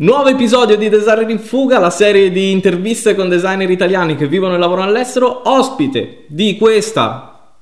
Nuovo 0.00 0.28
episodio 0.28 0.76
di 0.76 0.88
Designer 0.88 1.28
in 1.28 1.40
Fuga, 1.40 1.80
la 1.80 1.90
serie 1.90 2.30
di 2.30 2.52
interviste 2.52 3.16
con 3.16 3.28
designer 3.28 3.68
italiani 3.68 4.14
che 4.14 4.28
vivono 4.28 4.54
e 4.54 4.56
lavorano 4.58 4.86
all'estero. 4.86 5.42
Ospite 5.50 6.22
di 6.28 6.56
questa 6.56 7.56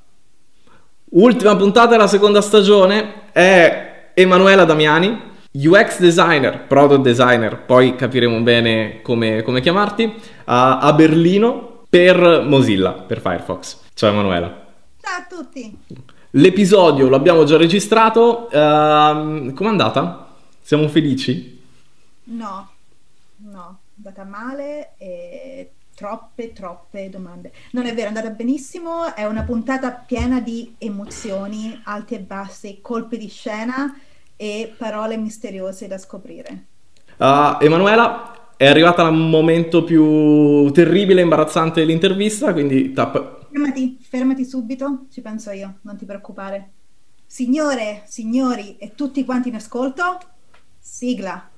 ultima 1.13 1.57
puntata 1.57 1.93
della 1.93 2.07
seconda 2.07 2.43
stagione 2.43 3.31
è 3.33 4.11
Emanuela 4.13 4.65
Damiani, 4.65 5.19
UX 5.53 5.99
designer, 5.99 6.67
product 6.67 7.01
designer, 7.01 7.59
poi 7.65 7.97
capiremo 7.97 8.39
bene 8.41 9.01
come, 9.01 9.41
come 9.43 9.63
chiamarti, 9.63 10.13
a, 10.45 10.81
a 10.81 10.93
Berlino 10.93 11.85
per 11.89 12.45
Mozilla, 12.47 12.93
per 12.93 13.23
Firefox. 13.23 13.79
Ciao 13.95 14.11
Emanuela. 14.11 14.67
Ciao 15.01 15.21
a 15.21 15.27
tutti. 15.27 15.75
L'episodio 16.33 17.09
l'abbiamo 17.09 17.45
già 17.45 17.57
registrato, 17.57 18.49
uh, 18.53 19.55
com'è 19.55 19.69
andata? 19.69 20.35
Siamo 20.61 20.87
felici? 20.89 21.56
No, 22.29 22.71
no, 23.37 23.79
è 23.85 23.93
andata 23.97 24.25
male 24.25 24.95
e 24.99 25.71
troppe, 25.95 26.53
troppe 26.53 27.09
domande. 27.09 27.53
Non 27.73 27.87
è 27.87 27.95
vero, 27.95 28.07
è 28.07 28.09
andata 28.09 28.31
benissimo, 28.31 29.15
è 29.15 29.25
una 29.27 29.43
puntata 29.43 29.93
piena 29.93 30.41
di 30.41 30.75
emozioni, 30.79 31.81
alti 31.85 32.15
e 32.15 32.21
bassi, 32.21 32.81
colpi 32.83 33.17
di 33.17 33.29
scena 33.29 33.99
e 34.37 34.75
parole 34.77 35.17
misteriose 35.17 35.87
da 35.87 35.99
scoprire. 35.99 36.67
Uh, 37.17 37.57
Emanuela, 37.61 38.55
è 38.57 38.67
arrivata 38.67 39.05
al 39.05 39.15
momento 39.15 39.85
più 39.85 40.71
terribile 40.73 41.21
e 41.21 41.23
imbarazzante 41.25 41.81
dell'intervista, 41.81 42.53
quindi 42.53 42.93
tappa... 42.93 43.39
Fermati, 43.51 43.99
fermati 44.01 44.45
subito, 44.45 45.07
ci 45.11 45.21
penso 45.21 45.51
io, 45.51 45.79
non 45.83 45.97
ti 45.97 46.05
preoccupare. 46.05 46.73
Signore, 47.25 48.03
signori 48.07 48.77
e 48.77 48.95
tutti 48.95 49.25
quanti 49.25 49.49
in 49.49 49.55
ascolto, 49.55 50.19
sigla. 50.79 51.51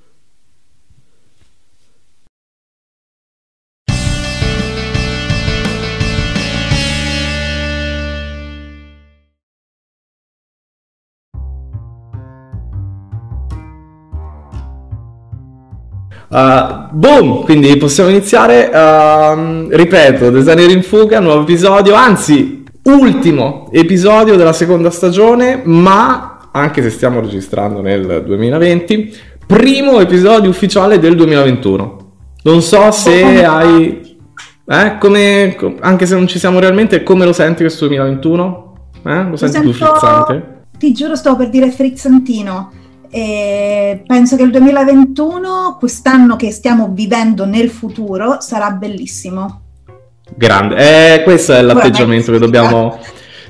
Uh, 16.31 16.89
boom, 16.91 17.45
quindi 17.45 17.75
possiamo 17.77 18.11
iniziare. 18.11 18.71
Uh, 18.73 19.69
ripeto, 19.71 20.31
Designer 20.31 20.71
in 20.71 20.83
fuga, 20.83 21.21
nuovo 21.21 21.43
episodio, 21.43 21.95
anzi, 21.95 22.65
ultimo 22.83 23.69
episodio 23.73 24.37
della 24.37 24.53
seconda 24.53 24.91
stagione, 24.91 25.63
ma 25.65 26.51
anche 26.53 26.83
se 26.83 26.91
stiamo 26.91 27.21
registrando 27.21 27.81
nel 27.81 28.23
2020, 28.27 29.17
primo 29.47 30.01
episodio 30.01 30.51
ufficiale 30.51 30.99
del 30.99 31.17
2021. 31.17 32.13
Non 32.43 32.63
so 32.63 32.91
se 32.91 33.45
hai... 33.45 34.07
Eh, 34.71 34.99
come, 34.99 35.57
anche 35.81 36.05
se 36.05 36.15
non 36.15 36.27
ci 36.27 36.39
siamo 36.39 36.59
realmente, 36.59 37.03
come 37.03 37.25
lo 37.25 37.33
senti 37.33 37.63
questo 37.63 37.87
2021? 37.87 38.75
Eh? 39.03 39.23
Lo 39.31 39.37
senti 39.37 39.61
più 39.61 39.73
frizzante? 39.73 40.57
Ti 40.79 40.93
giuro, 40.93 41.17
stavo 41.17 41.37
per 41.37 41.49
dire 41.49 41.71
frizzantino 41.71 42.71
e 43.11 44.03
penso 44.07 44.37
che 44.37 44.43
il 44.43 44.51
2021, 44.51 45.77
quest'anno 45.79 46.37
che 46.37 46.51
stiamo 46.51 46.91
vivendo 46.93 47.45
nel 47.47 47.71
futuro, 47.71 48.41
sarà 48.41 48.71
bellissimo. 48.71 49.63
Grande, 50.35 51.15
eh, 51.15 51.23
questo 51.23 51.55
è 51.55 51.63
l'atteggiamento 51.63 52.31
che 52.33 52.39
dobbiamo, 52.39 52.99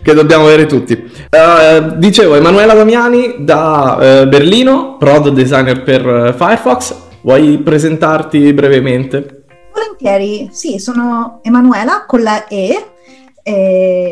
che 0.02 0.14
dobbiamo, 0.14 0.44
avere 0.44 0.66
tutti. 0.66 0.92
Uh, 0.92 1.96
dicevo, 1.96 2.36
Emanuela 2.36 2.74
Damiani 2.74 3.36
da 3.40 3.96
uh, 4.22 4.28
Berlino, 4.28 4.96
product 4.96 5.34
designer 5.34 5.82
per 5.82 6.06
uh, 6.06 6.32
Firefox. 6.32 6.94
Vuoi 7.22 7.58
presentarti 7.58 8.52
brevemente? 8.52 9.44
Volentieri, 9.72 10.48
sì, 10.52 10.78
sono 10.78 11.40
Emanuela 11.42 12.04
con 12.06 12.22
la 12.22 12.46
E 12.46 12.70
eh, 12.70 12.86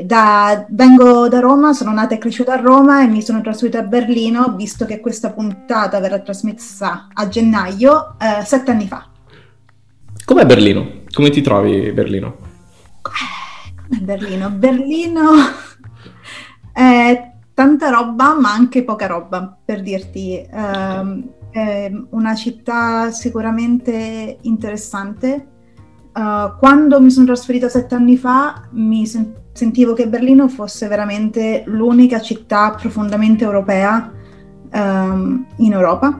da, 0.04 0.66
vengo 0.68 1.28
da 1.28 1.40
Roma, 1.40 1.72
sono 1.72 1.92
nata 1.92 2.14
e 2.14 2.18
cresciuta 2.18 2.54
a 2.54 2.60
Roma 2.60 3.02
e 3.02 3.06
mi 3.06 3.22
sono 3.22 3.40
trasferita 3.40 3.80
a 3.80 3.82
Berlino, 3.82 4.54
visto 4.56 4.84
che 4.84 5.00
questa 5.00 5.32
puntata 5.32 6.00
verrà 6.00 6.20
trasmessa 6.20 7.08
a 7.12 7.28
gennaio, 7.28 8.16
eh, 8.18 8.44
sette 8.44 8.70
anni 8.70 8.86
fa. 8.86 9.08
Com'è 10.24 10.44
Berlino? 10.44 11.02
Come 11.12 11.30
ti 11.30 11.40
trovi 11.40 11.92
Berlino? 11.92 12.36
Com'è 13.02 14.00
Berlino? 14.00 14.50
Berlino 14.50 15.30
è 16.72 17.32
tanta 17.54 17.90
roba, 17.90 18.34
ma 18.38 18.52
anche 18.52 18.84
poca 18.84 19.06
roba, 19.06 19.56
per 19.64 19.82
dirti. 19.82 20.46
Um, 20.50 21.34
è 21.50 21.90
una 22.10 22.34
città 22.34 23.10
sicuramente 23.10 24.38
interessante, 24.42 25.46
Uh, 26.16 26.56
quando 26.58 26.98
mi 26.98 27.10
sono 27.10 27.26
trasferita 27.26 27.68
sette 27.68 27.94
anni 27.94 28.16
fa 28.16 28.62
mi 28.70 29.06
sen- 29.06 29.34
sentivo 29.52 29.92
che 29.92 30.08
Berlino 30.08 30.48
fosse 30.48 30.88
veramente 30.88 31.62
l'unica 31.66 32.22
città 32.22 32.70
profondamente 32.70 33.44
europea 33.44 34.10
um, 34.72 35.44
in 35.56 35.72
Europa. 35.72 36.18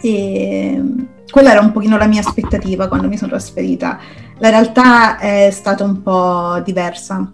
E 0.00 0.82
quella 1.30 1.52
era 1.52 1.60
un 1.60 1.70
pochino 1.70 1.96
la 1.96 2.06
mia 2.06 2.20
aspettativa 2.20 2.88
quando 2.88 3.06
mi 3.06 3.16
sono 3.16 3.30
trasferita. 3.30 3.96
La 4.38 4.50
realtà 4.50 5.18
è 5.18 5.50
stata 5.52 5.84
un 5.84 6.02
po' 6.02 6.60
diversa, 6.64 7.30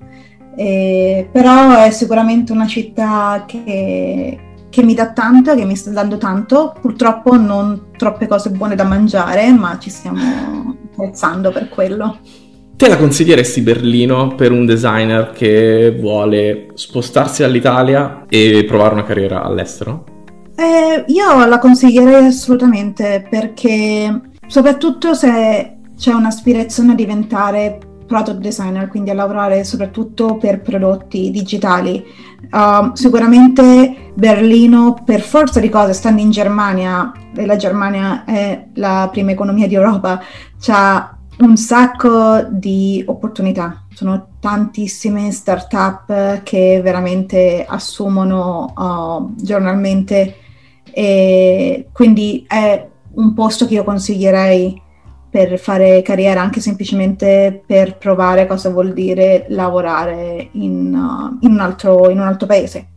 e, 0.55 1.27
però 1.33 1.85
è 1.85 1.91
sicuramente 1.91 2.53
una 2.53 2.67
città 2.67 3.45
che, 3.47 4.39
che 4.69 4.83
mi 4.83 4.93
dà 4.93 5.13
tanto, 5.13 5.55
che 5.55 5.65
mi 5.65 5.77
sta 5.77 5.91
dando 5.91 6.19
tanto, 6.19 6.75
purtroppo 6.83 7.35
non 7.35 7.87
troppe 7.97 8.27
cose 8.27 8.51
buone 8.51 8.75
da 8.75 8.85
mangiare, 8.85 9.51
ma 9.53 9.79
ci 9.79 9.89
stiamo 9.89 10.82
apprezzando 10.93 11.51
per 11.51 11.69
quello. 11.69 12.19
Te 12.77 12.89
la 12.89 12.97
consiglieresti 12.97 13.61
Berlino 13.61 14.35
per 14.35 14.51
un 14.51 14.67
designer 14.67 15.31
che 15.33 15.97
vuole 15.99 16.69
spostarsi 16.75 17.43
all'Italia 17.43 18.25
e 18.29 18.65
provare 18.67 18.95
una 18.95 19.05
carriera 19.05 19.43
all'estero? 19.43 20.05
Eh, 20.57 21.05
io 21.07 21.47
la 21.47 21.59
consiglierei 21.59 22.27
assolutamente 22.27 23.27
perché 23.29 24.21
soprattutto 24.47 25.15
se 25.15 25.77
c'è 25.97 26.13
un'aspirazione 26.13 26.93
a 26.93 26.97
diventare 26.97 27.79
product 28.13 28.41
designer, 28.41 28.89
quindi 28.89 29.09
a 29.09 29.15
lavorare 29.15 29.65
soprattutto 29.65 30.37
per 30.37 30.61
prodotti 30.61 31.31
digitali. 31.31 32.05
Uh, 32.51 32.91
sicuramente 32.93 34.13
Berlino, 34.13 35.01
per 35.03 35.23
forza 35.23 35.61
di 35.61 35.71
cose, 35.71 35.95
stando 35.95 36.21
in 36.21 36.31
Germania, 36.31 37.11
e 37.35 37.47
la 37.47 37.57
Germania 37.57 38.25
è 38.27 38.67
la 38.75 39.09
prima 39.11 39.31
economia 39.31 39.67
di 39.67 39.75
Europa, 39.75 40.21
ha 40.67 41.17
un 41.39 41.57
sacco 41.57 42.43
di 42.51 43.03
opportunità. 43.07 43.87
Sono 43.95 44.27
tantissime 44.39 45.31
start-up 45.31 46.43
che 46.43 46.81
veramente 46.83 47.65
assumono 47.67 48.75
uh, 48.77 49.35
giornalmente 49.43 50.37
e 50.93 51.89
quindi 51.93 52.45
è 52.47 52.87
un 53.15 53.33
posto 53.33 53.67
che 53.67 53.75
io 53.75 53.85
consiglierei 53.85 54.81
per 55.33 55.59
fare 55.59 56.03
carriera, 56.03 56.43
anche 56.43 56.61
semplicemente 56.61 57.63
per 57.67 57.97
provare 57.97 58.47
cosa 58.47 58.69
vuol 58.69 58.93
dire 58.93 59.47
lavorare 59.49 60.51
in, 60.53 60.93
uh, 60.95 61.39
in, 61.41 61.53
un, 61.53 61.59
altro, 61.59 62.11
in 62.11 62.21
un, 62.21 62.27
altro, 62.27 62.47
paese. 62.47 62.89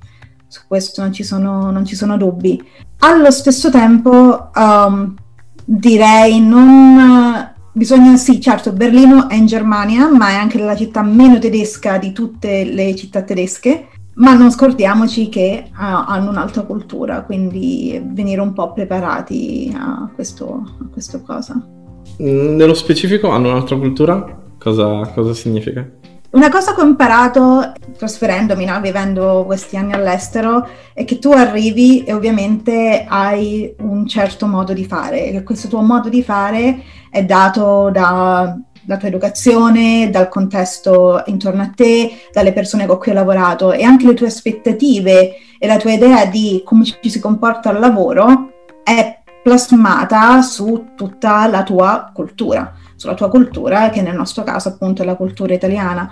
Su 0.45 0.63
questo 0.67 1.01
non 1.01 1.13
ci 1.13 1.23
sono, 1.23 1.71
non 1.71 1.85
ci 1.85 1.95
sono 1.95 2.17
dubbi. 2.17 2.61
Allo 2.99 3.31
stesso 3.31 3.71
tempo, 3.71 4.49
um, 4.53 5.15
direi 5.63 6.41
non. 6.41 7.53
Bisogna, 7.71 8.17
sì, 8.17 8.41
certo, 8.41 8.73
Berlino 8.73 9.29
è 9.29 9.35
in 9.35 9.45
Germania, 9.45 10.11
ma 10.11 10.31
è 10.31 10.35
anche 10.35 10.57
la 10.57 10.75
città 10.75 11.03
meno 11.03 11.39
tedesca 11.39 11.97
di 11.97 12.11
tutte 12.11 12.65
le 12.65 12.95
città 12.97 13.21
tedesche, 13.21 13.87
ma 14.15 14.33
non 14.33 14.51
scordiamoci 14.51 15.29
che 15.29 15.69
uh, 15.69 15.73
hanno 15.77 16.31
un'altra 16.31 16.63
cultura, 16.63 17.23
quindi 17.23 18.01
venire 18.03 18.41
un 18.41 18.51
po' 18.51 18.73
preparati 18.73 19.73
a 19.73 20.11
questo, 20.13 20.75
a 20.81 20.87
questo 20.91 21.21
cosa. 21.21 21.65
Mm, 22.21 22.55
nello 22.55 22.73
specifico 22.73 23.29
hanno 23.29 23.49
un'altra 23.49 23.77
cultura? 23.77 24.43
Cosa, 24.57 25.11
cosa 25.13 25.33
significa? 25.33 25.87
Una 26.31 26.49
cosa 26.49 26.75
che 26.75 26.81
ho 26.81 26.85
imparato 26.85 27.73
trasferendomi, 27.97 28.65
no? 28.65 28.81
vivendo 28.81 29.43
questi 29.45 29.77
anni 29.77 29.93
all'estero, 29.93 30.67
è 30.93 31.05
che 31.05 31.17
tu 31.17 31.31
arrivi 31.31 32.03
e 32.03 32.13
ovviamente 32.13 33.05
hai 33.07 33.73
un 33.79 34.05
certo 34.05 34.45
modo 34.45 34.73
di 34.73 34.85
fare, 34.85 35.27
e 35.31 35.43
questo 35.43 35.69
tuo 35.69 35.81
modo 35.81 36.09
di 36.09 36.21
fare 36.23 36.83
è 37.09 37.23
dato 37.23 37.89
da, 37.89 38.53
dalla 38.81 38.99
tua 38.99 39.07
educazione, 39.07 40.09
dal 40.11 40.27
contesto 40.27 41.23
intorno 41.27 41.61
a 41.61 41.71
te, 41.73 42.11
dalle 42.33 42.51
persone 42.51 42.85
con 42.85 42.97
cui 42.97 43.11
hai 43.11 43.17
lavorato 43.17 43.71
e 43.71 43.83
anche 43.83 44.05
le 44.05 44.13
tue 44.13 44.27
aspettative 44.27 45.35
e 45.57 45.67
la 45.67 45.77
tua 45.77 45.93
idea 45.93 46.25
di 46.25 46.61
come 46.65 46.83
ci 46.83 47.09
si 47.09 47.19
comporta 47.21 47.69
al 47.69 47.79
lavoro 47.79 48.49
è 48.83 49.23
plasmata 49.45 50.41
su 50.41 50.93
tutta 50.95 51.45
la 51.45 51.61
tua 51.61 52.09
cultura, 52.11 52.73
sulla 52.95 53.13
tua 53.13 53.29
cultura, 53.29 53.91
che 53.91 54.01
nel 54.01 54.15
nostro 54.15 54.41
caso 54.41 54.69
appunto 54.69 55.03
è 55.03 55.05
la 55.05 55.15
cultura 55.15 55.53
italiana. 55.53 56.09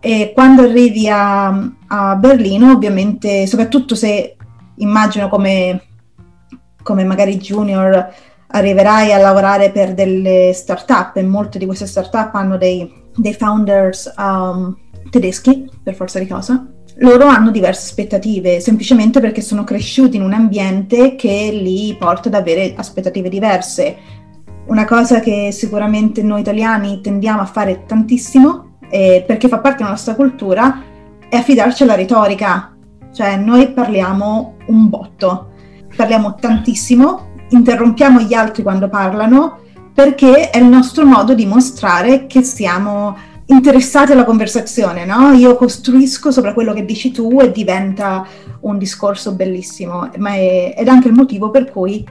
E 0.00 0.32
quando 0.34 0.60
arrivi 0.60 1.08
a, 1.08 1.46
a 1.86 2.14
Berlino, 2.16 2.72
ovviamente, 2.72 3.46
soprattutto 3.46 3.94
se 3.94 4.36
immagino 4.76 5.30
come, 5.30 5.82
come 6.82 7.04
magari 7.04 7.38
junior, 7.38 8.12
arriverai 8.48 9.14
a 9.14 9.18
lavorare 9.18 9.70
per 9.70 9.94
delle 9.94 10.52
start-up 10.52 11.16
e 11.16 11.22
molte 11.22 11.58
di 11.58 11.64
queste 11.64 11.86
start-up 11.86 12.34
hanno 12.34 12.58
dei, 12.58 12.92
dei 13.16 13.32
founders 13.32 14.12
um, 14.18 14.76
tedeschi, 15.08 15.70
per 15.82 15.94
forza 15.94 16.18
di 16.18 16.26
cosa, 16.26 16.66
loro 16.98 17.26
hanno 17.26 17.50
diverse 17.50 17.86
aspettative, 17.86 18.60
semplicemente 18.60 19.20
perché 19.20 19.40
sono 19.40 19.64
cresciuti 19.64 20.16
in 20.16 20.22
un 20.22 20.32
ambiente 20.32 21.16
che 21.16 21.50
li 21.52 21.96
porta 21.98 22.28
ad 22.28 22.34
avere 22.34 22.74
aspettative 22.76 23.28
diverse. 23.28 23.96
Una 24.66 24.84
cosa 24.84 25.20
che 25.20 25.50
sicuramente 25.52 26.22
noi 26.22 26.40
italiani 26.40 27.00
tendiamo 27.00 27.40
a 27.40 27.46
fare 27.46 27.84
tantissimo, 27.86 28.76
eh, 28.88 29.24
perché 29.26 29.48
fa 29.48 29.58
parte 29.58 29.78
della 29.78 29.90
nostra 29.90 30.14
cultura, 30.14 30.82
è 31.28 31.36
affidarci 31.36 31.82
alla 31.82 31.96
retorica. 31.96 32.76
Cioè 33.12 33.36
noi 33.36 33.70
parliamo 33.72 34.54
un 34.66 34.88
botto, 34.88 35.50
parliamo 35.96 36.36
tantissimo, 36.36 37.32
interrompiamo 37.50 38.20
gli 38.20 38.34
altri 38.34 38.62
quando 38.62 38.88
parlano, 38.88 39.58
perché 39.92 40.50
è 40.50 40.58
il 40.58 40.66
nostro 40.66 41.04
modo 41.04 41.34
di 41.34 41.46
mostrare 41.46 42.26
che 42.26 42.42
stiamo 42.42 43.16
interessati 43.46 44.12
alla 44.12 44.24
conversazione, 44.24 45.04
no? 45.04 45.32
Io 45.32 45.56
costruisco 45.56 46.30
sopra 46.30 46.54
quello 46.54 46.72
che 46.72 46.84
dici 46.84 47.10
tu 47.10 47.40
e 47.40 47.50
diventa 47.50 48.26
un 48.60 48.78
discorso 48.78 49.32
bellissimo, 49.32 50.08
ma 50.16 50.34
è, 50.34 50.74
ed 50.76 50.86
è 50.86 50.90
anche 50.90 51.08
il 51.08 51.14
motivo 51.14 51.50
per 51.50 51.70
cui 51.70 52.04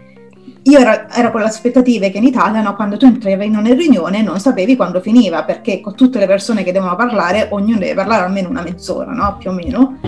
io 0.66 0.80
ero, 0.80 1.08
ero 1.12 1.32
con 1.32 1.42
le 1.42 1.48
aspettative 1.48 2.10
che 2.10 2.20
in 2.20 2.24
Italia, 2.24 2.62
no, 2.62 2.76
quando 2.76 2.98
tu 2.98 3.06
entravi 3.06 3.46
in 3.46 3.58
una 3.58 3.74
riunione 3.74 4.22
non 4.22 4.40
sapevi 4.40 4.76
quando 4.76 5.02
finiva, 5.02 5.44
perché 5.44 5.82
con 5.82 5.96
tutte 5.96 6.20
le 6.20 6.28
persone 6.28 6.64
che 6.64 6.72
devono 6.72 6.96
parlare, 6.96 7.48
ognuno 7.52 7.80
deve 7.80 7.96
parlare 7.96 8.24
almeno 8.24 8.50
una 8.50 8.62
mezz'ora, 8.62 9.12
no? 9.12 9.38
Più 9.40 9.50
o 9.50 9.54
meno. 9.54 10.00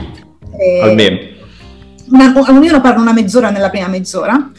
E, 0.57 0.81
almeno. 0.81 1.17
Una, 2.11 2.33
ognuno 2.49 2.81
parla 2.81 3.01
una 3.01 3.13
mezz'ora 3.13 3.49
nella 3.49 3.69
prima 3.69 3.87
mezz'ora. 3.87 4.51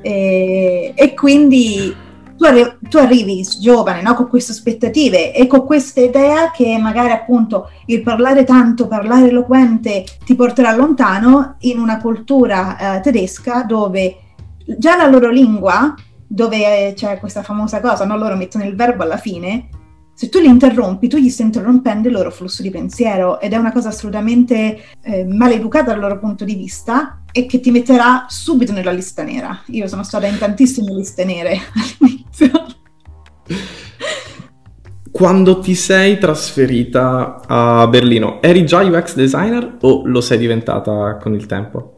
E, 0.00 0.92
e 0.94 1.14
quindi 1.14 1.94
tu, 2.36 2.44
arri- 2.44 2.78
tu 2.88 2.96
arrivi 2.98 3.46
giovane 3.60 4.02
no? 4.02 4.14
con 4.14 4.28
queste 4.28 4.52
aspettative 4.52 5.34
e 5.34 5.46
con 5.46 5.64
questa 5.64 6.00
idea 6.00 6.50
che 6.50 6.76
magari 6.78 7.12
appunto 7.12 7.70
il 7.86 8.02
parlare 8.02 8.44
tanto, 8.44 8.86
parlare 8.86 9.28
eloquente 9.28 10.04
ti 10.24 10.34
porterà 10.34 10.74
lontano 10.74 11.56
in 11.60 11.78
una 11.78 11.98
cultura 11.98 12.96
eh, 12.96 13.00
tedesca 13.00 13.62
dove 13.62 14.16
già 14.78 14.96
la 14.96 15.06
loro 15.06 15.30
lingua, 15.30 15.94
dove 16.26 16.92
c'è 16.96 17.18
questa 17.18 17.42
famosa 17.42 17.80
cosa, 17.80 18.04
no? 18.04 18.16
loro 18.16 18.36
mettono 18.36 18.64
il 18.64 18.74
verbo 18.74 19.02
alla 19.02 19.18
fine, 19.18 19.68
se 20.14 20.28
tu 20.28 20.38
li 20.38 20.46
interrompi, 20.46 21.08
tu 21.08 21.16
gli 21.16 21.28
stai 21.28 21.46
interrompendo 21.46 22.08
il 22.08 22.14
loro 22.14 22.30
flusso 22.30 22.62
di 22.62 22.70
pensiero 22.70 23.40
ed 23.40 23.52
è 23.52 23.56
una 23.56 23.72
cosa 23.72 23.88
assolutamente 23.88 24.78
eh, 25.02 25.24
maleducata 25.24 25.90
dal 25.90 26.00
loro 26.00 26.18
punto 26.18 26.44
di 26.44 26.54
vista 26.54 27.18
e 27.36 27.46
che 27.46 27.58
ti 27.58 27.72
metterà 27.72 28.26
subito 28.28 28.70
nella 28.70 28.92
lista 28.92 29.24
nera. 29.24 29.60
Io 29.66 29.88
sono 29.88 30.04
stata 30.04 30.28
in 30.28 30.38
tantissime 30.38 30.94
liste 30.94 31.24
nere 31.24 31.58
all'inizio. 31.98 32.50
Quando 35.10 35.58
ti 35.58 35.74
sei 35.74 36.16
trasferita 36.18 37.40
a 37.44 37.88
Berlino, 37.88 38.40
eri 38.40 38.64
già 38.64 38.82
UX 38.82 39.16
designer 39.16 39.78
o 39.80 40.02
lo 40.06 40.20
sei 40.20 40.38
diventata 40.38 41.16
con 41.20 41.34
il 41.34 41.46
tempo? 41.46 41.96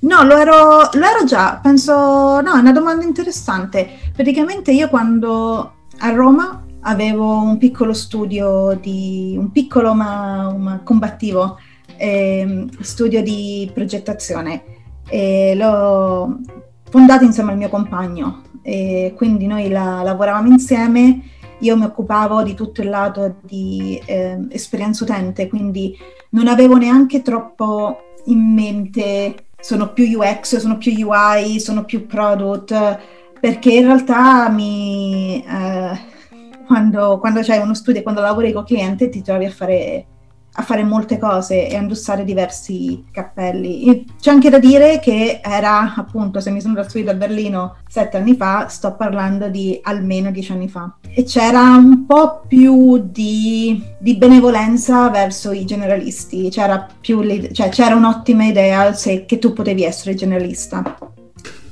No, 0.00 0.22
lo 0.22 0.36
ero, 0.36 0.80
lo 0.92 1.06
ero 1.06 1.24
già, 1.24 1.58
penso, 1.62 2.42
no, 2.42 2.54
è 2.54 2.58
una 2.58 2.72
domanda 2.72 3.04
interessante. 3.04 3.88
Praticamente 4.14 4.70
io 4.70 4.90
quando 4.90 5.76
a 5.98 6.10
Roma 6.10 6.62
avevo 6.80 7.38
un 7.38 7.56
piccolo 7.56 7.94
studio 7.94 8.78
di, 8.78 9.34
un 9.38 9.50
piccolo 9.50 9.94
ma, 9.94 10.52
ma 10.58 10.80
combattivo 10.82 11.58
eh, 11.96 12.66
studio 12.80 13.22
di 13.22 13.70
progettazione. 13.72 14.64
E 15.08 15.54
l'ho 15.54 16.38
fondato 16.90 17.24
insieme 17.24 17.52
al 17.52 17.58
mio 17.58 17.68
compagno. 17.68 18.42
E 18.62 19.12
quindi 19.16 19.46
noi 19.46 19.68
la, 19.68 20.02
lavoravamo 20.02 20.48
insieme. 20.48 21.22
Io 21.60 21.76
mi 21.76 21.84
occupavo 21.84 22.42
di 22.42 22.54
tutto 22.54 22.82
il 22.82 22.88
lato 22.88 23.36
di 23.42 24.00
eh, 24.04 24.46
esperienza 24.50 25.04
utente 25.04 25.48
quindi 25.48 25.96
non 26.30 26.48
avevo 26.48 26.76
neanche 26.76 27.22
troppo 27.22 27.98
in 28.26 28.52
mente 28.52 29.46
sono 29.60 29.92
più 29.92 30.04
UX, 30.18 30.56
sono 30.56 30.76
più 30.76 30.92
UI, 30.92 31.60
sono 31.60 31.84
più 31.84 32.06
product 32.06 32.98
perché 33.40 33.72
in 33.72 33.84
realtà 33.84 34.48
mi 34.48 35.44
eh, 35.44 36.10
quando, 36.66 37.18
quando 37.18 37.40
c'hai 37.42 37.58
uno 37.58 37.74
studio 37.74 38.02
quando 38.02 38.20
lavori 38.20 38.52
con 38.52 38.64
cliente 38.64 39.08
ti 39.08 39.22
trovi 39.22 39.44
a 39.44 39.50
fare, 39.50 40.06
a 40.54 40.62
fare 40.62 40.84
molte 40.84 41.18
cose 41.18 41.68
e 41.68 41.76
a 41.76 41.80
indossare 41.80 42.24
diversi 42.24 43.04
cappelli. 43.10 44.06
C'è 44.20 44.30
anche 44.30 44.50
da 44.50 44.58
dire 44.58 45.00
che 45.00 45.40
era 45.42 45.94
appunto, 45.94 46.40
se 46.40 46.50
mi 46.50 46.60
sono 46.60 46.74
trasferita 46.74 47.12
a 47.12 47.14
Berlino 47.14 47.76
sette 47.88 48.18
anni 48.18 48.36
fa, 48.36 48.68
sto 48.68 48.94
parlando 48.94 49.48
di 49.48 49.78
almeno 49.82 50.30
dieci 50.30 50.52
anni 50.52 50.68
fa. 50.68 50.96
E 51.14 51.24
c'era 51.24 51.60
un 51.60 52.06
po' 52.06 52.42
più 52.46 53.02
di, 53.10 53.82
di 53.98 54.16
benevolenza 54.16 55.08
verso 55.10 55.52
i 55.52 55.64
generalisti, 55.64 56.48
c'era, 56.50 56.86
più, 57.00 57.22
cioè, 57.52 57.68
c'era 57.68 57.94
un'ottima 57.94 58.44
idea 58.44 58.92
se, 58.94 59.24
che 59.24 59.38
tu 59.38 59.52
potevi 59.52 59.84
essere 59.84 60.14
generalista. 60.14 60.96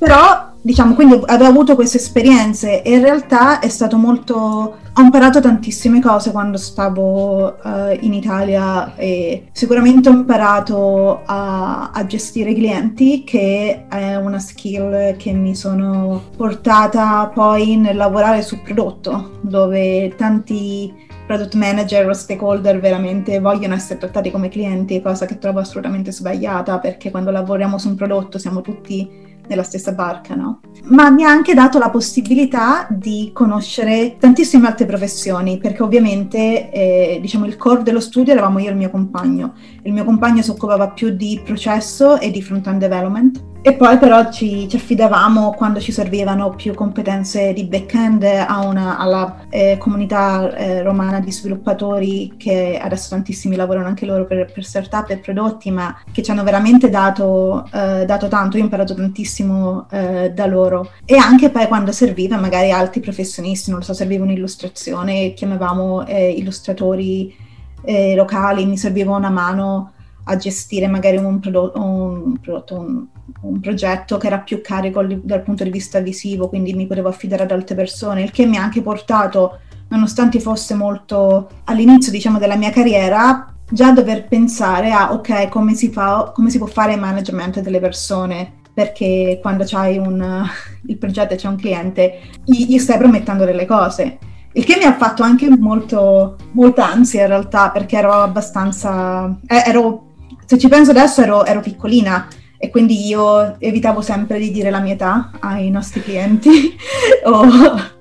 Però 0.01 0.49
diciamo, 0.63 0.95
quindi 0.95 1.21
avevo 1.27 1.51
avuto 1.51 1.75
queste 1.75 1.99
esperienze 1.99 2.83
e 2.83 2.95
in 2.95 3.03
realtà 3.03 3.59
è 3.59 3.69
stato 3.69 3.99
molto... 3.99 4.35
ho 4.35 5.01
imparato 5.03 5.41
tantissime 5.41 6.01
cose 6.01 6.31
quando 6.31 6.57
stavo 6.57 7.59
uh, 7.63 7.97
in 8.01 8.15
Italia 8.15 8.95
e 8.97 9.49
sicuramente 9.53 10.09
ho 10.09 10.13
imparato 10.13 11.21
a, 11.27 11.91
a, 11.93 12.07
gestire 12.07 12.51
i 12.51 12.55
clienti 12.55 13.25
che 13.25 13.85
è 13.91 14.17
una 14.17 14.39
skill 14.39 15.17
che 15.19 15.33
mi 15.33 15.55
sono 15.55 16.23
portata 16.35 17.31
poi 17.33 17.77
nel 17.77 17.97
lavorare 17.97 18.41
sul 18.41 18.63
prodotto 18.63 19.39
dove 19.43 20.15
tanti 20.17 21.09
product 21.27 21.55
manager 21.55 22.09
o 22.09 22.13
stakeholder 22.15 22.81
veramente 22.81 23.39
vogliono 23.39 23.75
essere 23.75 23.99
trattati 24.01 24.31
come 24.31 24.49
clienti, 24.49 25.03
cosa 25.03 25.27
che 25.27 25.39
trovo 25.39 25.61
assolutamente 25.61 26.11
sbagliata 26.11 26.79
perché 26.79 27.11
quando 27.11 27.31
lavoriamo 27.31 27.77
su 27.77 27.89
un 27.89 27.97
prodotto 27.97 28.39
siamo 28.39 28.63
tutti 28.63 29.29
nella 29.49 29.63
stessa 29.63 29.93
barca, 29.93 30.35
no? 30.35 30.61
Ma 30.85 31.11
mi 31.11 31.25
ha 31.25 31.31
anche 31.31 31.55
dato 31.55 31.79
la 31.79 31.91
possibilità 31.91 32.87
di 32.91 33.31
conoscere 33.33 34.17
tantissime 34.19 34.67
altre 34.67 34.87
professioni, 34.87 35.59
perché 35.59 35.83
ovviamente 35.83 36.71
eh, 36.71 37.19
diciamo 37.21 37.47
il 37.47 37.57
core 37.57 37.83
dello 37.83 38.01
studio 38.01 38.33
eravamo 38.33 38.59
io 38.59 38.69
e 38.69 38.71
il 38.71 38.77
mio 38.77 38.91
compagno. 38.91 39.55
Il 39.83 39.93
mio 39.93 40.05
compagno 40.05 40.43
si 40.43 40.51
occupava 40.51 40.91
più 40.91 41.11
di 41.11 41.41
processo 41.45 42.19
e 42.19 42.31
di 42.31 42.43
front-end 42.43 42.81
development 42.81 43.49
e 43.63 43.75
poi 43.75 43.99
però 43.99 44.31
ci, 44.31 44.67
ci, 44.71 44.77
affidavamo 44.77 45.53
quando 45.53 45.81
ci 45.81 45.93
servivano 45.93 46.51
più 46.51 46.73
competenze 46.73 47.53
di 47.53 47.65
back-end 47.65 48.23
una, 48.23 48.97
alla 48.97 49.45
eh, 49.51 49.77
comunità 49.79 50.55
eh, 50.57 50.83
romana 50.83 51.21
di 51.21 51.31
sviluppatori 51.31 52.35
che 52.39 52.81
adesso 52.83 53.11
tantissimi 53.11 53.57
lavorano 53.57 53.87
anche 53.87 54.07
loro 54.07 54.25
per, 54.25 54.51
per 54.51 54.65
startup 54.65 55.11
e 55.11 55.19
prodotti, 55.19 55.71
ma 55.71 55.95
che 56.11 56.23
ci 56.23 56.31
hanno 56.31 56.43
veramente 56.43 56.89
dato, 56.89 57.67
eh, 57.71 58.07
dato 58.07 58.29
tanto, 58.29 58.57
io 58.57 58.63
ho 58.63 58.67
imparato 58.67 58.95
tantissimo 58.95 59.89
eh, 59.91 60.33
da 60.33 60.47
loro. 60.47 60.93
E 61.05 61.17
anche 61.17 61.51
poi 61.51 61.67
quando 61.67 61.93
serviva 61.93 62.39
magari 62.39 62.71
altri 62.71 63.01
professionisti, 63.01 63.69
non 63.69 63.81
lo 63.81 63.85
so, 63.85 63.93
serviva 63.93 64.25
un'illustrazione, 64.25 65.35
chiamavamo 65.35 66.07
eh, 66.07 66.31
illustratori 66.31 67.35
eh, 67.83 68.15
locali, 68.15 68.65
mi 68.65 68.79
serviva 68.79 69.15
una 69.15 69.31
mano 69.31 69.93
a 70.25 70.37
gestire 70.37 70.87
magari 70.87 71.17
un, 71.17 71.41
prodo- 71.41 71.73
un, 71.75 72.39
prodotto, 72.39 72.79
un, 72.79 73.07
un, 73.43 73.61
progetto 73.61 74.17
che 74.17 74.27
era 74.27 74.39
più 74.39 74.61
carico 74.61 75.03
dal 75.05 75.43
punto 75.43 75.65
di 75.65 75.71
vista 75.71 76.01
visivo, 76.01 76.49
quindi 76.49 76.73
mi 76.75 76.87
potevo 76.87 77.09
affidare 77.09 77.43
ad 77.43 77.51
altre 77.51 77.75
persone, 77.75 78.23
il 78.23 78.31
che 78.31 78.47
mi 78.47 78.57
ha 78.57 78.63
anche 78.63 78.83
portato, 78.83 79.61
nonostante 79.89 80.41
fosse 80.41 80.75
molto 80.75 81.49
all'inizio 81.65 82.13
diciamo 82.13 82.39
della 82.39 82.57
mia 82.57 82.71
carriera, 82.71 83.55
già 83.71 83.89
a 83.89 83.93
dover 83.93 84.27
pensare 84.29 84.93
a 84.93 85.13
ok, 85.13 85.49
come 85.49 85.75
si, 85.75 85.91
fa, 85.91 86.33
come 86.35 86.51
si 86.51 86.59
può 86.59 86.67
fare 86.67 86.95
il 86.95 87.01
management 87.01 87.61
delle 87.61 87.81
persone, 87.81 88.61
perché 88.73 89.39
quando 89.41 89.65
c'hai 89.67 89.99
un, 89.99 90.45
il 90.87 90.99
progetto 90.99 91.35
e 91.35 91.37
c'è 91.37 91.49
un 91.49 91.57
cliente, 91.57 92.21
gli, 92.45 92.67
gli 92.67 92.79
stai 92.79 92.99
promettendo 92.99 93.45
delle 93.45 93.67
cose. 93.67 94.19
Il 94.53 94.65
che 94.65 94.77
mi 94.77 94.85
ha 94.85 94.97
fatto 94.97 95.23
anche 95.23 95.49
molto, 95.49 96.37
molta 96.53 96.91
ansia 96.91 97.23
in 97.23 97.29
realtà 97.29 97.71
perché 97.71 97.97
ero 97.97 98.13
abbastanza 98.13 99.39
eh, 99.47 99.63
ero 99.65 100.07
se 100.51 100.59
ci 100.59 100.67
penso 100.67 100.91
adesso 100.91 101.23
ero, 101.23 101.45
ero, 101.45 101.61
piccolina 101.61 102.27
e 102.63 102.69
quindi 102.69 103.07
io 103.07 103.57
evitavo 103.59 104.03
sempre 104.03 104.39
di 104.39 104.51
dire 104.51 104.69
la 104.69 104.81
mia 104.81 104.93
età 104.93 105.31
ai 105.41 105.71
nostri 105.71 106.03
clienti, 106.03 106.77
o 107.25 107.47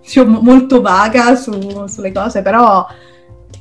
diciamo, 0.01 0.41
molto 0.41 0.81
vaga 0.81 1.35
su, 1.35 1.87
sulle 1.87 2.11
cose, 2.11 2.41
però 2.41 2.85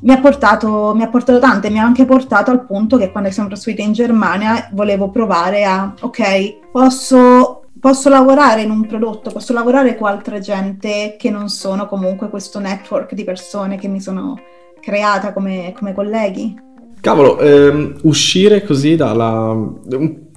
mi 0.00 0.12
ha, 0.12 0.18
portato, 0.18 0.92
mi 0.96 1.04
ha 1.04 1.08
portato 1.08 1.38
tanto 1.38 1.68
e 1.68 1.70
mi 1.70 1.78
ha 1.78 1.84
anche 1.84 2.04
portato 2.04 2.50
al 2.50 2.66
punto 2.66 2.96
che 2.96 3.12
quando 3.12 3.30
sono 3.30 3.46
trasferita 3.46 3.82
in 3.82 3.92
Germania 3.92 4.68
volevo 4.72 5.08
provare 5.08 5.64
a, 5.64 5.94
ok, 6.00 6.70
posso 6.72 7.62
posso 7.80 8.08
lavorare 8.08 8.62
in 8.62 8.70
un 8.70 8.84
prodotto, 8.84 9.30
posso 9.30 9.52
lavorare 9.52 9.96
con 9.96 10.08
altra 10.08 10.40
gente 10.40 11.14
che 11.16 11.30
non 11.30 11.48
sono 11.48 11.86
comunque 11.86 12.28
questo 12.28 12.58
network 12.58 13.14
di 13.14 13.22
persone 13.22 13.78
che 13.78 13.86
mi 13.86 14.00
sono 14.00 14.36
creata 14.80 15.32
come, 15.32 15.72
come 15.78 15.94
colleghi. 15.94 16.56
Cavolo, 17.00 17.38
ehm, 17.38 17.98
uscire 18.02 18.64
così 18.64 18.96
dalla... 18.96 19.56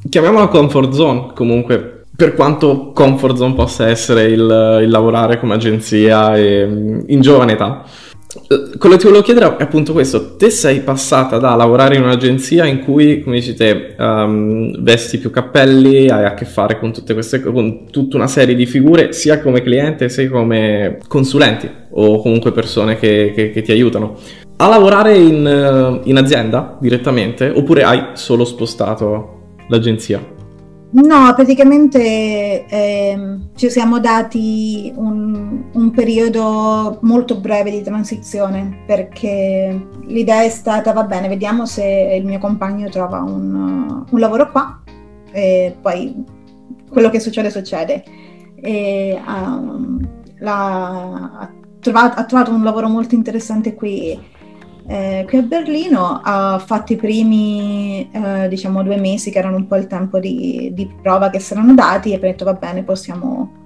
chiamiamola 0.10 0.48
comfort 0.48 0.94
zone 0.94 1.32
comunque, 1.34 2.06
per 2.16 2.34
quanto 2.34 2.92
comfort 2.92 3.36
zone 3.36 3.54
possa 3.54 3.88
essere 3.88 4.24
il, 4.26 4.80
il 4.84 4.90
lavorare 4.90 5.40
come 5.40 5.54
agenzia 5.54 6.36
e, 6.36 6.62
in 7.08 7.22
giovane 7.22 7.54
età. 7.54 7.84
Eh, 8.48 8.78
quello 8.78 8.96
che 8.96 9.02
ti 9.02 9.08
volevo 9.08 9.24
chiedere 9.24 9.58
è 9.58 9.64
appunto 9.64 9.92
questo, 9.92 10.36
te 10.36 10.50
sei 10.50 10.80
passata 10.82 11.38
da 11.38 11.56
lavorare 11.56 11.96
in 11.96 12.04
un'agenzia 12.04 12.66
in 12.66 12.80
cui, 12.80 13.22
come 13.22 13.38
dici 13.38 13.54
te, 13.54 13.96
um, 13.98 14.82
vesti 14.82 15.18
più 15.18 15.30
cappelli, 15.32 16.10
hai 16.10 16.26
a 16.26 16.34
che 16.34 16.46
fare 16.46 16.80
con 16.80 16.94
tutte 16.94 17.14
queste 17.14 17.42
con 17.42 17.90
tutta 17.92 18.16
una 18.16 18.28
serie 18.28 18.56
di 18.56 18.66
figure, 18.66 19.12
sia 19.12 19.42
come 19.42 19.62
cliente 19.62 20.08
sia 20.10 20.30
come 20.30 21.00
consulenti 21.08 21.70
o 21.92 22.22
comunque 22.22 22.52
persone 22.52 22.98
che, 22.98 23.34
che, 23.36 23.52
che 23.52 23.62
ti 23.62 23.72
aiutano. 23.72 24.16
A 24.58 24.68
lavorare 24.68 25.18
in, 25.18 25.46
eh, 25.46 26.10
in 26.10 26.18
azienda 26.18 26.78
direttamente 26.80 27.52
oppure 27.54 27.84
hai 27.84 28.04
solo 28.14 28.46
spostato 28.46 29.40
l'agenzia? 29.72 30.40
No, 30.94 31.34
praticamente 31.34 32.66
eh, 32.68 33.38
ci 33.56 33.70
siamo 33.70 34.00
dati 34.02 34.92
un, 34.94 35.70
un, 35.72 35.92
periodo 35.92 37.00
molto 37.04 37.40
breve 37.40 37.72
di 37.72 37.82
transizione 37.82 38.84
perché 38.86 39.88
l'idea 40.04 40.44
è 40.44 40.50
stata, 40.50 40.92
va 40.92 41.04
bene, 41.04 41.30
vediamo 41.30 41.66
se 41.66 41.86
il 42.20 42.26
mio 42.26 42.40
compagno 42.40 42.90
trova 42.90 43.22
un, 43.22 44.04
un 44.10 44.20
lavoro 44.20 44.52
qua 44.52 44.82
e 45.32 45.78
poi 45.80 46.26
quello 46.90 47.10
che 47.10 47.22
succede 47.22 47.50
succede. 47.50 48.04
E, 48.56 49.18
um, 49.26 49.98
la, 50.40 51.40
ha, 51.40 51.52
trovato, 51.80 52.20
ha 52.20 52.26
trovato 52.26 52.52
un 52.52 52.64
lavoro 52.64 52.90
molto 52.90 53.16
interessante 53.16 53.76
qui 53.76 54.20
eh, 54.92 55.26
qui 55.26 55.38
a 55.38 55.42
Berlino 55.42 56.20
ha 56.22 56.60
fatto 56.60 56.92
i 56.92 56.98
primi 56.98 58.10
eh, 58.12 58.50
diciamo 58.50 58.84
due 58.84 58.98
mesi 58.98 59.32
che 59.32 59.38
erano 59.40 59.56
un 59.56 59.66
po' 59.66 59.78
il 59.78 59.88
tempo 59.88 60.20
di, 60.20 60.70
di 60.74 60.94
prova 61.02 61.30
che 61.30 61.40
si 61.40 61.54
erano 61.54 61.74
dati 61.74 62.12
e 62.12 62.16
abbiamo 62.16 62.34
detto 62.34 62.46
va 62.46 62.54
bene 62.56 62.84
possiamo 62.84 63.60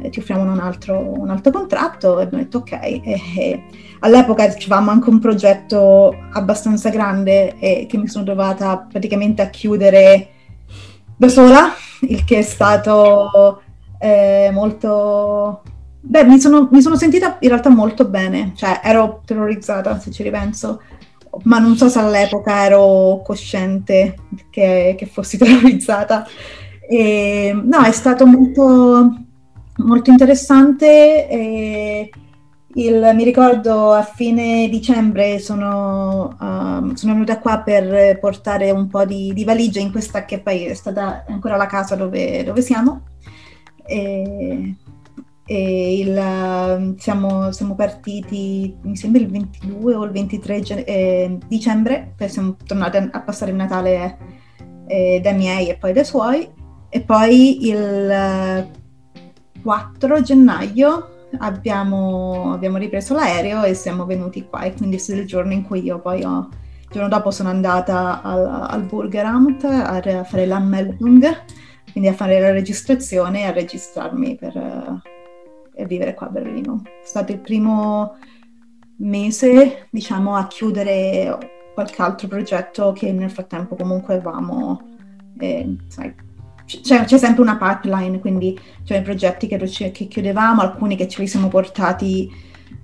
eh, 0.00 0.08
ti 0.08 0.20
offriamo 0.20 0.50
un 0.50 0.58
altro, 0.58 0.98
un 0.98 1.28
altro, 1.28 1.52
contratto. 1.52 2.18
E 2.18 2.22
abbiamo 2.22 2.42
detto 2.42 2.58
ok. 2.58 2.72
E, 2.72 3.02
e 3.04 3.64
all'epoca 4.00 4.44
avevamo 4.44 4.90
anche 4.90 5.10
un 5.10 5.18
progetto 5.18 6.16
abbastanza 6.32 6.88
grande 6.88 7.58
e 7.58 7.86
che 7.86 7.98
mi 7.98 8.08
sono 8.08 8.24
trovata 8.24 8.78
praticamente 8.78 9.42
a 9.42 9.50
chiudere 9.50 10.28
da 11.16 11.28
sola 11.28 11.68
il 12.00 12.24
che 12.24 12.38
è 12.38 12.42
stato 12.42 13.62
eh, 13.98 14.50
molto 14.52 15.62
Beh, 16.04 16.24
mi 16.24 16.40
sono, 16.40 16.68
mi 16.72 16.82
sono, 16.82 16.96
sentita 16.96 17.36
in 17.40 17.48
realtà 17.48 17.70
molto 17.70 18.08
bene, 18.08 18.52
cioè 18.56 18.80
ero 18.82 19.22
terrorizzata 19.24 20.00
se 20.00 20.10
ci 20.10 20.24
ripenso, 20.24 20.82
ma 21.44 21.58
non 21.58 21.76
so 21.76 21.88
se 21.88 22.00
all'epoca 22.00 22.64
ero 22.64 23.22
cosciente 23.24 24.16
che, 24.50 24.96
che 24.98 25.06
fossi 25.06 25.38
terrorizzata. 25.38 26.26
E, 26.88 27.52
no, 27.54 27.82
è 27.82 27.92
stato 27.92 28.26
molto, 28.26 29.14
molto 29.76 30.10
interessante. 30.10 32.10
Il, 32.74 33.10
mi 33.14 33.22
ricordo 33.22 33.92
a 33.92 34.02
fine 34.02 34.68
dicembre 34.68 35.38
sono, 35.38 36.36
um, 36.40 36.94
sono, 36.94 37.12
venuta 37.12 37.38
qua 37.38 37.60
per 37.60 38.18
portare 38.18 38.70
un 38.70 38.88
po' 38.88 39.04
di, 39.04 39.32
di, 39.34 39.44
valigie 39.44 39.80
in 39.80 39.92
questa 39.92 40.24
che 40.24 40.40
poi 40.40 40.64
è 40.64 40.74
stata 40.74 41.24
ancora 41.28 41.56
la 41.56 41.66
casa 41.66 41.94
dove, 41.94 42.42
dove 42.44 42.60
siamo. 42.60 43.02
E 43.84 44.74
il, 45.46 46.94
siamo, 46.98 47.50
siamo, 47.50 47.74
partiti, 47.74 48.76
mi 48.82 48.96
sembra 48.96 49.20
il 49.20 49.28
22 49.28 49.94
o 49.94 50.04
il 50.04 50.10
23 50.10 50.84
eh, 50.84 51.38
dicembre, 51.48 52.14
poi 52.16 52.28
siamo 52.28 52.56
tornati 52.64 52.96
a, 52.96 53.20
passare 53.20 53.50
il 53.50 53.56
Natale 53.56 54.18
eh, 54.86 55.20
dai 55.22 55.34
miei 55.34 55.68
e 55.68 55.76
poi 55.76 55.92
dai 55.92 56.04
suoi, 56.04 56.48
e 56.88 57.00
poi 57.00 57.66
il 57.66 58.70
4 59.62 60.22
gennaio 60.22 61.08
abbiamo, 61.38 62.52
abbiamo 62.52 62.76
ripreso 62.76 63.14
l'aereo 63.14 63.64
e 63.64 63.74
siamo 63.74 64.04
venuti 64.06 64.46
qua, 64.46 64.62
e 64.62 64.74
quindi 64.74 64.96
è 64.96 65.12
il 65.12 65.26
giorno 65.26 65.52
in 65.52 65.62
cui 65.64 65.82
io 65.82 65.98
poi 66.00 66.22
ho, 66.22 66.48
il 66.82 66.88
giorno 66.88 67.08
dopo 67.08 67.30
sono 67.32 67.48
andata 67.48 68.22
al, 68.22 68.46
al 68.46 68.82
Burgeramt 68.84 69.64
a 69.64 70.24
fare 70.24 70.46
l'anmeldung, 70.46 71.26
quindi 71.90 72.08
a 72.08 72.14
fare 72.14 72.38
la 72.40 72.52
registrazione 72.52 73.40
e 73.40 73.44
a 73.44 73.52
registrarmi 73.52 74.36
per 74.36 75.00
e 75.74 75.86
vivere 75.86 76.14
qua 76.14 76.28
a 76.28 76.30
Berlino. 76.30 76.82
È 76.84 77.04
stato 77.04 77.32
il 77.32 77.38
primo 77.38 78.16
mese, 78.96 79.88
diciamo, 79.90 80.36
a 80.36 80.46
chiudere 80.46 81.70
qualche 81.74 82.02
altro 82.02 82.28
progetto 82.28 82.92
che 82.92 83.12
nel 83.12 83.30
frattempo 83.30 83.74
comunque 83.74 84.14
avevamo, 84.14 84.80
eh, 85.38 85.76
sai, 85.88 86.14
c'è, 86.64 87.04
c'è, 87.04 87.18
sempre 87.18 87.42
una 87.42 87.56
pipeline, 87.56 88.20
quindi 88.20 88.58
c'erano 88.84 89.06
progetti 89.06 89.46
che, 89.46 89.58
che, 89.58 90.06
chiudevamo, 90.06 90.60
alcuni 90.60 90.96
che 90.96 91.08
ce 91.08 91.20
li 91.20 91.26
siamo 91.26 91.48
portati 91.48 92.30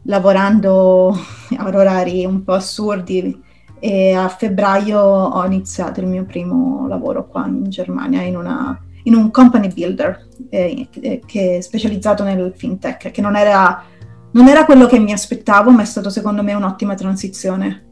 lavorando 0.03 1.09
a 1.57 1.67
orari 1.67 2.25
un 2.25 2.43
po' 2.43 2.55
assurdi 2.55 3.47
e 3.81 4.13
a 4.13 4.29
febbraio 4.29 4.99
ho 4.99 5.45
iniziato 5.47 6.01
il 6.01 6.07
mio 6.07 6.25
primo 6.25 6.89
lavoro 6.89 7.29
qua 7.29 7.47
in 7.47 7.69
Germania 7.69 8.23
in 8.23 8.37
una 8.37 8.77
in 9.09 9.15
un 9.15 9.31
company 9.31 9.73
builder 9.73 10.29
eh, 10.51 10.87
che 11.27 11.57
è 11.57 11.61
specializzato 11.61 12.23
nel 12.23 12.53
fintech, 12.55 13.11
che 13.11 13.21
non 13.21 13.37
era, 13.37 13.83
non 14.33 14.49
era 14.49 14.65
quello 14.65 14.87
che 14.87 14.99
mi 14.99 15.13
aspettavo, 15.13 15.71
ma 15.71 15.83
è 15.83 15.87
stato 15.87 16.11
secondo 16.11 16.43
me 16.43 16.53
un'ottima 16.53 16.95
transizione. 16.95 17.87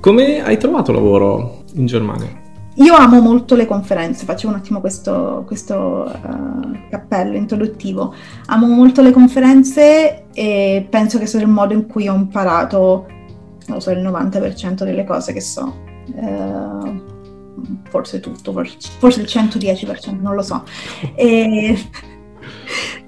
Come 0.00 0.44
hai 0.44 0.58
trovato 0.58 0.92
lavoro 0.92 1.64
in 1.74 1.86
Germania? 1.86 2.46
Io 2.74 2.94
amo 2.94 3.20
molto 3.20 3.56
le 3.56 3.66
conferenze, 3.66 4.24
faccio 4.24 4.46
un 4.46 4.54
attimo 4.54 4.78
questo, 4.78 5.42
questo 5.46 5.76
uh, 6.06 6.88
cappello 6.88 7.36
introduttivo. 7.36 8.14
Amo 8.46 8.68
molto 8.68 9.02
le 9.02 9.10
conferenze 9.10 10.26
e 10.32 10.86
penso 10.88 11.18
che 11.18 11.26
sia 11.26 11.40
il 11.40 11.48
modo 11.48 11.72
in 11.72 11.86
cui 11.86 12.06
ho 12.06 12.14
imparato, 12.14 13.06
non 13.66 13.80
so, 13.80 13.90
il 13.90 13.98
90% 13.98 14.84
delle 14.84 15.04
cose 15.04 15.32
che 15.32 15.40
so. 15.40 15.74
Uh, 16.14 17.17
forse 17.88 18.20
tutto, 18.20 18.52
forse 18.52 19.20
il 19.20 19.26
110%, 19.26 20.20
non 20.20 20.34
lo 20.34 20.42
so. 20.42 20.64
E... 21.14 21.78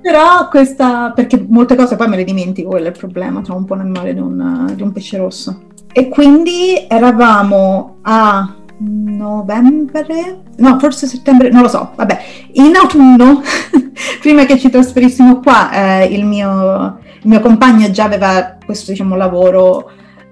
Però 0.01 0.49
questa, 0.49 1.13
perché 1.15 1.45
molte 1.47 1.77
cose 1.77 1.97
poi 1.97 2.09
me 2.09 2.17
le 2.17 2.25
dimentico, 2.25 2.71
quello 2.71 2.87
è 2.87 2.91
il 2.91 2.99
problema, 2.99 3.43
tra 3.43 3.55
un 3.55 3.65
po' 3.65 3.75
nel 3.75 3.87
mare 3.87 4.15
di 4.15 4.21
un, 4.21 4.73
di 4.75 4.83
un 4.83 4.93
pesce 4.93 5.19
rosso. 5.19 5.65
E 5.93 6.09
quindi 6.09 6.87
eravamo 6.89 7.99
a 8.03 8.55
novembre, 8.83 10.43
no, 10.57 10.79
forse 10.79 11.07
settembre, 11.07 11.51
non 11.51 11.63
lo 11.63 11.69
so, 11.69 11.93
vabbè, 11.95 12.19
in 12.53 12.75
autunno, 12.77 13.43
prima 14.21 14.45
che 14.47 14.59
ci 14.59 14.71
trasferissimo 14.71 15.41
qua, 15.41 15.71
eh, 15.71 16.07
il, 16.07 16.25
mio, 16.25 16.99
il, 17.23 17.29
mio, 17.29 17.41
compagno 17.41 17.91
già 17.91 18.05
aveva 18.05 18.57
questo, 18.65 18.93
diciamo, 18.93 19.17
lavoro 19.17 19.91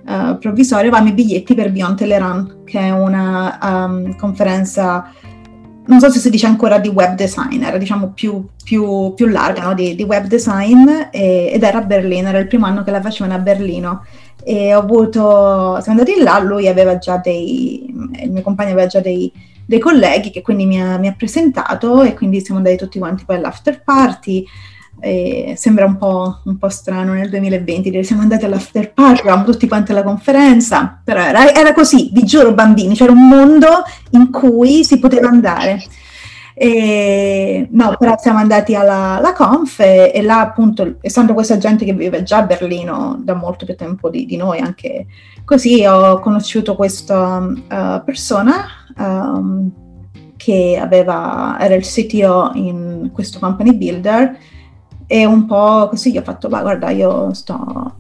uh, 0.09 0.39
provvisorio 0.39 0.89
avevamo 0.89 1.11
i 1.11 1.13
biglietti 1.13 1.55
per 1.55 1.71
Beyond 1.71 1.97
Teleran, 1.97 2.63
che 2.65 2.81
è 2.81 2.91
una 2.91 3.59
um, 3.63 4.17
conferenza, 4.17 5.13
non 5.87 6.01
so 6.01 6.11
se 6.11 6.19
si 6.19 6.31
dice 6.31 6.47
ancora 6.47 6.79
di 6.79 6.89
web 6.89 7.15
designer, 7.15 7.77
diciamo 7.79 8.13
più, 8.13 8.47
più, 8.63 9.13
più 9.15 9.27
larga, 9.27 9.63
no? 9.63 9.75
di, 9.75 9.95
di, 9.95 10.03
web 10.03 10.27
design, 10.27 10.89
e, 11.11 11.51
ed 11.53 11.63
era 11.63 11.79
a 11.79 11.83
Berlino, 11.83 12.29
era 12.29 12.39
il 12.39 12.49
primo 12.49 12.67
anno 12.67 12.83
che 12.83 12.91
la 12.91 13.01
facevano 13.01 13.35
a 13.37 13.41
Berlino. 13.41 14.05
E 14.43 14.75
ho 14.75 14.81
avuto, 14.81 15.79
siamo 15.83 15.99
andati 15.99 16.23
là, 16.23 16.39
lui 16.39 16.69
aveva 16.69 16.97
già 16.97 17.19
dei, 17.19 17.85
il 18.23 18.31
mio 18.31 18.43
compagno 18.43 18.71
aveva 18.73 18.87
già 18.87 19.01
dei, 19.01 19.31
dei 19.67 19.79
colleghi 19.79 20.31
che 20.31 20.41
quindi 20.41 20.65
mi 20.65 20.81
ha, 20.81 20.97
mi 20.97 21.09
ha, 21.09 21.15
presentato 21.15 22.03
e 22.03 22.15
quindi 22.15 22.41
siamo 22.41 22.59
andati 22.59 22.77
tutti 22.77 22.99
quanti 22.99 23.25
poi 23.27 23.37
all'after 23.37 23.83
party. 23.83 24.47
E 25.01 25.55
sembra 25.57 25.85
un 25.85 25.97
po', 25.97 26.41
un 26.45 26.59
po', 26.59 26.69
strano 26.69 27.13
nel 27.13 27.31
2020 27.31 27.91
dire 27.91 28.03
siamo 28.03 28.23
andati 28.23 28.45
all'after 28.45 28.93
party, 28.93 29.45
tutti 29.45 29.69
quanti 29.69 29.93
alla 29.93 30.03
conferenza, 30.03 31.01
però 31.03 31.21
era, 31.21 31.53
era, 31.55 31.73
così, 31.73 32.11
vi 32.13 32.25
giuro 32.25 32.53
bambini, 32.53 32.95
c'era 32.95 33.13
un 33.13 33.29
mondo 33.29 33.69
in 34.11 34.31
cui 34.31 34.85
si 34.85 34.99
poteva 34.99 35.29
andare. 35.29 35.83
E, 36.61 37.69
no, 37.71 37.95
però 37.97 38.17
siamo 38.19 38.39
andati 38.39 38.75
alla, 38.75 39.19
alla 39.19 39.33
conf 39.33 39.79
e, 39.79 40.11
e, 40.13 40.23
là 40.23 40.41
appunto, 40.41 40.97
essendo 41.01 41.33
questa 41.33 41.57
gente 41.57 41.85
che 41.85 41.93
vive 41.93 42.25
già 42.25 42.39
a 42.39 42.43
Berlino 42.43 43.17
da 43.23 43.35
molto 43.35 43.65
più 43.65 43.77
tempo 43.77 44.11
di, 44.11 44.27
di 44.27 44.37
noi, 44.37 44.59
anche 44.59 45.07
così 45.45 45.87
ho 45.87 46.19
conosciuto 46.19 46.75
questa 46.75 47.39
uh, 47.39 48.05
persona 48.05 48.67
um, 48.97 49.71
che 50.37 50.79
aveva, 50.81 51.57
era 51.61 51.77
il 51.77 51.85
CTO 51.87 52.51
in 52.55 53.11
questo 53.13 53.39
company 53.39 53.75
builder 53.77 54.37
e 55.11 55.25
un 55.25 55.47
po' 55.47 55.89
così 55.89 56.13
gli 56.13 56.19
ho 56.19 56.23
fatto, 56.23 56.49
ma 56.51 56.61
guarda, 56.61 56.91
io 56.91 57.33
sto 57.33 57.95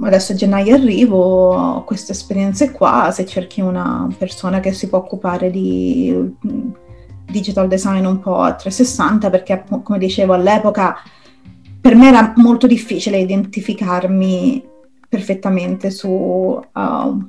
adesso 0.00 0.32
a 0.32 0.34
gennaio 0.34 0.74
arrivo, 0.74 1.54
ho 1.54 1.84
queste 1.84 2.12
esperienze 2.12 2.72
qua, 2.72 3.10
se 3.12 3.26
cerchi 3.26 3.60
una 3.60 4.08
persona 4.16 4.58
che 4.58 4.72
si 4.72 4.88
può 4.88 4.98
occupare 4.98 5.50
di 5.50 6.34
mm, 6.46 6.70
digital 7.26 7.68
design 7.68 8.06
un 8.06 8.18
po' 8.18 8.38
a 8.38 8.54
360, 8.54 9.28
perché 9.28 9.62
come 9.82 9.98
dicevo 9.98 10.32
all'epoca 10.32 10.96
per 11.80 11.94
me 11.96 12.08
era 12.08 12.32
molto 12.36 12.66
difficile 12.66 13.18
identificarmi 13.18 14.64
perfettamente 15.06 15.90
su 15.90 16.08
uh, 16.08 17.28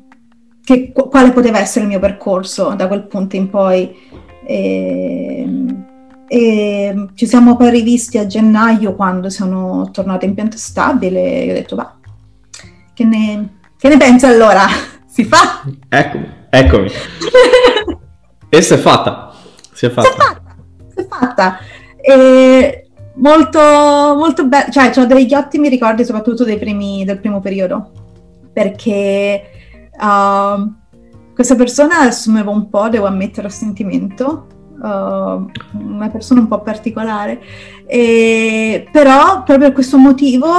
che, 0.64 0.94
quale 0.94 1.32
poteva 1.32 1.60
essere 1.60 1.84
il 1.84 1.90
mio 1.90 2.00
percorso 2.00 2.74
da 2.76 2.88
quel 2.88 3.08
punto 3.08 3.36
in 3.36 3.50
poi. 3.50 3.94
E, 4.46 5.42
ehm, 5.42 5.93
E 6.34 7.10
ci 7.14 7.28
siamo 7.28 7.56
poi 7.56 7.70
rivisti 7.70 8.18
a 8.18 8.26
gennaio 8.26 8.96
quando 8.96 9.30
sono 9.30 9.92
tornata 9.92 10.26
in 10.26 10.34
pianta 10.34 10.58
stabile 10.58 11.44
e 11.44 11.52
ho 11.52 11.54
detto 11.54 11.76
va, 11.76 11.96
che 12.92 13.04
ne, 13.04 13.60
che 13.78 13.88
ne 13.88 13.98
pensi 13.98 14.26
allora? 14.26 14.66
Si 15.06 15.26
fa? 15.26 15.62
Eccomi, 15.90 16.28
eccomi. 16.50 16.90
e 18.50 18.62
si 18.64 18.74
è 18.74 18.78
fatta. 18.78 19.32
Si 19.74 19.86
è 19.86 19.92
fatta. 19.92 20.10
Si 20.10 20.16
è 20.16 20.18
fatta. 20.18 20.56
Si 20.88 21.00
è 21.02 21.08
fatta. 21.08 21.58
E 22.02 22.90
molto, 23.18 23.60
molto 23.60 24.48
bello, 24.48 24.72
cioè 24.72 24.92
ho 24.98 25.06
degli 25.06 25.36
ottimi 25.36 25.70
ricordi 25.70 26.04
soprattutto 26.04 26.46
primi, 26.46 27.06
del 27.06 27.20
primo 27.20 27.42
periodo, 27.42 27.92
perché 28.52 29.52
uh, 30.00 30.74
questa 31.36 31.54
persona 31.54 32.00
assumeva 32.00 32.50
un 32.50 32.70
po', 32.70 32.90
devo 32.90 33.06
ammettere, 33.06 33.46
a 33.46 33.52
sentimento, 33.52 34.48
uh, 34.84 35.50
una 35.78 36.10
persona 36.12 36.42
un 36.42 36.48
po' 36.48 36.62
particolare, 36.62 37.42
e, 37.86 38.88
però 38.92 39.44
proprio 39.44 39.68
per 39.68 39.72
questo 39.74 39.98
motivo 39.98 40.52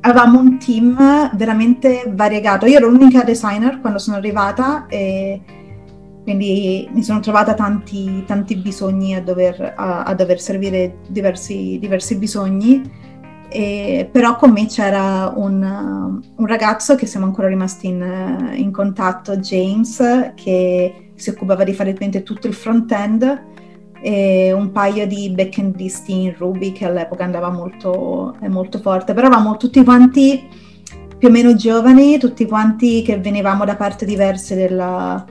avevamo 0.00 0.38
un 0.38 0.58
team 0.58 1.30
veramente 1.34 2.04
variegato. 2.08 2.66
Io 2.66 2.78
ero 2.78 2.88
l'unica 2.88 3.22
designer 3.22 3.80
quando 3.80 3.98
sono 3.98 4.16
arrivata 4.16 4.86
e 4.86 5.40
quindi 6.22 6.88
mi 6.92 7.02
sono 7.02 7.20
trovata 7.20 7.54
tanti, 7.54 8.24
tanti 8.26 8.56
bisogni 8.56 9.14
a 9.14 9.22
dover, 9.22 9.74
a, 9.76 10.02
a 10.02 10.14
dover 10.14 10.40
servire 10.40 10.98
diversi, 11.08 11.78
diversi 11.80 12.16
bisogni. 12.16 13.08
E, 13.52 14.08
però 14.10 14.36
con 14.36 14.52
me 14.52 14.66
c'era 14.66 15.32
un, 15.34 16.22
un, 16.36 16.46
ragazzo 16.46 16.94
che 16.94 17.06
siamo 17.06 17.26
ancora 17.26 17.48
rimasti 17.48 17.88
in, 17.88 18.52
in, 18.54 18.70
contatto, 18.70 19.38
James, 19.38 19.98
che 20.36 21.09
si 21.20 21.30
occupava 21.30 21.64
di 21.64 21.74
fare 21.74 21.94
tutto 22.22 22.46
il 22.46 22.54
front-end 22.54 23.42
e 24.02 24.52
un 24.52 24.72
paio 24.72 25.06
di 25.06 25.30
backendisti 25.30 26.22
in 26.22 26.34
Ruby 26.36 26.72
che 26.72 26.86
all'epoca 26.86 27.24
andava 27.24 27.50
molto, 27.50 28.34
molto 28.48 28.78
forte, 28.78 29.12
però 29.12 29.26
eravamo 29.26 29.56
tutti 29.56 29.82
quanti 29.84 30.48
più 31.18 31.28
o 31.28 31.30
meno 31.30 31.54
giovani, 31.54 32.18
tutti 32.18 32.46
quanti 32.46 33.02
che 33.02 33.18
venivamo 33.18 33.66
da 33.66 33.76
parti 33.76 34.06
diverse 34.06 34.54
della, 34.54 35.22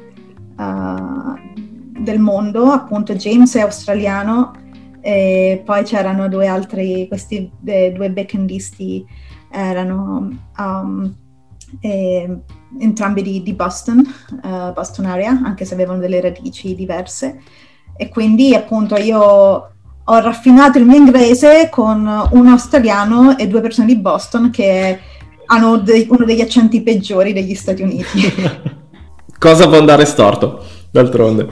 uh, 0.55 1.99
del 1.99 2.19
mondo, 2.19 2.65
appunto 2.65 3.15
James 3.15 3.55
è 3.55 3.61
australiano 3.61 4.53
e 5.01 5.61
poi 5.65 5.83
c'erano 5.83 6.29
due 6.29 6.45
altri, 6.45 7.07
questi 7.07 7.49
due 7.59 8.11
backendisti 8.11 9.03
erano 9.51 10.29
um, 10.57 11.15
eh, 11.79 12.37
entrambi 12.79 13.21
di, 13.21 13.43
di 13.43 13.53
Boston, 13.53 13.99
uh, 14.43 14.73
Boston 14.73 15.05
area, 15.05 15.41
anche 15.43 15.65
se 15.65 15.73
avevano 15.73 15.99
delle 15.99 16.21
radici 16.21 16.75
diverse 16.75 17.39
e 18.01 18.07
quindi 18.07 18.55
appunto 18.55 18.95
io 18.95 19.19
ho 20.11 20.19
raffinato 20.21 20.77
il 20.77 20.85
mio 20.85 20.95
inglese 20.95 21.67
con 21.69 21.99
un 22.31 22.47
australiano 22.47 23.37
e 23.37 23.47
due 23.47 23.59
persone 23.59 23.87
di 23.87 23.97
Boston 23.97 24.49
che 24.51 24.99
hanno 25.47 25.77
de- 25.77 26.07
uno 26.09 26.23
degli 26.23 26.39
accenti 26.39 26.81
peggiori 26.81 27.33
degli 27.33 27.53
Stati 27.53 27.81
Uniti. 27.81 28.21
Cosa 29.37 29.67
può 29.67 29.77
andare 29.77 30.05
storto, 30.05 30.63
d'altronde? 30.91 31.47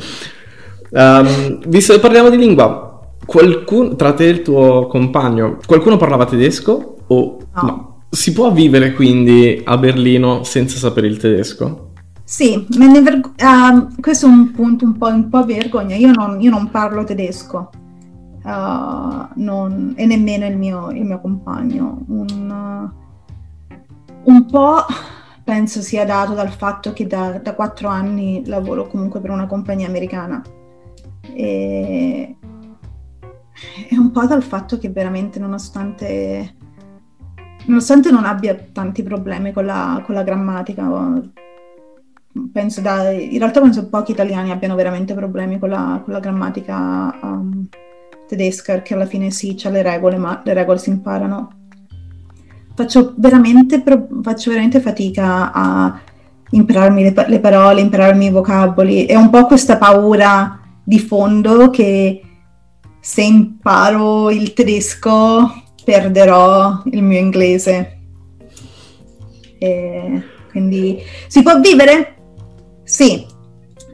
Um, 0.89 1.59
visto 1.67 1.93
che 1.93 1.99
parliamo 1.99 2.29
di 2.29 2.37
lingua, 2.37 2.97
qualcuno, 3.25 3.95
tra 3.95 4.13
te 4.13 4.25
e 4.25 4.29
il 4.29 4.41
tuo 4.41 4.87
compagno, 4.87 5.57
qualcuno 5.65 5.97
parlava 5.97 6.25
tedesco 6.25 6.95
o 7.07 7.37
no? 7.53 7.61
no? 7.61 7.96
Si 8.09 8.33
può 8.33 8.51
vivere 8.51 8.93
quindi 8.93 9.61
a 9.63 9.77
Berlino 9.77 10.43
senza 10.43 10.77
sapere 10.77 11.07
il 11.07 11.17
tedesco? 11.17 11.91
Sì, 12.23 12.65
verg- 12.69 13.41
uh, 13.41 14.01
questo 14.01 14.25
è 14.25 14.29
un 14.29 14.51
punto 14.51 14.85
un 14.85 14.97
po', 14.97 15.07
un 15.07 15.29
po 15.29 15.45
vergogna. 15.45 15.95
Io 15.95 16.11
non, 16.11 16.41
io 16.41 16.49
non, 16.49 16.69
parlo 16.69 17.03
tedesco 17.03 17.69
uh, 18.43 19.27
non, 19.35 19.93
e 19.95 20.05
nemmeno 20.05 20.45
il 20.45 20.57
mio, 20.57 20.89
il 20.91 21.03
mio 21.03 21.19
compagno. 21.19 22.03
Un, 22.07 22.91
uh, 23.69 24.31
un, 24.31 24.45
po' 24.45 24.85
penso 25.43 25.81
sia 25.81 26.05
dato 26.05 26.33
dal 26.33 26.51
fatto 26.51 26.93
che 26.93 27.07
da, 27.07 27.41
quattro 27.55 27.89
anni 27.89 28.43
lavoro 28.45 28.87
comunque 28.87 29.19
per 29.19 29.29
una 29.29 29.47
compagnia 29.47 29.87
americana. 29.87 30.41
E, 31.33 32.35
è 33.89 33.95
un 33.95 34.11
po' 34.11 34.25
dal 34.25 34.43
fatto 34.43 34.77
che 34.77 34.89
veramente 34.89 35.39
nonostante, 35.39 36.55
nonostante 37.67 38.11
non 38.11 38.25
abbia 38.25 38.55
tanti 38.71 39.03
problemi 39.03 39.53
con 39.53 39.65
la, 39.65 40.01
con 40.05 40.15
la 40.15 40.23
grammatica, 40.23 40.89
penso 42.51 42.81
da, 42.81 43.09
in 43.11 43.37
realtà 43.37 43.61
penso 43.61 43.87
pochi 43.87 44.11
italiani 44.11 44.51
abbiano 44.51 44.75
veramente 44.75 45.13
problemi 45.13 45.59
con 45.59 45.69
la, 45.69 46.01
con 46.03 46.13
la 46.13 46.19
grammatica 46.19 47.17
um, 47.21 47.67
tedesca, 48.27 48.73
perché 48.73 48.93
alla 48.93 49.05
fine 49.05 49.31
sì, 49.31 49.55
c'è 49.55 49.69
le 49.71 49.81
regole, 49.81 50.17
ma 50.17 50.41
le 50.43 50.53
regole 50.53 50.77
si 50.77 50.89
imparano. 50.89 51.51
Faccio 52.75 53.13
veramente, 53.17 53.83
faccio 54.21 54.51
veramente 54.51 54.79
fatica 54.79 55.51
a 55.51 55.99
impararmi 56.49 57.03
le, 57.03 57.25
le 57.27 57.39
parole, 57.39 57.81
impararmi 57.81 58.25
i 58.25 58.31
vocaboli. 58.31 59.05
È 59.05 59.15
un 59.15 59.29
po' 59.29 59.45
questa 59.45 59.77
paura 59.77 60.59
di 60.83 60.99
fondo 60.99 61.69
che 61.71 62.21
se 62.99 63.21
imparo 63.23 64.29
il 64.29 64.53
tedesco 64.53 65.63
perderò 65.87 66.81
il 66.91 67.01
mio 67.01 67.17
inglese. 67.17 67.99
E 69.57 70.21
quindi 70.51 71.01
si 71.27 71.41
può 71.41 71.61
vivere? 71.61 72.15
Sì. 72.83 73.25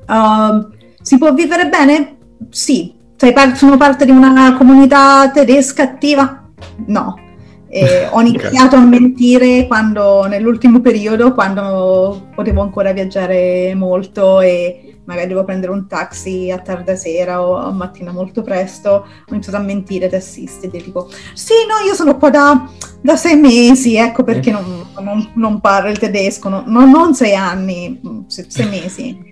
Uh, 0.07 0.69
si 0.99 1.19
può 1.19 1.31
vivere 1.35 1.69
bene? 1.69 2.17
Sì. 2.49 2.95
Par- 3.15 3.55
sono 3.55 3.77
parte 3.77 4.05
di 4.05 4.11
una 4.11 4.55
comunità 4.57 5.29
tedesca 5.31 5.83
attiva? 5.83 6.49
No. 6.87 7.19
E 7.69 8.07
ho 8.09 8.19
iniziato 8.21 8.75
okay. 8.75 8.79
a 8.79 8.87
mentire 8.87 9.67
quando, 9.67 10.25
nell'ultimo 10.25 10.81
periodo, 10.81 11.31
quando 11.35 12.29
potevo 12.33 12.61
ancora 12.61 12.91
viaggiare 12.91 13.75
molto 13.75 14.41
e 14.41 14.92
magari 15.05 15.27
devo 15.27 15.43
prendere 15.43 15.71
un 15.71 15.87
taxi 15.87 16.51
a 16.51 16.59
tarda 16.59 16.95
sera 16.95 17.41
o 17.41 17.55
a 17.55 17.71
mattina 17.71 18.11
molto 18.11 18.41
presto, 18.41 18.89
ho 18.89 19.31
iniziato 19.31 19.57
a 19.57 19.61
mentire 19.61 20.05
ai 20.05 20.11
tassisti, 20.11 20.69
tipo 20.69 21.09
sì, 21.33 21.53
no, 21.67 21.85
io 21.85 21.93
sono 21.93 22.17
qua 22.17 22.29
da, 22.29 22.69
da 23.01 23.15
sei 23.15 23.35
mesi, 23.35 23.95
ecco 23.95 24.23
perché 24.23 24.51
non, 24.51 24.63
non, 24.99 25.31
non 25.35 25.59
parlo 25.59 25.89
il 25.89 25.99
tedesco, 25.99 26.49
no, 26.49 26.63
non 26.65 27.13
sei 27.13 27.35
anni, 27.35 27.99
sei 28.27 28.67
mesi. 28.67 29.31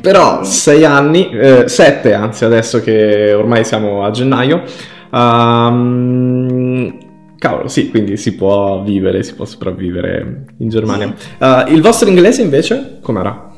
Però 0.00 0.44
sei 0.44 0.84
anni, 0.84 1.30
eh, 1.30 1.68
sette 1.68 2.14
anzi 2.14 2.44
adesso 2.44 2.80
che 2.80 3.32
ormai 3.32 3.64
siamo 3.64 4.04
a 4.04 4.10
gennaio, 4.10 4.62
um, 5.10 6.96
cavolo 7.38 7.68
sì, 7.68 7.90
quindi 7.90 8.16
si 8.16 8.34
può 8.34 8.82
vivere, 8.82 9.22
si 9.22 9.34
può 9.34 9.44
sopravvivere 9.44 10.44
in 10.58 10.68
Germania. 10.68 11.12
Uh, 11.38 11.72
il 11.72 11.82
vostro 11.82 12.08
inglese 12.08 12.42
invece 12.42 12.98
com'era? 13.02 13.55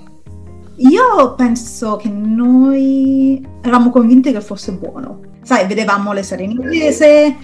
Io 0.78 1.34
penso 1.34 1.96
che 1.96 2.08
noi 2.08 3.44
eravamo 3.60 3.90
convinti 3.90 4.32
che 4.32 4.40
fosse 4.40 4.72
buono. 4.72 5.20
Sai, 5.42 5.66
vedevamo 5.66 6.12
le 6.12 6.22
serie 6.22 6.44
in 6.44 6.52
inglese, 6.52 7.36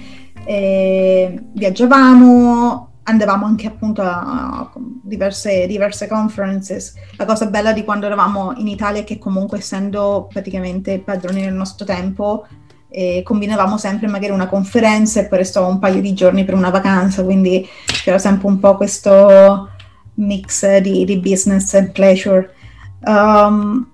eh, 0.44 1.42
viaggiavamo, 1.52 2.90
andavamo 3.04 3.46
anche 3.46 3.66
appunto 3.66 4.02
a, 4.02 4.70
diverse, 5.02 5.66
diverse 5.66 6.06
conferences. 6.06 6.94
La 7.16 7.24
cosa 7.24 7.46
bella 7.46 7.72
di 7.72 7.82
quando 7.82 8.06
eravamo 8.06 8.52
in 8.56 8.68
Italia 8.68 9.00
è 9.00 9.04
che 9.04 9.18
comunque 9.18 9.58
essendo 9.58 10.28
praticamente 10.30 11.00
padroni 11.00 11.42
del 11.42 11.54
nostro 11.54 11.84
tempo, 11.84 12.46
eh, 12.88 13.22
combinavamo 13.24 13.76
sempre 13.76 14.06
magari 14.06 14.32
una 14.32 14.46
conferenza 14.46 15.18
e 15.18 15.26
poi 15.26 15.38
restavamo 15.38 15.72
un 15.72 15.78
paio 15.80 16.00
di 16.00 16.14
giorni 16.14 16.44
per 16.44 16.54
una 16.54 16.70
vacanza, 16.70 17.24
quindi 17.24 17.66
c'era 17.86 18.18
sempre 18.18 18.46
un 18.46 18.60
po' 18.60 18.76
questo 18.76 19.70
mix 20.14 20.76
di, 20.78 21.04
di 21.04 21.18
business 21.18 21.74
e 21.74 21.88
pleasure. 21.88 22.52
Um, 23.06 23.86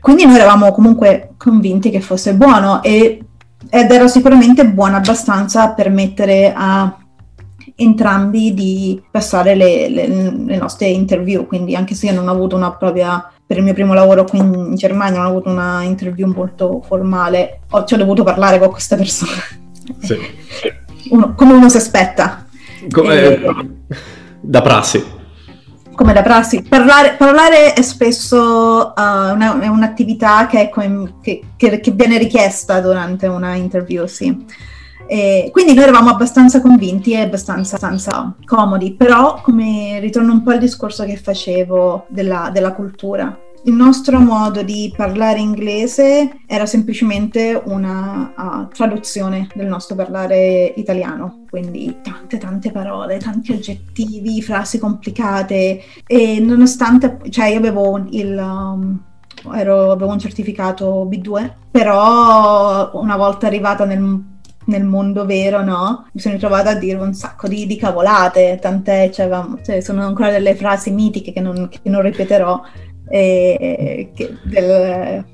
quindi 0.00 0.24
noi 0.24 0.36
eravamo 0.36 0.70
comunque 0.70 1.34
convinti 1.36 1.90
che 1.90 2.00
fosse 2.00 2.34
buono 2.34 2.80
e, 2.82 3.24
ed 3.68 3.90
era 3.90 4.06
sicuramente 4.06 4.64
buono 4.64 4.96
abbastanza 4.96 5.62
a 5.62 5.72
permettere 5.72 6.52
a 6.54 6.96
entrambi 7.74 8.54
di 8.54 9.02
passare 9.10 9.56
le, 9.56 9.88
le, 9.88 10.06
le, 10.06 10.56
nostre 10.56 10.86
interview, 10.86 11.46
quindi 11.46 11.74
anche 11.74 11.94
se 11.94 12.06
io 12.06 12.14
non 12.14 12.28
ho 12.28 12.30
avuto 12.30 12.54
una 12.54 12.72
propria, 12.72 13.30
per 13.44 13.56
il 13.56 13.64
mio 13.64 13.74
primo 13.74 13.94
lavoro 13.94 14.24
qui 14.24 14.38
in 14.38 14.76
Germania, 14.76 15.18
non 15.18 15.26
ho 15.26 15.30
avuto 15.30 15.50
una 15.50 15.82
interview 15.82 16.32
molto 16.32 16.82
formale, 16.86 17.62
ho, 17.70 17.84
ci 17.84 17.94
ho 17.94 17.96
dovuto 17.96 18.22
parlare 18.22 18.60
con 18.60 18.70
questa 18.70 18.94
persona. 18.96 19.42
Sì. 20.00 20.16
Uno, 21.10 21.34
come 21.34 21.52
uno 21.52 21.68
si 21.68 21.76
aspetta. 21.76 22.46
Come, 22.90 23.14
e, 23.20 23.40
da 24.40 24.62
prassi 24.62 25.14
come 25.96 26.12
da 26.12 26.22
prassi, 26.22 26.62
parlare, 26.62 27.14
parlare 27.14 27.72
è 27.72 27.82
spesso 27.82 28.92
uh, 28.94 29.00
una, 29.00 29.58
è 29.60 29.66
un'attività 29.66 30.46
che, 30.46 30.70
che, 31.22 31.42
che, 31.56 31.80
che, 31.80 31.90
viene 31.90 32.18
richiesta 32.18 32.80
durante 32.80 33.26
una 33.26 33.54
interview, 33.54 34.06
sì. 34.06 34.44
E 35.08 35.48
quindi 35.52 35.72
noi 35.72 35.84
eravamo 35.84 36.10
abbastanza 36.10 36.60
convinti 36.60 37.12
e 37.12 37.20
abbastanza, 37.20 37.76
abbastanza, 37.76 38.34
comodi, 38.44 38.92
però 38.94 39.40
come 39.40 39.98
ritorno 40.00 40.32
un 40.32 40.42
po' 40.42 40.50
al 40.50 40.58
discorso 40.58 41.04
che 41.04 41.16
facevo 41.16 42.06
della, 42.08 42.50
della 42.52 42.72
cultura, 42.72 43.36
il 43.66 43.74
nostro 43.74 44.20
modo 44.20 44.62
di 44.62 44.92
parlare 44.96 45.40
inglese 45.40 46.38
era 46.46 46.66
semplicemente 46.66 47.60
una 47.64 48.32
uh, 48.36 48.68
traduzione 48.68 49.48
del 49.54 49.66
nostro 49.66 49.96
parlare 49.96 50.72
italiano, 50.76 51.44
quindi 51.50 51.96
tante 52.02 52.38
tante 52.38 52.70
parole, 52.70 53.18
tanti 53.18 53.52
aggettivi, 53.52 54.40
frasi 54.40 54.78
complicate 54.78 55.80
e 56.06 56.38
nonostante, 56.40 57.18
cioè 57.30 57.46
io 57.48 57.58
avevo 57.58 58.04
il... 58.10 58.36
Um, 58.38 59.00
ero, 59.52 59.90
avevo 59.92 60.12
un 60.12 60.18
certificato 60.18 61.06
B2, 61.10 61.50
però 61.70 62.90
una 62.94 63.16
volta 63.16 63.46
arrivata 63.46 63.84
nel, 63.84 64.24
nel 64.66 64.84
mondo 64.84 65.26
vero, 65.26 65.62
no? 65.62 66.06
Mi 66.12 66.20
sono 66.20 66.34
ritrovata 66.34 66.70
a 66.70 66.74
dire 66.74 66.98
un 66.98 67.14
sacco 67.14 67.46
di, 67.46 67.66
di 67.66 67.76
cavolate, 67.76 68.58
tant'è, 68.60 69.10
cioè, 69.10 69.28
cioè, 69.64 69.80
sono 69.80 70.04
ancora 70.04 70.30
delle 70.30 70.54
frasi 70.54 70.90
mitiche 70.90 71.32
che 71.32 71.40
non, 71.40 71.68
che 71.68 71.80
non 71.84 72.02
ripeterò. 72.02 72.62
E, 73.08 74.10
del, 74.42 75.24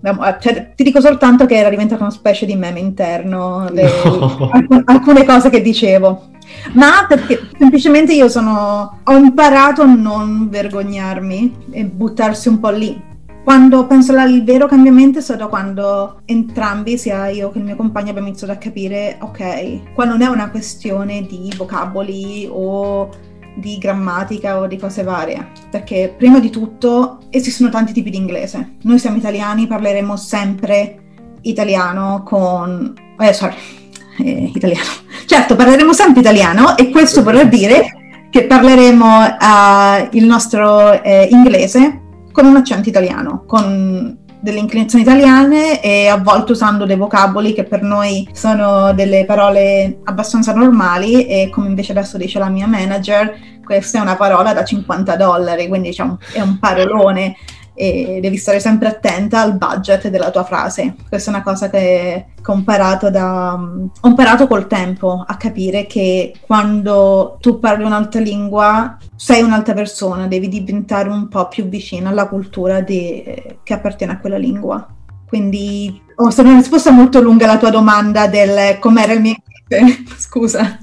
cioè, 0.41 0.73
ti 0.75 0.83
dico 0.83 1.01
soltanto 1.01 1.47
che 1.47 1.57
era 1.57 1.71
diventata 1.71 2.03
una 2.03 2.13
specie 2.13 2.45
di 2.47 2.55
meme 2.55 2.81
interno, 2.81 3.69
le, 3.71 3.91
no. 4.05 4.51
alc- 4.53 4.83
alcune 4.85 5.25
cose 5.25 5.51
che 5.51 5.63
dicevo. 5.63 6.31
Ma 6.75 7.07
perché 7.09 7.49
semplicemente 7.59 8.13
io 8.13 8.29
sono, 8.29 9.01
ho 9.03 9.17
imparato 9.17 9.83
a 9.83 9.87
non 9.87 10.49
vergognarmi 10.51 11.57
e 11.71 11.85
buttarsi 11.85 12.49
un 12.49 12.61
po' 12.61 12.71
lì 12.71 13.11
quando 13.45 13.87
penso 13.87 14.17
al 14.17 14.45
vero 14.45 14.69
cambiamento 14.69 15.19
è 15.19 15.23
stato 15.23 15.49
quando 15.49 16.21
entrambi, 16.27 16.97
sia 16.97 17.27
io 17.29 17.51
che 17.51 17.59
il 17.59 17.65
mio 17.65 17.77
compagno, 17.77 18.11
abbiamo 18.11 18.29
iniziato 18.29 18.53
a 18.53 18.57
capire, 18.57 19.17
ok, 19.21 19.95
qua 19.95 20.05
non 20.05 20.23
è 20.23 20.29
una 20.29 20.49
questione 20.49 21.27
di 21.27 21.53
vocaboli 21.57 22.49
o 22.49 23.11
di 23.55 23.79
grammatica 23.79 24.59
o 24.59 24.67
di 24.67 24.77
cose 24.77 25.03
varie, 25.03 25.49
perché 25.71 26.15
prima 26.17 26.39
di 26.39 26.51
tutto 26.51 27.19
esistono 27.31 27.71
tanti 27.71 27.93
tipi 27.93 28.11
di 28.11 28.17
inglese. 28.17 28.77
Noi 28.83 28.99
siamo 28.99 29.17
italiani, 29.17 29.67
parleremo 29.67 30.17
sempre 30.17 31.03
italiano 31.43 32.23
con... 32.25 32.95
Eh, 33.19 33.33
sorry, 33.33 33.55
eh, 34.19 34.51
italiano. 34.55 34.89
Certo, 35.27 35.57
parleremo 35.57 35.93
sempre 35.93 36.21
italiano 36.21 36.77
e 36.77 36.91
questo 36.91 37.23
vorrà 37.23 37.45
dire 37.45 38.27
che 38.31 38.45
parleremo 38.45 39.25
uh, 39.25 40.09
il 40.13 40.25
nostro 40.25 41.03
eh, 41.03 41.29
inglese 41.31 42.01
con 42.33 42.47
un 42.47 42.57
accento 42.57 42.89
italiano, 42.89 43.45
con 43.47 44.22
delle 44.43 44.59
inclinazioni 44.59 45.05
italiane 45.05 45.81
e 45.81 46.09
a 46.09 46.19
volte 46.19 46.53
usando 46.53 46.85
dei 46.85 46.97
vocaboli 46.97 47.55
che 47.55 47.63
per 47.63 47.83
noi 47.83 48.29
sono 48.33 48.93
delle 48.93 49.25
parole 49.25 50.01
abbastanza 50.03 50.53
normali 50.53 51.27
e 51.27 51.49
come 51.49 51.69
invece 51.69 51.93
adesso 51.93 52.19
dice 52.19 52.41
la 52.41 52.49
mia 52.49 52.67
manager, 52.67 53.39
questa 53.65 53.99
è 53.99 54.01
una 54.01 54.17
parola 54.17 54.53
da 54.53 54.65
50 54.65 55.15
dollari, 55.15 55.69
quindi 55.69 55.91
diciamo 55.91 56.19
è 56.33 56.41
un 56.41 56.59
parolone 56.59 57.37
e 57.83 58.21
devi 58.21 58.37
stare 58.37 58.61
sempre 58.61 58.87
attenta 58.87 59.41
al 59.41 59.57
budget 59.57 60.07
della 60.07 60.31
tua 60.31 60.45
frase. 60.45 60.95
Questa 61.09 61.33
è 61.33 61.35
una 61.35 61.43
cosa 61.43 61.69
che, 61.69 62.27
ho 62.41 62.53
imparato, 62.55 63.11
da, 63.11 63.55
ho 63.55 64.09
imparato 64.09 64.47
col 64.47 64.69
tempo 64.69 65.25
a 65.27 65.37
capire 65.37 65.87
che 65.87 66.33
quando 66.43 67.39
tu 67.41 67.59
parli 67.59 67.83
un'altra 67.83 68.21
lingua 68.21 68.97
sei 69.17 69.43
un'altra 69.43 69.75
persona, 69.75 70.29
devi 70.29 70.47
diventare 70.47 71.09
un 71.09 71.27
po' 71.27 71.49
più 71.49 71.65
vicino 71.65 72.09
alla 72.09 72.29
cultura 72.29 72.81
di, 72.81 73.25
che 73.65 73.75
appartiene 73.75 74.13
a 74.13 74.19
quella 74.21 74.39
lingua. 74.39 74.87
Quindi 75.27 76.01
ho 76.15 76.27
oh, 76.27 76.31
stata 76.31 76.51
una 76.51 76.59
risposta 76.59 76.93
molto 76.93 77.21
lunga 77.21 77.47
alla 77.47 77.59
tua 77.59 77.71
domanda 77.71 78.29
del 78.29 78.79
com'era 78.79 79.13
il 79.13 79.23
mio 79.23 79.35
Scusa. 80.19 80.79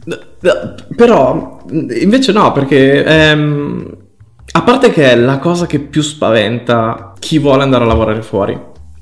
Però 0.98 1.62
invece 1.70 2.34
no, 2.34 2.52
perché 2.52 3.06
ehm, 3.06 3.98
a 4.52 4.62
parte 4.64 4.92
che 4.92 5.12
è 5.12 5.16
la 5.16 5.38
cosa 5.38 5.66
che 5.66 5.80
più 5.80 6.02
spaventa 6.02 7.14
chi 7.20 7.38
vuole 7.40 7.64
andare 7.64 7.84
a 7.84 7.88
lavorare 7.88 8.22
fuori. 8.22 8.58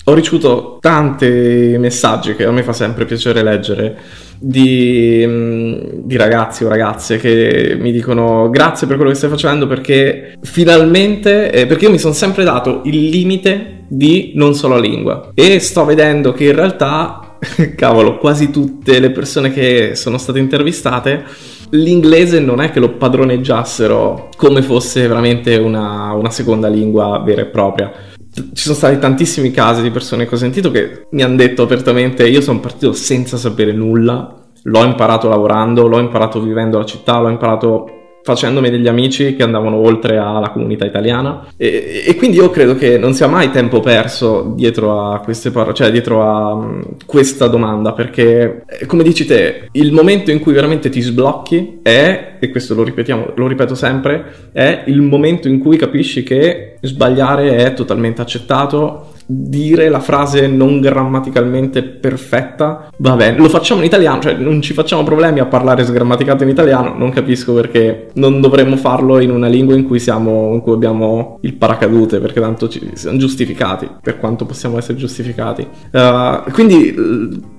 Ho 0.10 0.14
ricevuto 0.14 0.78
tanti 0.80 1.76
messaggi 1.78 2.36
che 2.36 2.46
a 2.46 2.52
me 2.52 2.64
fa 2.64 2.72
sempre 2.72 3.04
piacere 3.04 3.44
leggere 3.44 3.98
di, 4.40 5.24
mm, 5.26 5.80
di, 6.04 6.16
ragazzi 6.16 6.64
o 6.64 6.70
ragazze 6.70 7.18
che 7.18 7.76
mi 7.78 7.92
dicono 7.92 8.50
grazie 8.50 8.88
per 8.88 8.96
quello 8.96 9.12
che 9.12 9.18
stai 9.18 9.30
facendo 9.30 9.68
perché 9.68 10.38
finalmente, 10.42 11.52
eh, 11.52 11.66
perché 11.66 11.86
io 11.86 11.92
mi 11.92 12.00
sono 12.00 12.14
sempre 12.14 12.46
dato 12.46 12.82
il 12.86 13.10
limite 13.10 13.84
di 13.88 14.32
non 14.36 14.54
solo 14.54 14.80
lingua 14.80 15.32
e 15.34 15.60
sto 15.60 15.84
vedendo 15.84 16.32
che 16.32 16.46
in 16.46 16.56
realtà, 16.56 17.38
cavolo, 17.76 18.18
quasi 18.18 18.50
tutte 18.50 19.00
le 19.00 19.12
persone 19.12 19.52
che 19.52 19.96
sono 19.96 20.18
state 20.18 20.40
intervistate 20.40 21.26
l'inglese 21.72 22.40
non 22.40 22.62
è 22.62 22.72
che 22.72 22.80
lo 22.80 22.92
padroneggiassero 22.92 24.30
come 24.36 24.62
fosse 24.62 25.08
veramente 25.08 25.56
una, 25.58 26.14
una 26.14 26.30
seconda 26.30 26.68
lingua 26.68 27.22
vera 27.26 27.42
e 27.42 27.46
propria. 27.46 27.92
Ci 28.32 28.64
sono 28.64 28.76
stati 28.76 29.00
tantissimi 29.00 29.52
casi 29.52 29.82
di 29.82 29.90
persone 29.90 30.28
che 30.28 30.36
ho 30.36 30.38
sentito 30.38 30.70
che 30.70 31.08
mi 31.12 31.24
hanno 31.24 31.38
detto 31.38 31.64
apertamente 31.64 32.28
io 32.28 32.42
sono 32.42 32.60
partito 32.60 32.94
senza 32.94 33.36
sapere 33.36 33.72
nulla, 33.72 34.36
l'ho 34.64 34.84
imparato 34.84 35.28
lavorando, 35.28 35.88
l'ho 35.88 36.00
imparato 36.00 36.40
vivendo 36.40 36.78
la 36.78 36.86
città, 36.86 37.20
l'ho 37.20 37.30
imparato 37.30 37.90
facendomi 38.28 38.70
degli 38.70 38.90
amici 38.90 39.38
che 39.38 39.44
andavano 39.44 39.78
oltre 39.78 40.18
alla 40.18 40.50
comunità 40.50 40.86
italiana. 40.86 41.48
E, 41.56 42.04
e, 42.06 42.16
quindi 42.16 42.36
io 42.36 42.50
credo 42.50 42.76
che 42.76 42.98
non 42.98 43.14
sia 43.14 43.28
mai 43.28 43.52
tempo 43.52 43.80
perso 43.80 44.54
dietro 44.54 45.12
a 45.12 45.20
queste 45.20 45.50
parole, 45.50 45.74
cioè 45.74 45.92
dietro 45.92 46.24
a 46.24 46.54
um, 46.54 46.84
questa 47.06 47.48
domanda 47.48 47.94
perché 47.94 48.66
eh, 48.68 48.86
come 48.86 49.04
dici 49.04 49.26
te 49.26 49.70
il 49.72 49.94
momento 49.94 50.30
in 50.30 50.40
cui 50.40 50.52
veramente 50.52 50.90
ti 50.90 51.00
sblocchi 51.00 51.80
è, 51.82 52.36
e 52.40 52.50
questo 52.50 52.76
lo 52.76 52.84
ripetiamo, 52.84 53.32
lo 53.34 53.48
ripeto 53.48 53.76
sempre, 53.76 54.50
è 54.52 54.84
il 54.88 55.02
momento 55.02 55.48
in 55.48 55.60
cui 55.60 55.78
capisci 55.78 56.24
che 56.24 56.78
sbagliare 56.82 57.56
è 57.56 57.74
totalmente 57.74 58.22
accettato 58.22 59.14
dire 59.30 59.90
la 59.90 60.00
frase 60.00 60.48
non 60.48 60.80
grammaticalmente 60.80 61.84
perfetta, 61.84 62.90
va 62.98 63.16
bene, 63.16 63.38
lo 63.38 63.50
facciamo 63.50 63.82
in 63.82 63.88
italiano, 63.88 64.22
cioè 64.22 64.36
non 64.36 64.62
ci 64.62 64.74
facciamo 64.74 65.04
problemi 65.04 65.40
a 65.40 65.46
parlare 65.46 65.84
sgrammaticato 65.84 66.44
in 66.44 66.50
italiano, 66.50 66.94
non 66.98 67.12
capisco 67.12 67.54
perché 67.54 68.08
non 68.14 68.40
dovremmo 68.40 68.78
farlo 68.78 69.20
in 69.20 69.30
una 69.30 69.48
lingua 69.48 69.76
in 69.76 69.86
cui 69.86 70.00
siamo, 70.00 70.54
in 70.54 70.62
cui 70.62 70.74
abbiamo 70.74 71.40
il 71.42 71.56
paracadute, 71.56 72.20
perché 72.20 72.40
tanto 72.40 72.70
ci 72.70 72.90
siamo 72.94 73.18
giustificati, 73.18 73.90
per 74.02 74.18
quanto 74.18 74.46
possiamo 74.46 74.78
essere 74.78 74.98
giustificati. 74.98 75.68
Uh, 75.92 76.50
quindi 76.52 76.96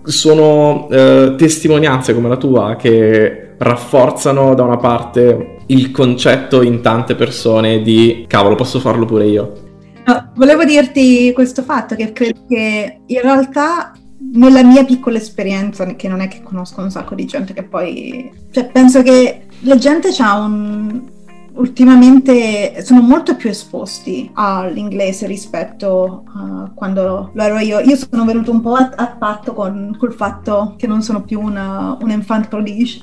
sono 0.05 0.87
uh, 0.87 1.35
testimonianze 1.37 2.15
come 2.15 2.29
la 2.29 2.37
tua 2.37 2.77
che 2.77 3.55
rafforzano 3.59 4.55
da 4.55 4.63
una 4.63 4.77
parte 4.77 5.57
il 5.67 5.91
concetto 5.91 6.63
in 6.63 6.81
tante 6.81 7.15
persone 7.15 7.83
di 7.83 8.25
cavolo 8.27 8.55
posso 8.55 8.79
farlo 8.79 9.05
pure 9.05 9.27
io 9.27 9.67
No, 10.09 10.31
volevo 10.37 10.65
dirti 10.65 11.33
questo 11.35 11.63
fatto 11.63 11.95
che 11.95 12.13
credo 12.13 12.47
che 12.49 13.01
in 13.05 13.21
realtà 13.21 13.93
nella 14.33 14.63
mia 14.63 14.83
piccola 14.83 15.19
esperienza, 15.19 15.85
che 15.85 16.09
non 16.09 16.21
è 16.21 16.29
che 16.29 16.43
conosco 16.43 16.81
un 16.81 16.91
sacco 16.91 17.15
di 17.15 17.27
gente 17.27 17.53
che 17.53 17.63
poi... 17.63 18.33
Cioè, 18.51 18.71
penso 18.71 19.03
che 19.03 19.43
la 19.61 19.77
gente 19.77 20.09
ha 20.19 20.39
un... 20.39 21.17
Ultimamente 21.53 22.83
sono 22.85 23.03
molto 23.03 23.37
più 23.37 23.51
esposti 23.51 24.31
all'inglese 24.33 25.27
rispetto 25.27 26.23
a 26.35 26.71
quando 26.73 27.31
lo 27.35 27.43
ero 27.43 27.59
io. 27.59 27.81
Io 27.81 27.97
sono 27.97 28.25
venuto 28.25 28.51
un 28.51 28.63
po' 28.63 28.77
a, 28.77 28.93
a 28.95 29.09
patto 29.09 29.53
con 29.53 29.95
col 29.99 30.15
fatto 30.15 30.75
che 30.79 30.87
non 30.87 31.03
sono 31.03 31.23
più 31.23 31.39
una, 31.39 31.99
un 32.01 32.11
enfant 32.11 32.49
prodige 32.49 33.01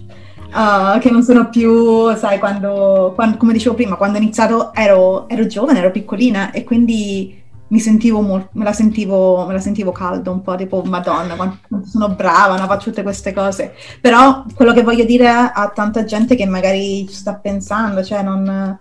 uh, 0.55 0.99
che 0.99 1.11
non 1.11 1.23
sono 1.23 1.49
più, 1.49 2.15
sai, 2.15 2.39
quando, 2.39 3.11
quando, 3.13 3.37
come 3.37 3.53
dicevo 3.53 3.75
prima, 3.75 3.95
quando 3.95 4.17
ho 4.17 4.21
iniziato 4.21 4.73
ero, 4.73 5.27
ero 5.27 5.45
giovane, 5.45 5.79
ero 5.79 5.91
piccolina 5.91 6.51
e 6.51 6.63
quindi 6.63 7.43
mi 7.67 7.79
sentivo 7.79 8.21
molto, 8.21 8.49
me 8.53 8.63
la 8.63 8.73
sentivo, 8.73 9.45
me 9.45 9.53
la 9.53 9.59
sentivo 9.59 9.91
caldo, 9.91 10.31
un 10.31 10.41
po' 10.41 10.55
tipo 10.55 10.81
Madonna, 10.83 11.35
quanto 11.35 11.81
sono 11.85 12.09
brava, 12.09 12.57
no, 12.57 12.65
faccio 12.67 12.89
tutte 12.89 13.03
queste 13.03 13.33
cose. 13.33 13.73
Però 13.99 14.45
quello 14.53 14.71
che 14.71 14.83
voglio 14.83 15.03
dire 15.03 15.27
a, 15.27 15.71
tanta 15.73 16.03
gente 16.03 16.35
che 16.35 16.45
magari 16.45 17.07
ci 17.07 17.15
sta 17.15 17.33
pensando, 17.35 18.03
cioè 18.03 18.21
non 18.21 18.77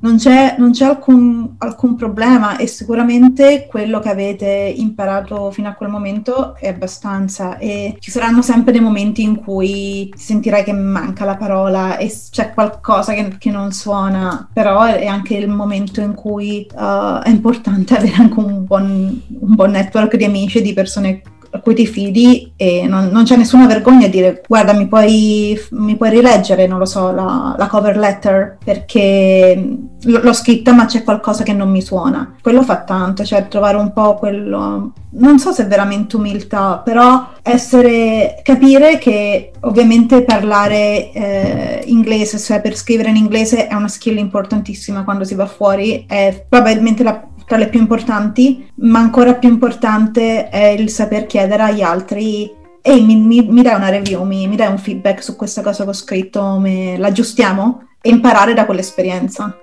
non 0.00 0.16
c'è, 0.16 0.54
non 0.58 0.70
c'è 0.72 0.86
alcun, 0.86 1.56
alcun, 1.58 1.94
problema 1.94 2.56
e 2.56 2.66
sicuramente 2.66 3.66
quello 3.68 4.00
che 4.00 4.08
avete 4.08 4.72
imparato 4.76 5.50
fino 5.50 5.68
a 5.68 5.72
quel 5.72 5.90
momento 5.90 6.54
è 6.56 6.68
abbastanza 6.68 7.58
e 7.58 7.96
ci 7.98 8.10
saranno 8.10 8.40
sempre 8.40 8.72
dei 8.72 8.80
momenti 8.80 9.22
in 9.22 9.36
cui 9.36 10.10
sentirai 10.16 10.64
che 10.64 10.72
manca 10.72 11.24
la 11.24 11.36
parola 11.36 11.98
e 11.98 12.10
c'è 12.30 12.54
qualcosa 12.54 13.12
che, 13.12 13.36
che 13.38 13.50
non 13.50 13.72
suona, 13.72 14.48
però 14.52 14.84
è 14.84 15.06
anche 15.06 15.36
il 15.36 15.48
momento 15.48 16.00
in 16.00 16.14
cui 16.14 16.66
uh, 16.72 17.20
è 17.20 17.28
importante 17.28 17.96
avere 17.98 18.14
anche 18.14 18.38
un 18.38 18.64
buon, 18.64 19.22
un 19.40 19.54
buon 19.54 19.70
network 19.70 20.16
di 20.16 20.24
amici 20.24 20.58
e 20.58 20.62
di 20.62 20.72
persone 20.72 21.22
a 21.52 21.60
cui 21.60 21.74
ti 21.74 21.86
fidi 21.86 22.52
e 22.56 22.86
non, 22.86 23.08
non, 23.08 23.24
c'è 23.24 23.36
nessuna 23.36 23.66
vergogna 23.66 24.06
a 24.06 24.08
dire 24.10 24.42
guarda 24.46 24.72
mi 24.72 24.86
puoi, 24.86 25.58
mi 25.70 25.96
puoi 25.96 26.10
rileggere, 26.10 26.66
non 26.66 26.78
lo 26.78 26.84
so, 26.84 27.12
la, 27.12 27.54
la 27.58 27.66
cover 27.66 27.96
letter 27.96 28.58
perché 28.64 29.78
l'ho 30.02 30.32
scritta 30.32 30.72
ma 30.72 30.86
c'è 30.86 31.02
qualcosa 31.02 31.42
che 31.42 31.52
non 31.52 31.70
mi 31.70 31.82
suona. 31.82 32.36
Quello 32.40 32.62
fa 32.62 32.82
tanto, 32.82 33.24
cioè 33.24 33.48
trovare 33.48 33.76
un 33.76 33.92
po' 33.92 34.14
quello, 34.14 34.92
non 35.10 35.38
so 35.38 35.52
se 35.52 35.64
è 35.64 35.66
veramente 35.66 36.16
umiltà, 36.16 36.80
però 36.84 37.30
essere, 37.42 38.40
capire 38.42 38.98
che 38.98 39.50
ovviamente 39.60 40.22
parlare 40.22 41.10
eh, 41.12 41.82
inglese, 41.86 42.38
cioè 42.38 42.60
per 42.60 42.76
scrivere 42.76 43.10
in 43.10 43.16
inglese 43.16 43.66
è 43.66 43.74
una 43.74 43.88
skill 43.88 44.18
importantissima 44.18 45.04
quando 45.04 45.24
si 45.24 45.34
va 45.34 45.46
fuori, 45.46 46.04
è 46.06 46.44
probabilmente 46.48 47.02
la 47.02 47.28
tra 47.50 47.58
le 47.58 47.68
più 47.68 47.80
importanti, 47.80 48.64
ma 48.76 49.00
ancora 49.00 49.34
più 49.34 49.48
importante 49.48 50.48
è 50.50 50.68
il 50.68 50.88
saper 50.88 51.26
chiedere 51.26 51.64
agli 51.64 51.82
altri 51.82 52.48
ehi 52.80 53.04
mi, 53.04 53.16
mi, 53.16 53.42
mi 53.42 53.60
dai 53.60 53.74
una 53.74 53.88
review, 53.88 54.22
mi, 54.22 54.46
mi, 54.46 54.54
dai 54.54 54.68
un 54.68 54.78
feedback 54.78 55.20
su 55.20 55.34
questa 55.34 55.60
cosa 55.60 55.82
che 55.82 55.90
ho 55.90 55.92
scritto, 55.92 56.58
me, 56.60 56.96
l'aggiustiamo 56.96 57.88
e 58.00 58.08
imparare 58.08 58.54
da 58.54 58.66
quell'esperienza. 58.66 59.58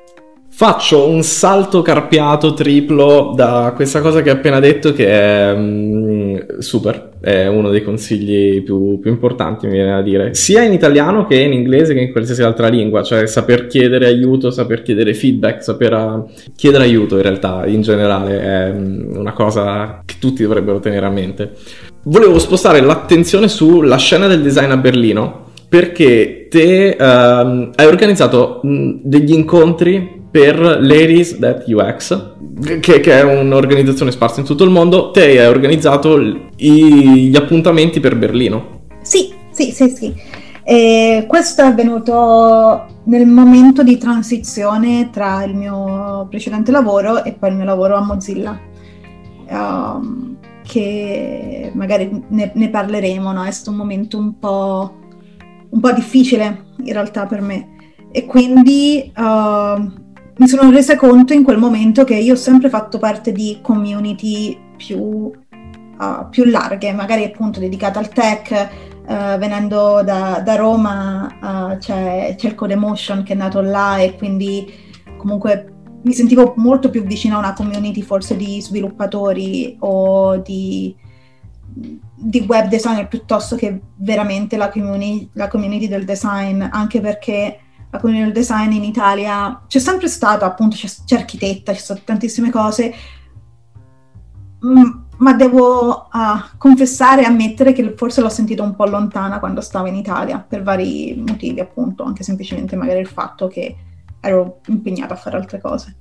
Faccio 0.49 1.07
un 1.07 1.23
salto 1.23 1.81
carpiato 1.81 2.53
triplo 2.53 3.31
da 3.33 3.71
questa 3.73 4.01
cosa 4.01 4.21
che 4.21 4.31
hai 4.31 4.35
appena 4.35 4.59
detto 4.59 4.91
che 4.91 5.07
è 5.07 5.55
mm, 5.55 6.59
super, 6.59 7.06
è 7.19 7.47
uno 7.47 7.69
dei 7.69 7.83
consigli 7.83 8.61
più, 8.63 8.99
più, 8.99 9.11
importanti 9.11 9.65
mi 9.65 9.73
viene 9.73 9.91
da 9.91 10.01
dire, 10.01 10.33
sia 10.33 10.63
in 10.63 10.73
italiano 10.73 11.25
che 11.25 11.35
in 11.35 11.53
inglese 11.53 11.93
che 11.93 12.01
in 12.01 12.11
qualsiasi 12.11 12.43
altra 12.43 12.67
lingua, 12.67 13.03
cioè 13.03 13.25
saper 13.27 13.67
chiedere 13.67 14.05
aiuto, 14.05 14.51
saper 14.51 14.81
chiedere 14.81 15.13
feedback, 15.13 15.63
saper 15.63 15.93
uh, 15.93 16.29
chiedere 16.55 16.83
aiuto 16.83 17.15
in 17.15 17.23
realtà 17.23 17.65
in 17.65 17.81
generale 17.81 18.41
è 18.41 18.71
mm, 18.71 19.15
una 19.15 19.33
cosa 19.33 20.01
che 20.05 20.15
tutti 20.19 20.43
dovrebbero 20.43 20.79
tenere 20.79 21.05
a 21.05 21.09
mente. 21.09 21.51
Volevo 22.03 22.39
spostare 22.39 22.81
l'attenzione 22.81 23.47
sulla 23.47 23.97
scena 23.97 24.27
del 24.27 24.41
design 24.41 24.71
a 24.71 24.77
Berlino 24.77 25.45
perché 25.67 26.47
te 26.49 26.95
uh, 26.97 27.03
hai 27.03 27.85
organizzato 27.85 28.61
mm, 28.65 28.99
degli 29.03 29.33
incontri 29.33 30.25
per 30.29 30.59
Ladies 30.59 31.37
That 31.39 31.67
UX, 31.67 32.33
che, 32.79 32.99
che, 32.99 33.19
è 33.19 33.23
un'organizzazione 33.23 34.11
sparsa 34.11 34.39
in 34.39 34.45
tutto 34.45 34.63
il 34.63 34.69
mondo. 34.69 35.11
Te 35.11 35.39
hai 35.39 35.47
organizzato 35.47 36.19
i, 36.57 37.29
gli 37.29 37.35
appuntamenti 37.35 37.99
per 37.99 38.17
Berlino. 38.17 38.81
Sì, 39.01 39.33
sì, 39.51 39.71
sì, 39.71 39.89
sì. 39.89 40.15
E 40.63 41.25
questo 41.27 41.61
è 41.61 41.65
avvenuto 41.65 42.85
nel 43.05 43.25
momento 43.25 43.83
di 43.83 43.97
transizione 43.97 45.09
tra 45.11 45.43
il 45.43 45.55
mio 45.55 46.27
precedente 46.29 46.71
lavoro 46.71 47.23
e 47.23 47.33
poi 47.33 47.51
il 47.51 47.55
mio 47.55 47.65
lavoro 47.65 47.95
a 47.95 48.01
Mozilla. 48.01 48.59
Um, 49.49 50.37
che 50.67 51.71
magari 51.73 52.23
ne, 52.27 52.51
ne 52.53 52.69
parleremo, 52.69 53.31
no? 53.31 53.43
è 53.45 53.51
stato 53.51 53.71
un 53.71 53.77
momento 53.77 54.17
un 54.17 54.37
po', 54.37 54.93
un 55.69 55.79
po', 55.79 55.91
difficile 55.93 56.65
in 56.83 56.91
realtà 56.91 57.25
per 57.25 57.39
me 57.39 57.75
e 58.11 58.25
quindi 58.25 59.11
uh, 59.15 60.05
mi 60.37 60.47
sono 60.47 60.69
resa 60.69 60.95
conto 60.95 61.33
in 61.33 61.43
quel 61.43 61.57
momento 61.57 62.03
che 62.03 62.15
io 62.15 62.33
ho 62.33 62.37
sempre 62.37 62.69
fatto 62.69 62.99
parte 62.99 63.31
di 63.31 63.59
community 63.61 64.57
più, 64.77 64.99
uh, 64.99 66.29
più 66.29 66.45
larghe, 66.45 66.93
magari 66.93 67.23
appunto 67.23 67.59
dedicate 67.59 67.97
al 67.97 68.09
tech. 68.09 68.69
Uh, 69.07 69.37
venendo 69.37 70.01
da, 70.03 70.41
da 70.43 70.55
Roma 70.55 71.71
uh, 71.71 71.77
c'è, 71.77 72.35
c'è 72.37 72.47
il 72.47 72.55
Codemotion 72.55 73.23
che 73.23 73.31
è 73.31 73.35
nato 73.37 73.61
là 73.61 73.99
e 73.99 74.17
quindi 74.17 74.69
comunque 75.17 75.75
mi 76.03 76.11
sentivo 76.11 76.53
molto 76.57 76.89
più 76.89 77.03
vicina 77.03 77.35
a 77.35 77.39
una 77.39 77.53
community 77.53 78.01
forse 78.01 78.35
di 78.35 78.59
sviluppatori 78.59 79.77
o 79.79 80.35
di, 80.39 80.93
di 81.73 82.45
web 82.45 82.67
designer 82.67 83.07
piuttosto 83.07 83.55
che 83.55 83.79
veramente 83.95 84.57
la 84.57 84.69
community, 84.69 85.29
la 85.33 85.47
community 85.47 85.87
del 85.87 86.03
design, 86.03 86.61
anche 86.69 86.99
perché 86.99 87.59
community 87.99 88.25
del 88.25 88.33
design 88.33 88.71
in 88.71 88.83
Italia 88.83 89.63
c'è 89.67 89.79
sempre 89.79 90.07
stata, 90.07 90.45
appunto, 90.45 90.75
c'è, 90.75 90.87
c'è 91.05 91.15
architetta, 91.17 91.73
ci 91.73 91.81
sono 91.81 91.99
tantissime 92.03 92.49
cose, 92.49 92.93
mm, 94.65 94.89
ma 95.17 95.33
devo 95.33 96.07
uh, 96.11 96.57
confessare 96.57 97.23
e 97.23 97.25
ammettere 97.25 97.73
che 97.73 97.93
forse 97.95 98.21
l'ho 98.21 98.29
sentito 98.29 98.63
un 98.63 98.75
po' 98.75 98.85
lontana 98.85 99.39
quando 99.39 99.61
stavo 99.61 99.87
in 99.87 99.95
Italia, 99.95 100.39
per 100.39 100.63
vari 100.63 101.21
motivi, 101.25 101.59
appunto, 101.59 102.03
anche 102.03 102.23
semplicemente 102.23 102.75
magari 102.75 102.99
il 102.99 103.07
fatto 103.07 103.47
che 103.47 103.75
ero 104.19 104.59
impegnata 104.67 105.13
a 105.13 105.17
fare 105.17 105.37
altre 105.37 105.59
cose. 105.59 105.97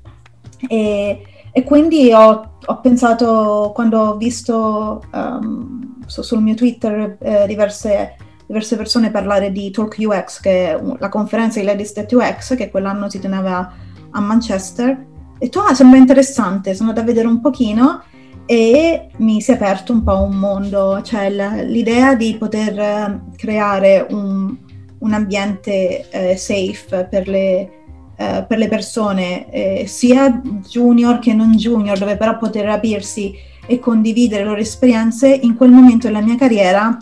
E, 0.68 1.26
e 1.50 1.62
quindi 1.64 2.12
ho, 2.12 2.58
ho, 2.64 2.80
pensato, 2.80 3.72
quando 3.74 4.00
ho 4.00 4.16
visto 4.16 5.02
um, 5.12 6.02
su, 6.06 6.22
sul 6.22 6.42
mio 6.42 6.54
Twitter 6.54 7.16
eh, 7.20 7.46
diverse 7.46 8.16
diverse 8.46 8.76
persone 8.76 9.10
parlare 9.10 9.50
di 9.50 9.70
Talk 9.70 9.96
UX, 9.98 10.40
che 10.40 10.70
è 10.70 10.80
la 10.98 11.08
conferenza 11.08 11.58
di 11.58 11.66
Ladies 11.66 11.92
That 11.92 12.12
UX, 12.12 12.56
che 12.56 12.70
quell'anno 12.70 13.10
si 13.10 13.18
teneva 13.18 13.72
a 14.10 14.20
Manchester. 14.20 14.90
E 14.90 15.06
detto, 15.38 15.60
ah, 15.60 15.74
sembra 15.74 15.98
interessante, 15.98 16.74
sono 16.74 16.90
andata 16.90 17.04
a 17.04 17.08
vedere 17.08 17.26
un 17.26 17.40
pochino 17.40 18.02
e 18.46 19.08
mi 19.16 19.40
si 19.40 19.50
è 19.50 19.54
aperto 19.54 19.92
un 19.92 20.04
po' 20.04 20.22
un 20.22 20.36
mondo, 20.36 21.02
cioè 21.02 21.28
l'idea 21.64 22.14
di 22.14 22.36
poter 22.38 22.78
eh, 22.78 23.20
creare 23.36 24.06
un, 24.08 24.56
un 25.00 25.12
ambiente 25.12 26.08
eh, 26.08 26.36
safe 26.36 27.08
per 27.10 27.26
le, 27.26 27.70
eh, 28.16 28.44
per 28.48 28.58
le 28.58 28.68
persone, 28.68 29.50
eh, 29.50 29.86
sia 29.86 30.40
junior 30.66 31.18
che 31.18 31.34
non 31.34 31.56
junior, 31.56 31.98
dove 31.98 32.16
però 32.16 32.38
poter 32.38 32.68
aprirsi 32.68 33.34
e 33.66 33.80
condividere 33.80 34.44
le 34.44 34.48
loro 34.48 34.60
esperienze, 34.60 35.28
in 35.28 35.56
quel 35.56 35.70
momento 35.70 36.06
della 36.06 36.20
mia 36.20 36.36
carriera 36.36 36.96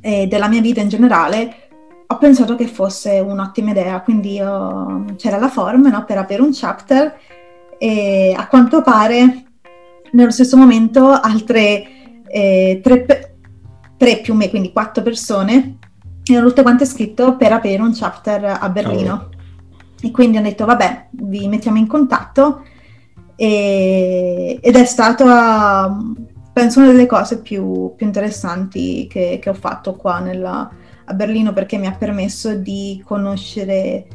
e 0.00 0.26
della 0.26 0.48
mia 0.48 0.60
vita 0.60 0.80
in 0.80 0.88
generale, 0.88 1.68
ho 2.06 2.16
pensato 2.18 2.54
che 2.54 2.66
fosse 2.66 3.20
un'ottima 3.20 3.70
idea, 3.70 4.00
quindi 4.00 4.40
ho, 4.40 5.04
c'era 5.16 5.38
la 5.38 5.48
form 5.48 5.88
no, 5.88 6.04
per 6.04 6.18
aprire 6.18 6.42
un 6.42 6.52
chapter 6.52 7.18
e 7.76 8.34
a 8.36 8.46
quanto 8.48 8.82
pare 8.82 9.44
nello 10.12 10.30
stesso 10.30 10.56
momento 10.56 11.10
altre 11.10 11.86
eh, 12.26 12.80
tre, 12.82 13.36
tre, 13.96 14.20
più 14.20 14.34
me, 14.34 14.48
quindi 14.50 14.72
quattro 14.72 15.02
persone, 15.02 15.78
erano 16.24 16.48
tutte 16.48 16.62
quante 16.62 16.84
iscritte 16.84 17.34
per 17.38 17.52
aprire 17.52 17.82
un 17.82 17.92
chapter 17.94 18.58
a 18.60 18.68
Berlino. 18.68 19.12
Oh. 19.12 19.36
E 20.00 20.10
quindi 20.10 20.38
ho 20.38 20.42
detto, 20.42 20.64
vabbè, 20.64 21.08
vi 21.10 21.48
mettiamo 21.48 21.78
in 21.78 21.86
contatto 21.86 22.62
e, 23.34 24.58
ed 24.60 24.76
è 24.76 24.84
stato 24.84 25.24
penso 26.58 26.80
una 26.80 26.90
delle 26.90 27.06
cose 27.06 27.40
più, 27.40 27.94
più 27.94 28.04
interessanti 28.04 29.06
che, 29.08 29.38
che, 29.40 29.48
ho 29.48 29.54
fatto 29.54 29.94
qua 29.94 30.18
nella, 30.18 30.68
a 31.04 31.14
Berlino 31.14 31.52
perché 31.52 31.78
mi 31.78 31.86
ha 31.86 31.92
permesso 31.92 32.52
di 32.56 33.00
conoscere 33.06 34.08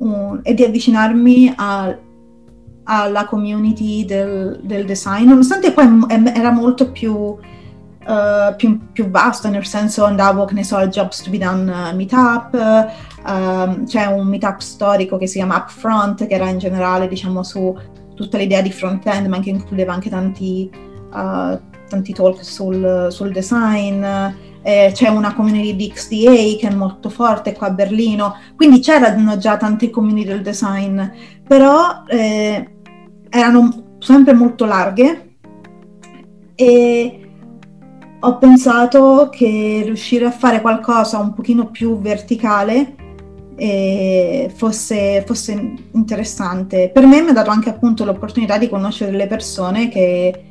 un, 0.00 0.40
e 0.42 0.52
di 0.52 0.62
avvicinarmi 0.62 1.54
a, 1.56 1.96
alla 2.84 3.24
community 3.24 4.04
del, 4.04 4.60
del, 4.62 4.84
design, 4.84 5.26
nonostante 5.26 5.72
poi 5.72 5.88
era 6.34 6.50
molto 6.50 6.92
più, 6.92 7.14
uh, 7.14 7.38
più, 8.56 8.78
più, 8.92 9.08
vasto, 9.08 9.48
nel 9.48 9.64
senso 9.64 10.04
andavo, 10.04 10.44
che 10.44 10.52
ne 10.52 10.64
so, 10.64 10.76
al 10.76 10.90
Jobs 10.90 11.22
to 11.22 11.30
be 11.30 11.38
Done 11.38 11.94
meetup, 11.94 12.52
uh, 13.24 13.84
c'è 13.84 14.04
un 14.04 14.26
meetup 14.26 14.58
storico 14.58 15.16
che 15.16 15.26
si 15.26 15.38
chiama 15.38 15.56
Upfront, 15.56 16.26
che 16.26 16.34
era 16.34 16.50
in 16.50 16.58
generale, 16.58 17.08
diciamo, 17.08 17.42
su 17.42 17.74
tutta 18.14 18.36
l'idea 18.36 18.60
di 18.60 18.70
front-end, 18.70 19.28
ma 19.28 19.40
che 19.40 19.48
includeva 19.48 19.94
anche 19.94 20.10
tanti 20.10 20.70
uh, 21.14 21.74
tanti 21.88 22.12
talk 22.12 22.44
sul, 22.44 23.08
sul 23.10 23.32
design, 23.32 24.04
eh, 24.62 24.90
c'è 24.92 25.08
una 25.08 25.34
community 25.34 25.76
di 25.76 25.92
XDA 25.92 26.58
che 26.58 26.68
è 26.68 26.74
molto 26.74 27.08
forte 27.08 27.52
qua 27.52 27.68
a 27.68 27.70
Berlino, 27.70 28.34
quindi 28.56 28.80
c'erano 28.80 29.36
già 29.36 29.56
tante 29.56 29.90
community 29.90 30.28
del 30.28 30.42
design, 30.42 31.00
però 31.46 32.02
eh, 32.08 32.70
erano 33.28 33.96
sempre 33.98 34.34
molto 34.34 34.64
larghe 34.64 35.36
e 36.54 37.20
ho 38.18 38.38
pensato 38.38 39.28
che 39.30 39.82
riuscire 39.84 40.24
a 40.24 40.30
fare 40.30 40.60
qualcosa 40.60 41.18
un 41.18 41.32
pochino 41.32 41.70
più 41.70 42.00
verticale 42.00 42.96
eh, 43.56 44.52
fosse, 44.54 45.22
fosse, 45.26 45.74
interessante. 45.92 46.90
Per 46.92 47.06
me 47.06 47.22
mi 47.22 47.30
ha 47.30 47.32
dato 47.32 47.50
anche 47.50 47.70
appunto 47.70 48.04
l'opportunità 48.04 48.58
di 48.58 48.68
conoscere 48.68 49.10
delle 49.10 49.26
persone 49.26 49.88
che 49.88 50.44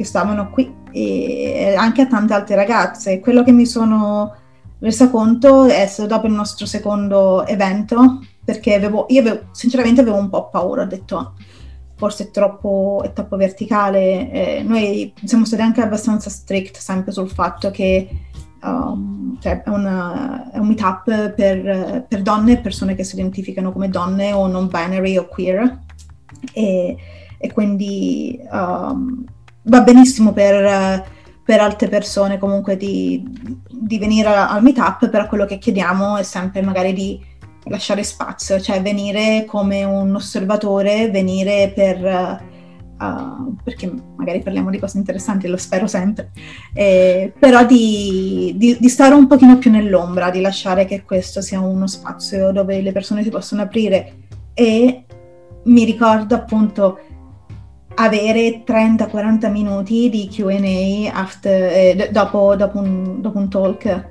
che 0.00 0.06
stavano 0.06 0.48
qui 0.48 0.74
e 0.92 1.74
anche 1.76 2.00
a 2.00 2.06
tante 2.06 2.32
altre 2.32 2.54
ragazze. 2.54 3.20
Quello 3.20 3.42
che 3.42 3.52
mi 3.52 3.66
sono 3.66 4.34
resa 4.78 5.10
conto 5.10 5.64
è 5.64 5.86
stato 5.86 6.08
dopo 6.08 6.26
il 6.26 6.32
nostro 6.32 6.64
secondo 6.64 7.44
evento, 7.44 8.20
perché 8.42 8.72
avevo, 8.72 9.04
io 9.10 9.20
avevo, 9.20 9.40
sinceramente 9.50 10.00
avevo 10.00 10.16
un 10.16 10.30
po' 10.30 10.48
paura, 10.48 10.84
ho 10.84 10.86
detto 10.86 11.34
forse 11.96 12.24
è 12.24 12.30
troppo, 12.30 13.02
è 13.04 13.12
troppo 13.12 13.36
verticale. 13.36 14.30
Eh, 14.30 14.62
noi 14.62 15.12
siamo 15.22 15.44
stati 15.44 15.60
anche 15.60 15.82
abbastanza 15.82 16.30
strict 16.30 16.78
sempre 16.78 17.12
sul 17.12 17.28
fatto 17.28 17.70
che 17.70 18.08
um, 18.62 19.38
cioè 19.38 19.62
è, 19.62 19.68
una, 19.68 20.50
è, 20.50 20.56
un 20.56 20.66
meetup 20.66 21.34
per, 21.34 22.06
per, 22.08 22.22
donne 22.22 22.52
e 22.52 22.58
persone 22.60 22.94
che 22.94 23.04
si 23.04 23.16
identificano 23.16 23.70
come 23.70 23.90
donne 23.90 24.32
o 24.32 24.46
non 24.46 24.66
binary 24.66 25.18
o 25.18 25.28
queer. 25.28 25.78
E, 26.54 26.96
e 27.36 27.52
quindi 27.52 28.40
um, 28.50 29.26
va 29.70 29.82
benissimo 29.82 30.32
per, 30.32 31.06
per 31.44 31.60
altre 31.60 31.88
persone 31.88 32.38
comunque 32.38 32.76
di, 32.76 33.24
di, 33.70 33.98
venire 33.98 34.28
al 34.28 34.62
meetup, 34.62 35.08
però 35.08 35.26
quello 35.26 35.46
che 35.46 35.58
chiediamo 35.58 36.16
è 36.16 36.24
sempre 36.24 36.60
magari 36.60 36.92
di 36.92 37.20
lasciare 37.64 38.02
spazio, 38.02 38.60
cioè 38.60 38.82
venire 38.82 39.44
come 39.46 39.84
un 39.84 40.14
osservatore, 40.14 41.10
venire 41.10 41.72
per... 41.74 42.48
Uh, 43.00 43.56
perché 43.64 43.90
magari 44.16 44.42
parliamo 44.42 44.68
di 44.68 44.78
cose 44.78 44.98
interessanti, 44.98 45.48
lo 45.48 45.56
spero 45.56 45.86
sempre, 45.86 46.32
eh, 46.74 47.32
però 47.38 47.64
di, 47.64 48.52
di, 48.58 48.76
di, 48.78 48.88
stare 48.90 49.14
un 49.14 49.26
pochino 49.26 49.56
più 49.56 49.70
nell'ombra, 49.70 50.28
di 50.28 50.42
lasciare 50.42 50.84
che 50.84 51.02
questo 51.04 51.40
sia 51.40 51.60
uno 51.60 51.86
spazio 51.86 52.52
dove 52.52 52.82
le 52.82 52.92
persone 52.92 53.22
si 53.22 53.30
possono 53.30 53.62
aprire. 53.62 54.16
E 54.52 55.06
mi 55.64 55.84
ricordo 55.84 56.34
appunto 56.34 56.98
avere 57.94 58.62
30-40 58.64 59.50
minuti 59.50 60.08
di 60.08 60.28
QA 60.28 61.12
after, 61.12 61.62
eh, 61.72 62.08
dopo, 62.10 62.56
dopo, 62.56 62.78
un, 62.78 63.20
dopo, 63.20 63.38
un, 63.38 63.48
talk. 63.48 64.08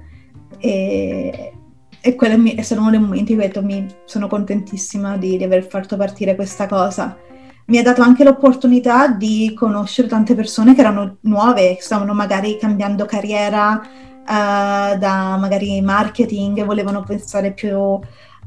E, 0.58 1.54
e 2.02 2.15
quello 2.15 2.38
mi, 2.38 2.56
è 2.56 2.62
stato 2.62 2.82
uno 2.82 2.92
dei 2.92 3.00
momenti 3.00 3.34
in 3.34 3.52
cui 3.52 3.63
mi 3.63 3.88
sono 4.06 4.28
contentissima 4.28 5.18
di, 5.18 5.38
di 5.38 5.44
aver 5.44 5.63
fatto 5.65 5.98
partire 5.98 6.36
questa 6.36 6.68
cosa. 6.68 7.18
Mi 7.65 7.78
ha 7.78 7.84
dato 7.84 8.02
anche 8.02 8.24
l'opportunità 8.24 9.10
di 9.10 9.54
conoscere 9.56 10.08
tante 10.08 10.34
persone 10.34 10.74
che 10.74 10.82
erano 10.82 11.18
nuove, 11.22 11.76
che 11.76 11.82
stavano 11.82 12.13
magari 12.13 12.58
cambiando 12.58 13.06
carriera 13.06 13.80
uh, 13.80 14.98
da 14.98 15.38
magari 15.39 15.80
marketing, 15.82 16.65
volevano 16.65 17.04
pensare 17.04 17.54
più 17.54 18.00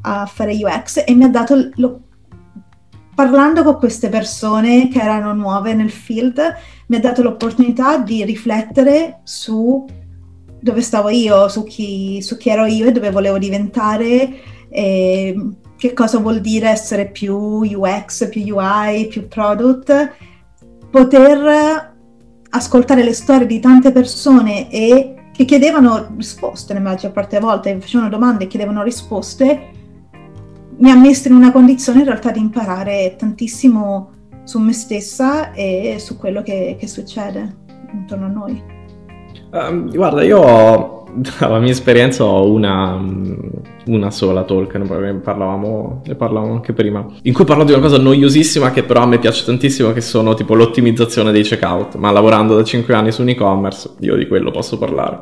a 0.05 0.27
fare 0.27 0.59
UX 0.61 1.05
e 1.07 1.15
mi 1.15 1.25
ha 1.25 1.29
dato 1.29 1.55
l'opportunità 1.55 2.11
parlando 3.15 3.63
con 3.63 3.79
queste 3.79 4.09
persone 4.09 4.89
che 4.89 5.01
erano 5.01 5.33
nuove 5.35 5.75
nel 5.75 5.91
field, 5.91 6.41
mi 6.87 6.97
ha 6.97 7.01
dato 7.01 7.23
l'opportunità 7.23 7.99
di 7.99 8.25
riflettere 8.25 9.21
su 9.25 9.87
dove 10.61 10.81
stavo 10.81 11.09
io, 11.09 11.49
su 11.49 11.65
chi, 11.65 12.23
su 12.23 12.37
chi 12.37 12.49
ero 12.49 12.65
io 12.67 12.87
e 12.87 12.93
dove 12.93 13.11
volevo 13.11 13.39
diventare, 13.39 14.31
che 14.71 15.93
cosa 15.93 16.19
vuol 16.19 16.41
dire 16.41 16.69
essere 16.69 17.11
più 17.11 17.37
UX, 17.37 18.29
più 18.29 18.57
UI, 18.57 19.09
più 19.09 19.27
product, 19.27 20.13
poter 20.91 21.95
ascoltare 22.51 23.03
le 23.03 23.13
storie 23.13 23.47
di 23.47 23.59
tante 23.59 23.91
persone 23.91 24.71
e 24.71 25.15
che 25.33 25.45
chiedevano 25.45 26.13
risposte 26.17 26.75
nella 26.75 26.91
maggior 26.91 27.11
parte 27.11 27.37
delle 27.37 27.51
volte, 27.51 27.81
facevano 27.81 28.11
domande 28.11 28.45
e 28.45 28.47
chiedevano 28.47 28.83
risposte 28.83 29.71
mi 30.83 30.91
ha 30.91 30.97
messo 30.97 31.29
in 31.29 31.35
una 31.35 31.53
condizione 31.53 32.01
in 32.01 32.07
realtà 32.07 32.33
di 32.33 32.41
imparare 32.41 33.15
tantissimo 33.17 34.11
su 34.43 34.59
me 34.59 34.73
stessa 34.73 35.53
e 35.53 35.97
su 36.01 36.19
quello 36.19 36.43
che, 36.43 36.77
che 36.79 36.89
succede 36.89 37.57
intorno 37.93 38.27
a 38.27 38.29
noi. 38.29 38.63
Um, 39.53 39.95
guarda, 39.95 40.25
io 40.25 41.05
dalla 41.15 41.61
mia 41.61 41.71
esperienza 41.71 42.25
ho 42.25 42.51
una, 42.51 43.01
una 43.87 44.11
sola 44.11 44.43
talk, 44.43 44.75
ne 44.75 45.15
parlavamo, 45.21 46.03
ne 46.05 46.15
parlavamo 46.17 46.53
anche 46.53 46.73
prima, 46.73 47.07
in 47.23 47.33
cui 47.33 47.45
parlo 47.45 47.63
di 47.63 47.71
una 47.71 47.81
cosa 47.81 47.99
noiosissima 47.99 48.73
che 48.73 48.83
però 48.83 49.03
a 49.03 49.07
me 49.07 49.21
piace 49.21 49.45
tantissimo, 49.45 49.93
che 49.93 50.01
sono 50.01 50.35
tipo 50.35 50.57
l'ottimizzazione 50.57 51.31
dei 51.31 51.45
checkout, 51.45 51.95
ma 51.95 52.11
lavorando 52.11 52.57
da 52.57 52.65
5 52.65 52.93
anni 52.93 53.13
su 53.13 53.23
un 53.23 53.29
e-commerce, 53.29 53.89
io 54.01 54.17
di 54.17 54.27
quello 54.27 54.51
posso 54.51 54.79
parlare. 54.79 55.21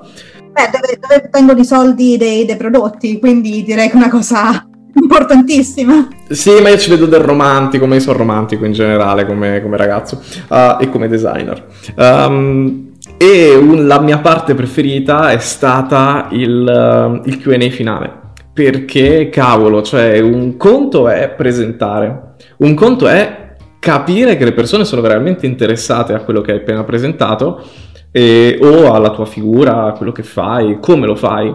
Beh, 0.53 0.70
dove, 0.73 0.99
dove 0.99 1.29
vengono 1.31 1.61
i 1.61 1.64
soldi 1.66 2.16
dei, 2.16 2.46
dei 2.46 2.57
prodotti, 2.57 3.18
quindi 3.18 3.62
direi 3.62 3.88
che 3.88 3.92
è 3.92 3.96
una 3.96 4.09
cosa 4.09 4.64
importantissima. 4.94 6.09
Sì, 6.29 6.61
ma 6.61 6.68
io 6.68 6.79
ci 6.79 6.90
vedo 6.90 7.07
del 7.07 7.20
romantico, 7.20 7.87
ma 7.87 7.94
io 7.94 8.00
sono 8.00 8.18
romantico 8.18 8.64
in 8.64 8.72
generale 8.72 9.26
come, 9.26 9.61
come 9.62 9.76
ragazzo 9.76 10.22
uh, 10.48 10.81
e 10.81 10.88
come 10.88 11.09
designer. 11.09 11.66
Um, 11.96 12.92
e 13.16 13.55
un, 13.55 13.87
la 13.87 14.00
mia 14.00 14.18
parte 14.18 14.55
preferita 14.55 15.31
è 15.31 15.38
stata 15.38 16.29
il, 16.31 17.20
uh, 17.22 17.29
il 17.29 17.38
QA 17.38 17.59
finale. 17.70 18.18
Perché, 18.53 19.29
cavolo, 19.29 19.83
cioè 19.83 20.18
un 20.18 20.57
conto 20.57 21.09
è 21.09 21.31
presentare, 21.31 22.35
un 22.59 22.74
conto 22.74 23.07
è 23.09 23.57
capire 23.79 24.37
che 24.37 24.44
le 24.44 24.53
persone 24.53 24.85
sono 24.85 25.00
veramente 25.00 25.46
interessate 25.46 26.12
a 26.12 26.20
quello 26.20 26.42
che 26.42 26.53
hai 26.53 26.59
appena 26.59 26.85
presentato 26.85 27.62
e, 28.12 28.59
o 28.61 28.92
alla 28.92 29.11
tua 29.11 29.24
figura, 29.24 29.85
a 29.85 29.92
quello 29.92 30.12
che 30.12 30.22
fai, 30.22 30.79
come 30.81 31.07
lo 31.07 31.14
fai 31.14 31.55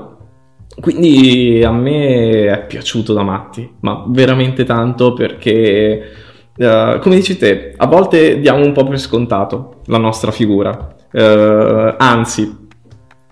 quindi 0.80 1.64
a 1.64 1.72
me 1.72 2.48
è 2.48 2.66
piaciuto 2.66 3.14
da 3.14 3.24
matti, 3.24 3.70
ma 3.82 4.04
veramente 4.08 4.64
tanto 4.64 5.14
perché, 5.14 6.04
uh, 6.58 7.00
come 7.00 7.16
dici 7.16 7.38
te, 7.38 7.74
a 7.76 7.88
volte 7.88 8.40
diamo 8.40 8.64
un 8.64 8.74
po' 8.74 8.84
per 8.84 9.00
scontato 9.00 9.82
la 9.86 9.98
nostra 9.98 10.32
figura, 10.32 10.96
uh, 11.12 11.96
anzi 11.98 12.64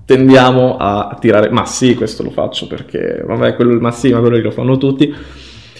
tendiamo 0.05 0.77
a 0.77 1.17
tirare, 1.19 1.49
ma 1.49 1.65
sì, 1.65 1.95
questo 1.95 2.23
lo 2.23 2.29
faccio 2.29 2.67
perché, 2.67 3.23
vabbè, 3.25 3.55
quello, 3.55 3.79
ma 3.79 3.91
sì, 3.91 4.11
ma 4.11 4.19
quello 4.19 4.37
lo 4.37 4.51
fanno 4.51 4.77
tutti. 4.77 5.13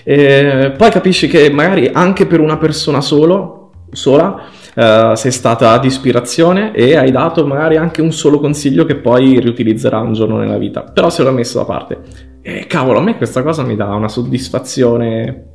E 0.06 0.74
poi 0.78 0.92
capisci 0.92 1.28
che 1.28 1.50
magari 1.50 1.90
anche 1.92 2.26
per 2.26 2.40
una 2.40 2.58
persona 2.58 3.00
solo, 3.00 3.72
sola, 3.92 4.44
uh, 4.76 5.16
sei 5.16 5.32
stata 5.32 5.78
di 5.78 5.88
ispirazione 5.88 6.74
e 6.74 6.96
hai 6.96 7.12
dato 7.12 7.46
magari 7.46 7.78
anche 7.78 8.02
un 8.02 8.12
solo 8.12 8.40
consiglio 8.40 8.86
che 8.86 8.96
poi 8.96 9.40
riutilizzerà 9.40 10.00
un 10.00 10.14
giorno 10.14 10.38
nella 10.38 10.58
vita, 10.58 10.82
però 10.82 11.10
se 11.10 11.24
l'ho 11.24 11.32
messo 11.32 11.60
da 11.60 11.66
parte. 11.66 12.02
E 12.42 12.68
cavolo, 12.68 13.00
a 13.00 13.02
me 13.02 13.18
questa 13.18 13.42
cosa 13.42 13.64
mi 13.64 13.76
dà 13.76 13.94
una 13.94 14.10
soddisfazione 14.10 15.46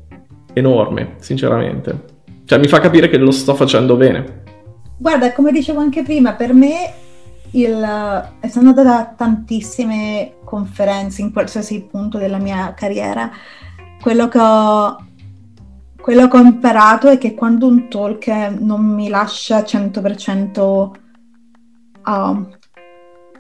enorme, 0.55 1.17
sinceramente. 1.19 2.17
Cioè 2.45 2.59
mi 2.59 2.67
fa 2.67 2.81
capire 2.81 3.09
che 3.09 3.19
lo 3.19 3.31
sto 3.31 3.55
facendo 3.55 3.97
bene. 3.97 4.43
Guarda, 4.97 5.33
come 5.33 5.53
dicevo 5.53 5.81
anche 5.81 6.03
prima, 6.03 6.33
per 6.33 6.55
me 6.55 6.93
il, 7.53 8.29
essendo 8.41 8.71
andata 8.71 8.99
a 8.99 9.15
tantissime 9.17 10.35
conferenze 10.45 11.21
in 11.21 11.33
qualsiasi 11.33 11.87
punto 11.91 12.19
della 12.19 12.39
mia 12.39 12.75
carriera, 12.75 13.31
quello 14.01 14.29
che 14.29 14.39
ho 14.39 14.97
quello 16.09 16.27
che 16.27 16.39
ho 16.39 16.41
imparato 16.41 17.09
è 17.09 17.19
che 17.19 17.35
quando 17.35 17.67
un 17.67 17.91
talk 17.91 18.29
non 18.61 18.83
mi 18.83 19.11
lascia 19.11 19.59
100% 19.59 20.91
uh, 22.07 22.47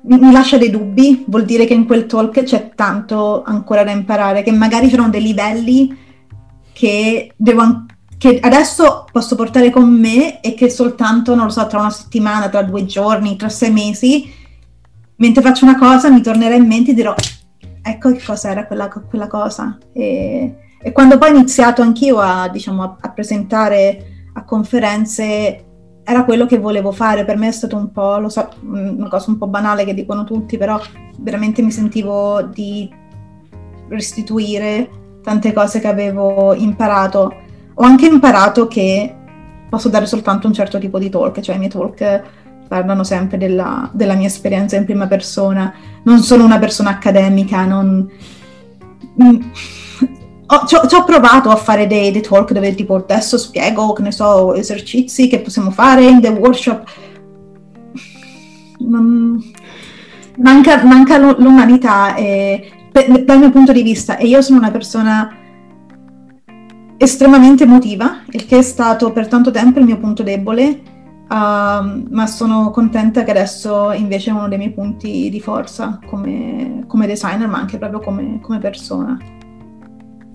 mi, 0.02 0.18
mi 0.18 0.30
lascia 0.30 0.58
dei 0.58 0.68
dubbi, 0.68 1.24
vuol 1.28 1.46
dire 1.46 1.64
che 1.64 1.72
in 1.72 1.86
quel 1.86 2.04
talk 2.04 2.42
c'è 2.42 2.74
tanto 2.74 3.42
ancora 3.42 3.84
da 3.84 3.90
imparare, 3.92 4.42
che 4.42 4.52
magari 4.52 4.88
c'erano 4.88 5.08
dei 5.08 5.22
livelli 5.22 5.96
che 6.74 7.32
devo 7.36 7.86
che 8.18 8.38
adesso 8.38 9.06
posso 9.10 9.34
portare 9.34 9.70
con 9.70 9.88
me 9.88 10.42
e 10.42 10.52
che 10.52 10.68
soltanto, 10.68 11.34
non 11.34 11.46
lo 11.46 11.50
so, 11.50 11.66
tra 11.68 11.78
una 11.78 11.88
settimana, 11.88 12.50
tra 12.50 12.60
due 12.64 12.84
giorni, 12.84 13.36
tra 13.36 13.48
sei 13.48 13.72
mesi, 13.72 14.30
mentre 15.16 15.40
faccio 15.40 15.64
una 15.64 15.78
cosa 15.78 16.10
mi 16.10 16.20
tornerà 16.20 16.54
in 16.54 16.66
mente 16.66 16.90
e 16.90 16.94
dirò 16.94 17.14
ecco 17.80 18.12
che 18.12 18.22
cos'era 18.22 18.66
quella, 18.66 18.90
quella 18.90 19.26
cosa. 19.26 19.78
E, 19.94 20.66
e 20.80 20.92
quando 20.92 21.18
poi 21.18 21.30
ho 21.30 21.34
iniziato 21.34 21.82
anch'io 21.82 22.18
a, 22.18 22.48
diciamo, 22.48 22.82
a, 22.82 22.96
a 23.00 23.10
presentare 23.10 24.30
a 24.34 24.44
conferenze, 24.44 25.64
era 26.04 26.24
quello 26.24 26.46
che 26.46 26.58
volevo 26.58 26.92
fare. 26.92 27.24
Per 27.24 27.36
me 27.36 27.48
è 27.48 27.52
stato 27.52 27.76
un 27.76 27.90
po', 27.90 28.18
lo 28.18 28.28
so, 28.28 28.48
una 28.62 29.08
cosa 29.08 29.30
un 29.30 29.38
po' 29.38 29.48
banale 29.48 29.84
che 29.84 29.94
dicono 29.94 30.24
tutti, 30.24 30.56
però 30.56 30.80
veramente 31.18 31.62
mi 31.62 31.72
sentivo 31.72 32.42
di 32.42 32.88
restituire 33.88 34.88
tante 35.22 35.52
cose 35.52 35.80
che 35.80 35.88
avevo 35.88 36.54
imparato. 36.54 37.34
Ho 37.74 37.82
anche 37.82 38.06
imparato 38.06 38.68
che 38.68 39.14
posso 39.68 39.88
dare 39.88 40.06
soltanto 40.06 40.46
un 40.46 40.52
certo 40.52 40.78
tipo 40.78 40.98
di 40.98 41.10
talk, 41.10 41.40
cioè 41.40 41.56
i 41.56 41.58
miei 41.58 41.70
talk 41.70 42.22
parlano 42.68 43.02
sempre 43.02 43.38
della, 43.38 43.90
della 43.92 44.14
mia 44.14 44.28
esperienza 44.28 44.76
in 44.76 44.84
prima 44.84 45.06
persona. 45.08 45.74
Non 46.04 46.20
sono 46.20 46.44
una 46.44 46.58
persona 46.58 46.90
accademica, 46.90 47.64
non 47.64 48.08
ho, 50.50 50.66
ci, 50.66 50.74
ho, 50.76 50.86
ci, 50.86 50.94
ho, 50.94 51.04
provato 51.04 51.50
a 51.50 51.56
fare 51.56 51.86
dei, 51.86 52.10
dei, 52.10 52.22
talk 52.22 52.52
dove 52.52 52.74
tipo 52.74 52.94
adesso 52.94 53.36
spiego, 53.36 53.92
che 53.92 54.02
ne 54.02 54.12
so, 54.12 54.54
esercizi 54.54 55.28
che 55.28 55.40
possiamo 55.40 55.70
fare 55.70 56.04
in 56.04 56.20
the 56.20 56.28
workshop. 56.28 56.90
manca, 60.38 60.82
manca 60.84 61.18
l'umanità 61.18 62.14
e, 62.14 62.70
per, 62.90 63.24
dal 63.24 63.38
mio 63.38 63.50
punto 63.50 63.72
di 63.72 63.82
vista 63.82 64.16
e 64.16 64.26
io 64.26 64.40
sono 64.40 64.58
una 64.58 64.70
persona 64.70 65.36
estremamente 66.96 67.64
emotiva, 67.64 68.22
il 68.30 68.46
che 68.46 68.58
è 68.58 68.62
stato 68.62 69.12
per 69.12 69.28
tanto 69.28 69.50
tempo 69.50 69.78
il 69.80 69.84
mio 69.84 69.98
punto 69.98 70.22
debole, 70.22 70.80
uh, 71.28 72.06
ma 72.10 72.26
sono 72.26 72.70
contenta 72.70 73.22
che 73.22 73.30
adesso 73.32 73.92
invece 73.92 74.30
è 74.30 74.32
uno 74.32 74.48
dei 74.48 74.58
miei 74.58 74.72
punti 74.72 75.28
di 75.28 75.40
forza 75.40 76.00
come, 76.06 76.84
come 76.86 77.06
designer, 77.06 77.48
ma 77.48 77.58
anche 77.58 77.76
proprio 77.76 78.00
come, 78.00 78.40
come 78.40 78.58
persona 78.58 79.36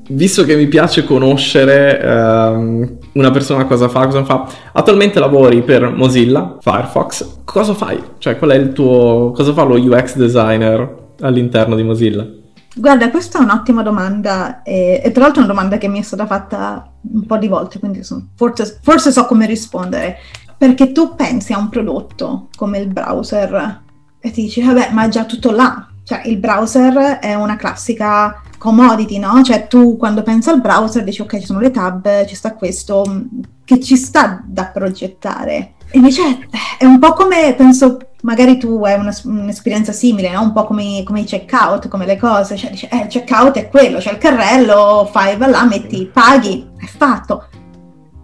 visto 0.09 0.43
che 0.43 0.55
mi 0.55 0.67
piace 0.67 1.03
conoscere 1.03 1.99
um, 2.03 2.97
una 3.13 3.31
persona 3.31 3.65
cosa 3.65 3.87
fa, 3.87 4.05
cosa 4.05 4.23
fa, 4.23 4.47
attualmente 4.73 5.19
lavori 5.19 5.61
per 5.63 5.89
Mozilla, 5.89 6.57
Firefox, 6.59 7.41
cosa 7.43 7.73
fai? 7.73 8.01
Cioè, 8.17 8.37
qual 8.37 8.51
è 8.51 8.55
il 8.55 8.73
tuo, 8.73 9.31
cosa 9.33 9.53
fa 9.53 9.63
lo 9.63 9.75
UX 9.75 10.15
designer 10.15 11.11
all'interno 11.21 11.75
di 11.75 11.83
Mozilla? 11.83 12.27
Guarda, 12.75 13.11
questa 13.11 13.39
è 13.39 13.43
un'ottima 13.43 13.83
domanda 13.83 14.63
e, 14.63 14.99
e, 15.03 15.11
tra 15.11 15.23
l'altro 15.23 15.41
è 15.41 15.45
una 15.45 15.53
domanda 15.53 15.77
che 15.77 15.87
mi 15.87 15.99
è 15.99 16.01
stata 16.01 16.25
fatta 16.25 16.91
un 17.13 17.25
po' 17.25 17.37
di 17.37 17.47
volte, 17.47 17.77
quindi 17.77 18.03
sono, 18.03 18.29
forse, 18.35 18.79
forse 18.81 19.11
so 19.11 19.25
come 19.25 19.45
rispondere. 19.45 20.17
Perché 20.57 20.91
tu 20.91 21.13
pensi 21.15 21.53
a 21.53 21.57
un 21.57 21.69
prodotto 21.69 22.47
come 22.55 22.79
il 22.79 22.87
browser 22.87 23.81
e 24.19 24.31
ti 24.31 24.43
dici, 24.43 24.63
vabbè, 24.63 24.89
ma 24.91 25.05
è 25.05 25.09
già 25.09 25.25
tutto 25.25 25.51
là. 25.51 25.87
Cioè, 26.03 26.23
il 26.25 26.37
browser 26.37 27.19
è 27.19 27.35
una 27.35 27.57
classica 27.57 28.41
commodity, 28.63 29.19
no? 29.19 29.43
Cioè 29.43 29.67
tu 29.67 29.97
quando 29.97 30.23
pensi 30.23 30.47
al 30.47 30.61
browser 30.61 31.03
dici 31.03 31.19
ok 31.19 31.37
ci 31.37 31.45
sono 31.45 31.59
le 31.59 31.69
tab, 31.69 32.25
ci 32.25 32.33
sta 32.33 32.53
questo, 32.53 33.03
mm, 33.05 33.41
che 33.65 33.81
ci 33.81 33.97
sta 33.97 34.41
da 34.45 34.67
progettare. 34.67 35.73
Invece 35.91 36.47
è 36.77 36.85
un 36.85 36.97
po' 36.97 37.11
come, 37.11 37.53
penso, 37.57 37.97
magari 38.21 38.57
tu 38.57 38.81
hai 38.85 38.97
una, 38.97 39.13
un'esperienza 39.25 39.91
simile, 39.91 40.31
no? 40.31 40.41
Un 40.43 40.53
po' 40.53 40.63
come, 40.63 41.03
come 41.03 41.19
i 41.19 41.25
checkout, 41.25 41.89
come 41.89 42.05
le 42.05 42.17
cose, 42.17 42.55
cioè 42.55 42.71
dici, 42.71 42.87
eh, 42.89 43.01
il 43.01 43.07
checkout 43.07 43.57
è 43.57 43.69
quello, 43.69 43.99
c'è 43.99 44.11
il 44.11 44.17
carrello, 44.17 45.09
fai, 45.11 45.35
va 45.35 45.47
là, 45.47 45.65
metti, 45.65 46.09
paghi, 46.11 46.65
è 46.79 46.85
fatto. 46.85 47.47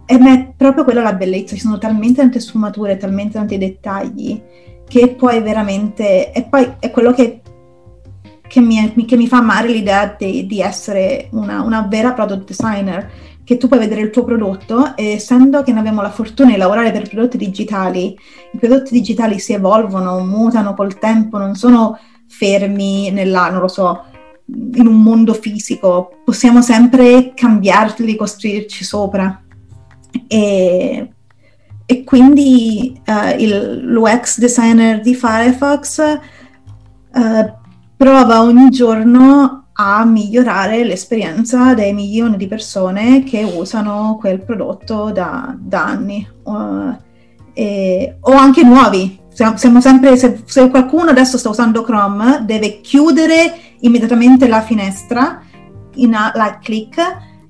e 0.06 0.16
è 0.16 0.52
proprio 0.56 0.84
quella 0.84 1.02
la 1.02 1.12
bellezza, 1.12 1.54
ci 1.54 1.60
sono 1.60 1.76
talmente 1.76 2.22
tante 2.22 2.40
sfumature, 2.40 2.96
talmente 2.96 3.34
tanti 3.34 3.58
dettagli 3.58 4.42
che 4.88 5.14
poi 5.14 5.40
veramente, 5.42 6.32
e 6.32 6.42
poi 6.44 6.72
è 6.80 6.90
quello 6.90 7.12
che, 7.12 7.42
che, 8.50 8.60
mi, 8.60 9.04
che 9.06 9.16
mi, 9.16 9.28
fa 9.28 9.36
amare 9.36 9.68
l'idea 9.68 10.12
di, 10.18 10.44
di 10.44 10.60
essere 10.60 11.28
una, 11.30 11.62
una, 11.62 11.86
vera 11.88 12.12
product 12.12 12.48
designer, 12.48 13.08
che 13.44 13.56
tu 13.56 13.68
puoi 13.68 13.78
vedere 13.78 14.00
il 14.00 14.10
tuo 14.10 14.24
prodotto 14.24 14.96
e 14.96 15.12
essendo 15.12 15.62
che 15.62 15.70
noi 15.70 15.78
abbiamo 15.78 16.02
la 16.02 16.10
fortuna 16.10 16.50
di 16.50 16.56
lavorare 16.56 16.90
per 16.90 17.08
prodotti 17.08 17.36
digitali, 17.36 18.18
i 18.52 18.58
prodotti 18.58 18.92
digitali 18.92 19.38
si 19.38 19.52
evolvono, 19.52 20.18
mutano 20.24 20.74
col 20.74 20.98
tempo, 20.98 21.38
non 21.38 21.54
sono 21.54 21.96
fermi 22.26 23.12
nella, 23.12 23.50
non 23.50 23.60
lo 23.60 23.68
so, 23.68 24.02
in 24.46 24.86
un 24.88 25.00
mondo 25.00 25.32
fisico, 25.32 26.16
possiamo 26.24 26.60
sempre 26.60 27.32
cambiarli, 27.32 28.16
costruirci 28.16 28.82
sopra. 28.82 29.40
E, 30.26 31.08
e 31.86 32.04
quindi 32.04 33.00
uh, 33.06 33.38
il, 33.38 33.78
l'UX 33.84 34.40
designer 34.40 35.00
di 35.00 35.14
Firefox 35.14 36.18
uh, 37.14 37.58
prova 38.00 38.40
ogni 38.40 38.70
giorno 38.70 39.66
a 39.74 40.06
migliorare 40.06 40.84
l'esperienza 40.84 41.74
dei 41.74 41.92
milioni 41.92 42.38
di 42.38 42.46
persone 42.46 43.24
che 43.24 43.42
usano 43.42 44.16
quel 44.18 44.40
prodotto 44.40 45.10
da, 45.10 45.54
da 45.58 45.84
anni 45.84 46.26
uh, 46.44 46.96
e, 47.52 48.16
o 48.20 48.32
anche 48.32 48.62
nuovi. 48.62 49.20
Siamo 49.28 49.82
sempre, 49.82 50.16
se, 50.16 50.40
se 50.46 50.70
qualcuno 50.70 51.10
adesso 51.10 51.36
sta 51.36 51.50
usando 51.50 51.82
Chrome, 51.82 52.44
deve 52.46 52.80
chiudere 52.80 53.76
immediatamente 53.80 54.48
la 54.48 54.62
finestra 54.62 55.42
in 55.96 56.14
a 56.14 56.32
right 56.34 56.60
click 56.62 56.98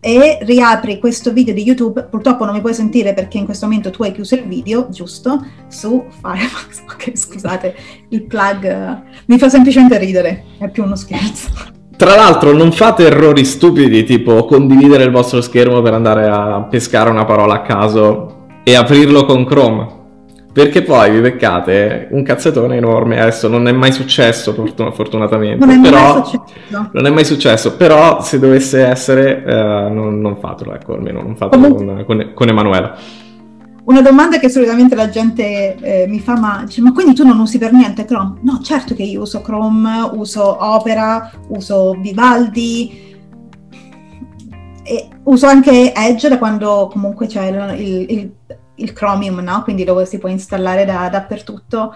e 0.00 0.38
riapri 0.42 0.98
questo 0.98 1.30
video 1.32 1.52
di 1.52 1.62
YouTube, 1.62 2.04
purtroppo 2.04 2.46
non 2.46 2.54
mi 2.54 2.60
puoi 2.62 2.72
sentire 2.72 3.12
perché 3.12 3.36
in 3.36 3.44
questo 3.44 3.66
momento 3.66 3.90
tu 3.90 4.02
hai 4.02 4.12
chiuso 4.12 4.34
il 4.34 4.44
video, 4.44 4.88
giusto, 4.90 5.44
su 5.68 6.04
Firefox. 6.20 6.82
Ok, 7.00 7.16
scusate, 7.16 7.74
il 8.08 8.24
plug 8.24 8.64
uh, 8.64 9.08
mi 9.26 9.38
fa 9.38 9.48
semplicemente 9.48 9.96
ridere, 9.96 10.44
è 10.58 10.68
più 10.68 10.82
uno 10.82 10.96
scherzo. 10.96 11.48
Tra 11.96 12.14
l'altro 12.14 12.52
non 12.52 12.72
fate 12.72 13.06
errori 13.06 13.44
stupidi 13.44 14.04
tipo 14.04 14.44
condividere 14.44 15.04
il 15.04 15.10
vostro 15.10 15.40
schermo 15.40 15.80
per 15.82 15.94
andare 15.94 16.26
a 16.26 16.62
pescare 16.62 17.10
una 17.10 17.24
parola 17.24 17.54
a 17.54 17.62
caso 17.62 18.46
e 18.64 18.74
aprirlo 18.74 19.24
con 19.24 19.44
Chrome 19.44 19.99
perché 20.52 20.82
poi 20.82 21.12
vi 21.12 21.20
beccate 21.20 22.08
un 22.10 22.22
cazzetone 22.22 22.76
enorme. 22.76 23.20
Adesso 23.20 23.48
non 23.48 23.68
è 23.68 23.72
mai 23.72 23.92
successo, 23.92 24.52
fortun- 24.52 24.92
fortunatamente. 24.92 25.64
Non 25.64 25.70
è 25.74 25.80
però, 25.80 26.14
mai 26.14 26.24
successo. 26.24 26.90
Non 26.92 27.06
è 27.06 27.10
mai 27.10 27.24
successo, 27.24 27.76
però 27.76 28.20
se 28.22 28.38
dovesse 28.38 28.84
essere, 28.84 29.44
eh, 29.44 29.52
non, 29.52 30.20
non, 30.20 30.36
fatelo, 30.36 30.74
ecco, 30.74 30.94
almeno 30.94 31.22
non 31.22 31.36
fatelo 31.36 31.74
con, 31.74 32.04
con, 32.04 32.30
con, 32.34 32.48
Emanuela. 32.48 32.96
Una 33.84 34.02
domanda 34.02 34.38
che 34.38 34.48
solitamente 34.48 34.94
la 34.94 35.08
gente 35.08 35.76
eh, 35.76 36.06
mi 36.08 36.20
fa, 36.20 36.38
ma, 36.38 36.62
dice, 36.64 36.80
ma 36.80 36.92
quindi 36.92 37.14
tu 37.14 37.24
non 37.24 37.38
usi 37.38 37.58
per 37.58 37.72
niente 37.72 38.04
Chrome? 38.04 38.38
No, 38.42 38.60
certo 38.62 38.94
che 38.94 39.02
io 39.02 39.22
uso 39.22 39.40
Chrome, 39.42 40.10
uso 40.12 40.64
Opera, 40.64 41.30
uso 41.48 41.96
Vivaldi, 42.00 43.08
e 44.82 45.08
uso 45.24 45.46
anche 45.46 45.94
Edge 45.94 46.28
da 46.28 46.38
quando 46.38 46.88
comunque 46.90 47.26
c'è 47.26 47.48
il, 47.76 48.10
il, 48.10 48.32
il 48.80 48.92
Chromium, 48.92 49.40
no? 49.40 49.62
quindi 49.62 49.84
dove 49.84 50.06
si 50.06 50.18
può 50.18 50.28
installare 50.28 50.84
da, 50.84 51.08
dappertutto. 51.08 51.94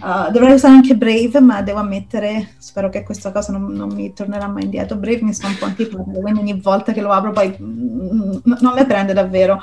Uh, 0.00 0.32
dovrei 0.32 0.54
usare 0.54 0.74
anche 0.74 0.96
Brave, 0.96 1.40
ma 1.40 1.62
devo 1.62 1.78
ammettere, 1.78 2.54
spero 2.58 2.88
che 2.88 3.04
questa 3.04 3.30
cosa 3.30 3.52
non, 3.52 3.66
non 3.72 3.92
mi 3.92 4.12
tornerà 4.12 4.48
mai 4.48 4.64
indietro. 4.64 4.96
Brave 4.96 5.22
mi 5.22 5.32
sta 5.32 5.46
un 5.46 5.56
po' 5.56 5.66
antipatico, 5.66 6.20
quindi 6.20 6.40
ogni 6.40 6.60
volta 6.60 6.92
che 6.92 7.00
lo 7.00 7.10
apro 7.10 7.30
poi 7.30 7.56
mm, 7.60 8.38
non 8.60 8.74
mi 8.74 8.84
prende 8.84 9.12
davvero. 9.12 9.62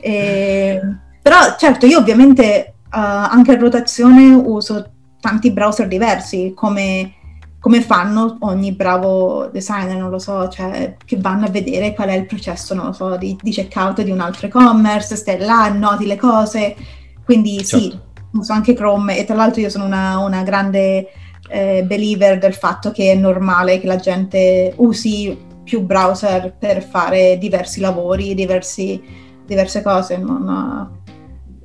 E, 0.00 0.80
però 1.22 1.56
certo, 1.56 1.86
io 1.86 1.98
ovviamente 1.98 2.74
uh, 2.86 2.88
anche 2.90 3.52
a 3.52 3.58
rotazione 3.58 4.32
uso 4.34 4.90
tanti 5.20 5.52
browser 5.52 5.86
diversi, 5.86 6.52
come 6.54 7.14
come 7.60 7.80
fanno 7.80 8.36
ogni 8.40 8.72
bravo 8.72 9.48
designer, 9.52 9.96
non 9.96 10.10
lo 10.10 10.18
so, 10.18 10.48
cioè 10.48 10.96
che 11.04 11.16
vanno 11.18 11.46
a 11.46 11.50
vedere 11.50 11.92
qual 11.92 12.08
è 12.08 12.14
il 12.14 12.26
processo, 12.26 12.74
non 12.74 12.86
lo 12.86 12.92
so, 12.92 13.16
di, 13.16 13.36
di 13.40 13.50
checkout 13.50 14.02
di 14.02 14.10
un 14.10 14.20
altro 14.20 14.46
e-commerce, 14.46 15.16
stai 15.16 15.38
là, 15.38 15.68
noti 15.68 16.06
le 16.06 16.16
cose, 16.16 16.76
quindi 17.24 17.64
certo. 17.64 17.78
sì, 17.78 17.98
uso 18.32 18.52
anche 18.52 18.74
Chrome 18.74 19.18
e 19.18 19.24
tra 19.24 19.34
l'altro 19.34 19.60
io 19.60 19.70
sono 19.70 19.84
una, 19.84 20.18
una 20.18 20.42
grande 20.42 21.08
eh, 21.48 21.82
believer 21.84 22.38
del 22.38 22.54
fatto 22.54 22.92
che 22.92 23.12
è 23.12 23.14
normale 23.14 23.80
che 23.80 23.86
la 23.86 23.96
gente 23.96 24.72
usi 24.76 25.36
più 25.64 25.82
browser 25.82 26.54
per 26.58 26.82
fare 26.82 27.38
diversi 27.38 27.80
lavori, 27.80 28.34
diversi, 28.34 29.02
diverse 29.44 29.82
cose, 29.82 30.16
non, 30.16 30.97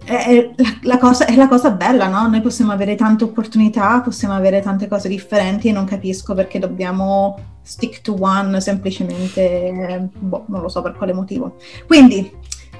è, 0.05 0.51
la, 0.81 0.97
cosa, 0.97 1.25
è 1.25 1.35
la 1.35 1.47
cosa 1.47 1.71
bella, 1.71 2.07
no? 2.07 2.27
Noi 2.27 2.41
possiamo 2.41 2.71
avere 2.71 2.95
tante 2.95 3.23
opportunità, 3.23 4.01
possiamo 4.01 4.33
avere 4.33 4.61
tante 4.61 4.87
cose 4.87 5.07
differenti 5.07 5.69
e 5.69 5.71
non 5.71 5.85
capisco 5.85 6.33
perché 6.33 6.59
dobbiamo 6.59 7.37
stick 7.61 8.01
to 8.01 8.15
one 8.19 8.59
semplicemente, 8.59 10.09
boh, 10.17 10.45
non 10.47 10.61
lo 10.61 10.69
so 10.69 10.81
per 10.81 10.93
quale 10.93 11.13
motivo. 11.13 11.55
Quindi, 11.87 12.31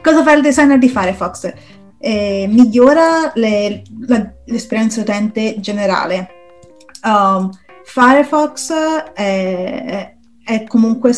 cosa 0.01 0.24
fa 0.24 0.34
il 0.34 0.41
designer 0.41 0.78
di 0.78 0.89
Firefox? 0.89 1.53
Eh, 1.97 2.47
migliora 2.49 3.32
le, 3.36 3.84
la, 4.07 4.30
l'esperienza 4.45 4.99
utente 4.99 5.59
generale. 5.59 6.30
Um, 7.03 7.49
Firefox 7.86 8.74
è, 9.13 10.15
è, 10.43 10.63
comunque 10.65 11.13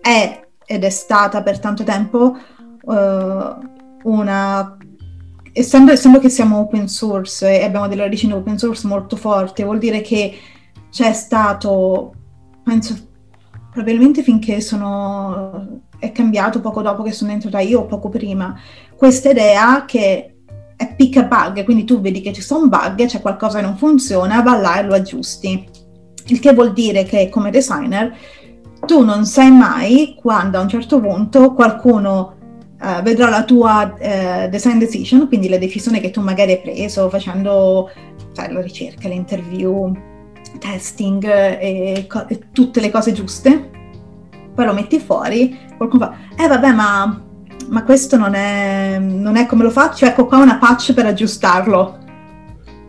è 0.00 0.46
ed 0.66 0.84
è 0.84 0.90
stata 0.90 1.42
per 1.42 1.58
tanto 1.58 1.82
tempo 1.84 2.36
uh, 2.82 4.02
una 4.04 4.76
essendo, 5.52 5.92
essendo, 5.92 6.18
che 6.18 6.28
siamo 6.28 6.58
open 6.58 6.88
source 6.88 7.60
e 7.60 7.64
abbiamo 7.64 7.88
delle 7.88 8.02
radici 8.02 8.30
open 8.30 8.58
source 8.58 8.86
molto 8.86 9.16
forti, 9.16 9.62
vuol 9.62 9.78
dire 9.78 10.00
che 10.00 10.36
c'è 10.90 11.12
stato, 11.12 12.12
penso, 12.62 12.96
probabilmente 13.72 14.22
finché 14.22 14.60
sono, 14.60 15.82
è 15.98 16.12
cambiato 16.12 16.60
poco 16.60 16.82
dopo 16.82 17.02
che 17.02 17.12
sono 17.12 17.30
entrata 17.30 17.60
io 17.60 17.80
o 17.80 17.86
poco 17.86 18.08
prima, 18.08 18.58
questa 18.96 19.30
idea 19.30 19.84
che 19.84 20.34
è 20.76 20.94
pick 20.94 21.16
a 21.18 21.24
bug, 21.24 21.64
quindi 21.64 21.84
tu 21.84 22.00
vedi 22.00 22.20
che 22.20 22.32
ci 22.32 22.40
sono 22.40 22.68
bug, 22.68 23.04
c'è 23.04 23.20
qualcosa 23.20 23.58
che 23.58 23.66
non 23.66 23.76
funziona, 23.76 24.42
va 24.42 24.56
là 24.56 24.78
e 24.78 24.82
lo 24.84 24.94
aggiusti. 24.94 25.68
Il 26.26 26.40
che 26.40 26.54
vuol 26.54 26.72
dire 26.72 27.04
che 27.04 27.28
come 27.28 27.50
designer 27.50 28.16
tu 28.86 29.04
non 29.04 29.26
sai 29.26 29.50
mai 29.50 30.16
quando 30.18 30.58
a 30.58 30.62
un 30.62 30.68
certo 30.68 31.00
punto 31.00 31.52
qualcuno 31.52 32.36
uh, 32.80 33.02
vedrà 33.02 33.28
la 33.28 33.44
tua 33.44 33.94
uh, 33.98 34.48
design 34.48 34.78
decision, 34.78 35.28
quindi 35.28 35.48
la 35.48 35.58
decisione 35.58 36.00
che 36.00 36.10
tu 36.10 36.20
magari 36.20 36.52
hai 36.52 36.60
preso 36.60 37.08
facendo 37.08 37.90
cioè, 38.34 38.50
la 38.50 38.60
ricerca, 38.60 39.08
l'interview, 39.08 39.92
testing 40.58 41.24
e, 41.24 42.06
co- 42.08 42.26
e, 42.28 42.40
tutte 42.52 42.80
le 42.80 42.90
cose 42.90 43.12
giuste, 43.12 43.70
poi 44.54 44.64
lo 44.64 44.72
metti 44.72 44.98
fuori, 44.98 45.56
qualcuno 45.76 46.06
fa, 46.06 46.42
eh 46.42 46.48
vabbè 46.48 46.72
ma, 46.72 47.22
ma 47.68 47.84
questo 47.84 48.16
non 48.16 48.34
è, 48.34 48.98
non 48.98 49.36
è, 49.36 49.46
come 49.46 49.62
lo 49.62 49.70
faccio, 49.70 50.06
ecco 50.06 50.26
qua 50.26 50.38
una 50.38 50.58
patch 50.58 50.92
per 50.94 51.06
aggiustarlo. 51.06 51.98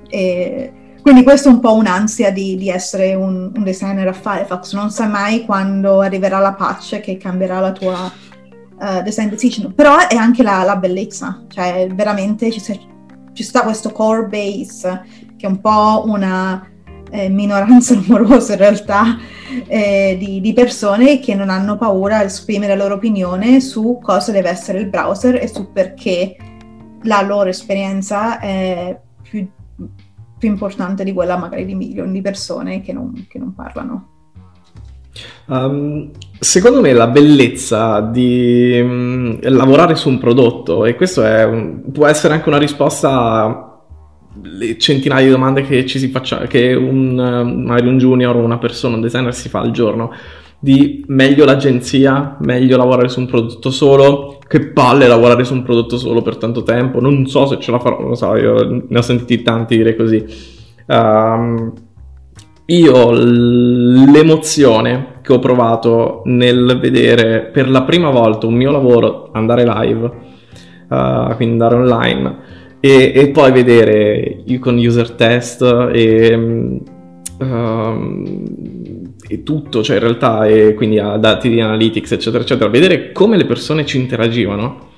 E, 0.10 0.74
quindi 1.02 1.24
questo 1.24 1.50
è 1.50 1.52
un 1.52 1.60
po' 1.60 1.74
un'ansia 1.74 2.32
di, 2.32 2.56
di 2.58 2.70
essere 2.70 3.16
un, 3.16 3.52
un, 3.56 3.64
designer 3.64 4.08
a 4.08 4.14
Firefox, 4.14 4.74
non 4.76 4.92
sai 4.92 5.10
mai 5.10 5.46
quando 5.46 6.00
arriverà 6.00 6.38
la 6.38 6.54
patch 6.54 7.00
che 7.00 7.18
cambierà 7.18 7.60
la 7.60 7.72
tua 7.72 8.12
uh, 8.82 9.04
design 9.04 9.30
decision, 9.30 9.74
però 9.74 10.08
è 10.08 10.16
anche 10.16 10.42
la, 10.42 10.64
la 10.64 10.76
bellezza, 10.76 11.44
cioè 11.48 11.88
veramente 11.94 12.52
ci, 12.52 12.62
ci, 13.34 13.44
sta 13.44 13.62
questo 13.62 13.92
core 13.92 14.26
base 14.26 15.06
che 15.38 15.46
è 15.46 15.50
un 15.50 15.62
po' 15.62 16.04
una 16.08 16.68
eh, 17.12 17.30
minoranza 17.30 17.94
rumorosa 18.00 18.54
in 18.54 18.60
realtà 18.60 19.18
eh, 19.68 20.16
di, 20.20 20.42
di, 20.42 20.54
persone 20.54 21.20
che 21.20 21.36
non 21.36 21.50
hanno 21.50 21.78
paura 21.78 22.18
a 22.18 22.24
esprimere 22.24 22.76
la 22.76 22.84
loro 22.84 22.96
opinione 22.96 23.60
su 23.60 24.00
cosa 24.02 24.32
deve 24.32 24.50
essere 24.50 24.80
il 24.80 24.90
browser 24.90 25.36
e 25.36 25.48
su 25.48 25.72
perché 25.72 26.36
la 27.04 27.22
loro 27.22 27.50
esperienza 27.50 28.40
è 28.40 29.00
più, 29.22 29.48
più 30.38 30.50
importante 30.50 31.04
di 31.04 31.14
quella 31.14 31.38
magari 31.38 31.66
di 31.66 31.76
milioni 31.76 32.12
di 32.12 32.22
persone 32.22 32.82
che 32.82 32.94
non, 32.94 33.26
che 33.28 33.40
non 33.40 33.54
parlano. 33.54 34.11
Um, 35.47 36.12
secondo 36.39 36.82
me 36.82 36.93
la 36.93 37.07
bellezza 37.07 37.99
di 37.99 38.80
um, 38.82 39.38
lavorare 39.41 39.95
su 39.95 40.09
un 40.09 40.18
prodotto, 40.18 40.86
e 40.86 40.95
questo 40.95 41.22
un, 41.22 41.82
può 41.91 42.07
essere 42.07 42.34
anche 42.34 42.49
una 42.49 42.57
risposta 42.57 43.09
a 43.09 43.72
centinaia 44.78 45.26
di 45.26 45.32
domande 45.32 45.64
che 45.64 45.86
faccia, 46.09 46.47
che 46.47 46.74
un, 46.74 47.16
magari 47.66 47.88
un 47.88 47.97
junior 47.97 48.36
o 48.38 48.39
una 48.39 48.57
persona, 48.57 48.95
un 48.95 49.01
designer 49.01 49.34
si 49.36 49.49
fa 49.49 49.59
al 49.59 49.72
giorno, 49.72 50.12
di 50.57 51.03
meglio 51.07 51.43
l'agenzia, 51.43 52.38
meglio 52.41 52.78
lavorare 52.78 53.09
su 53.09 53.20
un 53.20 53.26
prodotto 53.26 53.72
solo, 53.72 54.39
che 54.47 54.68
palle 54.68 55.07
lavorare 55.07 55.43
su 55.43 55.53
un 55.53 55.64
prodotto 55.64 55.97
solo 55.97 56.22
per 56.22 56.38
tanto 56.38 56.64
tempo, 56.64 57.01
non 57.01 57.26
so 57.26 57.45
se 57.47 57.59
ce 57.59 57.72
la 57.72 57.80
farò, 57.80 57.99
non 57.99 58.09
lo 58.09 58.16
so, 58.16 58.36
io 58.38 58.86
ne 58.88 58.97
ho 58.97 59.01
sentiti 59.01 59.41
tanti 59.43 59.76
dire 59.76 59.95
così. 59.95 60.24
Um, 60.88 61.74
io 62.72 63.11
l'emozione 63.11 65.19
che 65.22 65.34
ho 65.34 65.39
provato 65.39 66.22
nel 66.26 66.78
vedere 66.80 67.49
per 67.51 67.69
la 67.69 67.84
prima 67.84 68.09
volta 68.09 68.47
un 68.47 68.55
mio 68.55 68.72
lavoro 68.72 69.30
andare 69.34 69.65
live 69.65 70.11
uh, 70.88 71.36
quindi 71.36 71.53
andare 71.53 71.76
online 71.76 72.38
e, 72.80 73.11
e, 73.13 73.30
poi 73.30 73.51
vedere 73.51 74.43
con 74.59 74.78
user 74.78 75.11
test 75.11 75.61
e, 75.93 76.34
um, 76.34 76.82
e 79.28 79.43
tutto, 79.43 79.84
cioè 79.84 79.97
in 79.97 80.01
realtà, 80.01 80.47
e 80.47 80.74
quindi 80.74 80.97
a 80.97 81.15
dati 81.17 81.47
di 81.47 81.61
analytics, 81.61 82.13
eccetera, 82.13 82.43
eccetera, 82.43 82.69
vedere 82.69 83.11
come 83.11 83.38
le 83.38 83.45
persone 83.45 83.86
ci 83.86 83.97
interagivano 83.97 84.89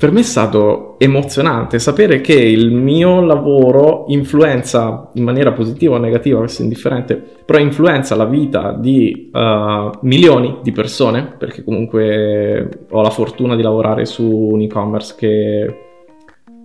per 0.00 0.12
me 0.12 0.20
è 0.20 0.22
stato 0.22 0.94
emozionante 0.98 1.78
sapere 1.78 2.22
che 2.22 2.32
il 2.32 2.72
mio 2.72 3.20
lavoro 3.20 4.06
influenza 4.08 5.10
in 5.12 5.24
maniera 5.24 5.52
positiva 5.52 5.96
o 5.96 5.98
negativa, 5.98 6.38
questo 6.38 6.62
è 6.62 6.64
indifferente, 6.64 7.22
però 7.44 7.58
influenza 7.58 8.16
la 8.16 8.24
vita 8.24 8.72
di 8.72 9.28
uh, 9.30 9.90
milioni 10.00 10.60
di 10.62 10.72
persone, 10.72 11.34
perché 11.36 11.62
comunque 11.62 12.86
ho 12.88 13.02
la 13.02 13.10
fortuna 13.10 13.54
di 13.54 13.60
lavorare 13.60 14.06
su 14.06 14.24
un 14.24 14.62
e-commerce 14.62 15.16
che 15.18 15.78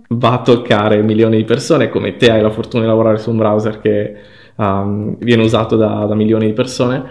va 0.08 0.32
a 0.32 0.40
toccare 0.40 1.02
milioni 1.02 1.36
di 1.36 1.44
persone, 1.44 1.90
come 1.90 2.16
te 2.16 2.30
hai 2.30 2.40
la 2.40 2.48
fortuna 2.48 2.84
di 2.84 2.88
lavorare 2.88 3.18
su 3.18 3.28
un 3.28 3.36
browser 3.36 3.80
che 3.80 4.14
um, 4.56 5.14
viene 5.18 5.42
usato 5.42 5.76
da, 5.76 6.06
da 6.06 6.14
milioni 6.14 6.46
di 6.46 6.52
persone. 6.54 7.04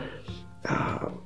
Uh, 0.64 1.24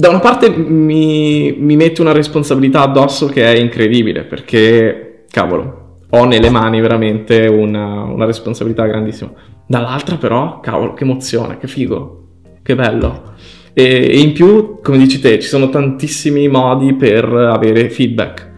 da 0.00 0.08
una 0.08 0.18
parte 0.18 0.48
mi, 0.48 1.54
mi 1.58 1.76
mette 1.76 2.00
una 2.00 2.12
responsabilità 2.12 2.80
addosso 2.80 3.26
che 3.26 3.44
è 3.44 3.58
incredibile 3.58 4.24
perché, 4.24 5.24
cavolo, 5.30 5.98
ho 6.08 6.24
nelle 6.24 6.48
mani 6.48 6.80
veramente 6.80 7.46
una, 7.46 8.04
una 8.04 8.24
responsabilità 8.24 8.86
grandissima. 8.86 9.30
Dall'altra 9.66 10.16
però, 10.16 10.60
cavolo, 10.60 10.94
che 10.94 11.04
emozione, 11.04 11.58
che 11.58 11.68
figo, 11.68 12.28
che 12.62 12.74
bello. 12.74 13.34
E, 13.74 13.84
e, 13.84 14.18
in 14.18 14.32
più, 14.32 14.80
come 14.82 14.96
dici 14.96 15.20
te, 15.20 15.38
ci 15.38 15.48
sono 15.48 15.68
tantissimi 15.68 16.48
modi 16.48 16.94
per 16.94 17.26
avere 17.26 17.90
feedback, 17.90 18.48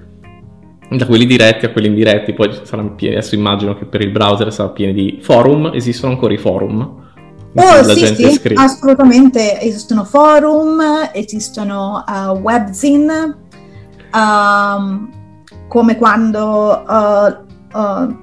da 0.91 1.07
quelli 1.07 1.27
diretti 1.27 1.67
a 1.67 1.71
quelli 1.71 1.89
indiretti, 1.89 2.35
poi 2.35 2.51
saranno 2.63 2.95
pieni, 2.95 3.17
adesso 3.17 3.35
immagino 3.35 3.77
che 3.77 3.85
per 3.85 4.01
il 4.01 4.11
browser 4.11 4.53
sarà 4.53 4.69
pieno 4.69 4.93
di 4.93 5.19
forum, 5.21 5.73
esistono 5.75 6.13
ancora 6.13 6.33
i 6.33 6.39
forum, 6.39 7.02
Oh, 7.55 7.83
sì, 7.85 8.07
sì, 8.07 8.33
scrive. 8.33 8.61
assolutamente. 8.61 9.61
Esistono 9.61 10.05
forum, 10.05 10.81
esistono 11.13 12.03
uh, 12.07 12.31
webzine, 12.39 13.37
um, 14.15 15.11
come 15.69 15.97
quando 15.97 16.83
uh, 16.87 17.79
uh, 17.79 18.17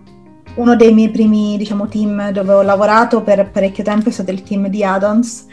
uno 0.55 0.75
dei 0.75 0.93
miei 0.93 1.11
primi 1.11 1.57
diciamo, 1.57 1.87
team 1.87 2.31
dove 2.31 2.53
ho 2.53 2.61
lavorato 2.63 3.21
per 3.21 3.51
parecchio 3.51 3.83
tempo 3.83 4.09
è 4.09 4.11
stato 4.11 4.31
il 4.31 4.41
team 4.41 4.67
di 4.67 4.83
add-ons, 4.83 5.45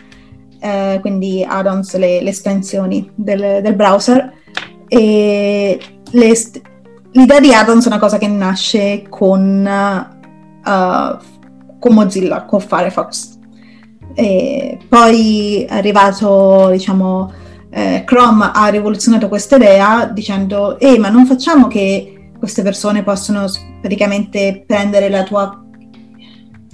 eh, 0.59 0.99
quindi 1.03 1.45
add-ons, 1.47 1.97
le, 1.97 2.22
le 2.22 2.31
estensioni 2.31 3.11
del, 3.14 3.61
del, 3.62 3.74
browser. 3.74 4.33
E 4.89 5.79
st- 6.33 6.62
l'idea 7.12 7.41
di 7.41 7.53
add-ons 7.53 7.85
è 7.85 7.89
una 7.89 7.99
cosa 7.99 8.16
che 8.16 8.27
nasce 8.27 9.05
con, 9.09 9.68
uh, 10.64 11.18
con 11.79 11.95
Mozilla, 11.95 12.45
con 12.45 12.61
Firefox 12.61 13.36
e 14.19 14.79
poi 14.89 15.64
è 15.69 15.75
arrivato, 15.75 16.71
diciamo, 16.71 17.31
eh, 17.69 18.03
Chrome 18.07 18.51
ha 18.55 18.67
rivoluzionato 18.69 19.29
questa 19.29 19.57
idea 19.57 20.07
dicendo, 20.07 20.79
ehi, 20.81 20.99
ma 20.99 21.11
non 21.11 21.27
facciamo 21.27 21.67
che 21.67 22.31
queste 22.39 22.62
persone 22.62 23.03
possono 23.03 23.45
praticamente 23.79 24.64
prendere 24.67 25.11
la 25.11 25.23
tua, 25.23 25.62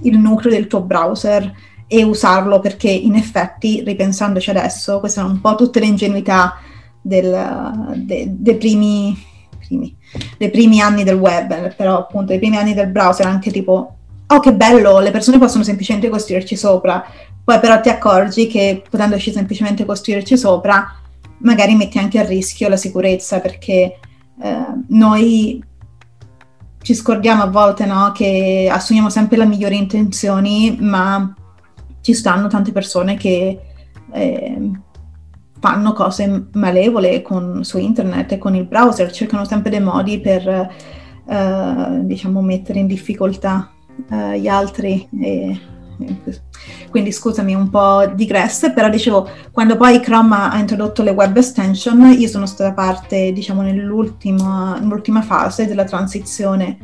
il 0.03 0.18
nucleo 0.20 0.53
del 0.53 0.68
tuo 0.68 0.82
browser 0.82 1.53
e 1.88 2.05
usarlo 2.05 2.61
perché 2.61 2.88
in 2.88 3.16
effetti, 3.16 3.82
ripensandoci 3.84 4.49
adesso, 4.51 5.01
queste 5.01 5.18
sono 5.18 5.32
un 5.32 5.40
po' 5.40 5.57
tutte 5.57 5.80
le 5.80 5.86
ingenuità 5.86 6.61
del, 7.01 7.93
de, 7.97 8.26
dei 8.28 8.57
primi, 8.57 9.20
primi, 9.59 9.97
dei 10.38 10.51
primi 10.51 10.80
anni 10.80 11.03
del 11.03 11.16
web, 11.16 11.74
però 11.74 11.99
appunto 11.99 12.26
dei 12.26 12.38
primi 12.38 12.57
anni 12.57 12.72
del 12.72 12.86
browser, 12.86 13.26
anche 13.26 13.51
tipo 13.51 13.97
oh 14.34 14.40
che 14.40 14.55
bello, 14.55 14.99
le 15.01 15.11
persone 15.11 15.38
possono 15.38 15.62
semplicemente 15.64 16.09
costruirci 16.09 16.57
sopra, 16.57 17.05
poi 17.45 17.59
però 17.59 17.80
ti 17.80 17.88
accorgi 17.88 18.47
che 18.47 18.82
potendoci 18.88 19.32
semplicemente 19.32 19.84
costruirci 19.84 20.36
sopra, 20.36 20.95
magari 21.38 21.74
metti 21.74 21.99
anche 21.99 22.18
a 22.18 22.24
rischio 22.24 22.68
la 22.68 22.76
sicurezza 22.76 23.40
perché 23.40 23.99
eh, 24.40 24.66
noi 24.88 25.62
ci 26.82 26.95
scordiamo 26.95 27.43
a 27.43 27.49
volte 27.49 27.86
no, 27.86 28.12
che 28.12 28.68
assumiamo 28.70 29.09
sempre 29.09 29.36
le 29.36 29.47
migliori 29.47 29.76
intenzioni, 29.76 30.76
ma 30.80 31.34
ci 32.01 32.12
stanno 32.14 32.49
tante 32.49 32.72
persone 32.72 33.16
che 33.16 33.61
eh, 34.12 34.70
fanno 35.61 35.93
cose 35.93 36.49
malevole 36.55 37.22
con, 37.22 37.62
su 37.64 37.78
internet 37.78 38.32
e 38.32 38.38
con 38.38 38.57
il 38.57 38.66
browser, 38.66 39.12
cercano 39.12 39.45
sempre 39.45 39.70
dei 39.70 39.80
modi 39.80 40.18
per 40.18 40.47
eh, 41.28 42.01
diciamo 42.03 42.43
mettere 42.43 42.80
in 42.80 42.88
difficoltà 42.88 43.70
eh, 44.11 44.40
gli 44.40 44.49
altri. 44.49 45.09
E, 45.20 45.61
quindi 46.93 47.11
scusami 47.11 47.55
un 47.55 47.70
po' 47.70 48.07
digresse, 48.14 48.72
però 48.72 48.90
dicevo, 48.90 49.26
quando 49.51 49.78
poi 49.78 49.99
Chrome 49.99 50.36
ha 50.36 50.59
introdotto 50.59 51.03
le 51.03 51.11
web 51.12 51.34
extension, 51.34 52.14
io 52.18 52.28
sono 52.28 52.45
stata 52.45 52.74
parte, 52.74 53.32
diciamo, 53.32 53.62
nell'ultima, 53.62 54.78
fase 55.22 55.66
della 55.66 55.84
transizione 55.84 56.76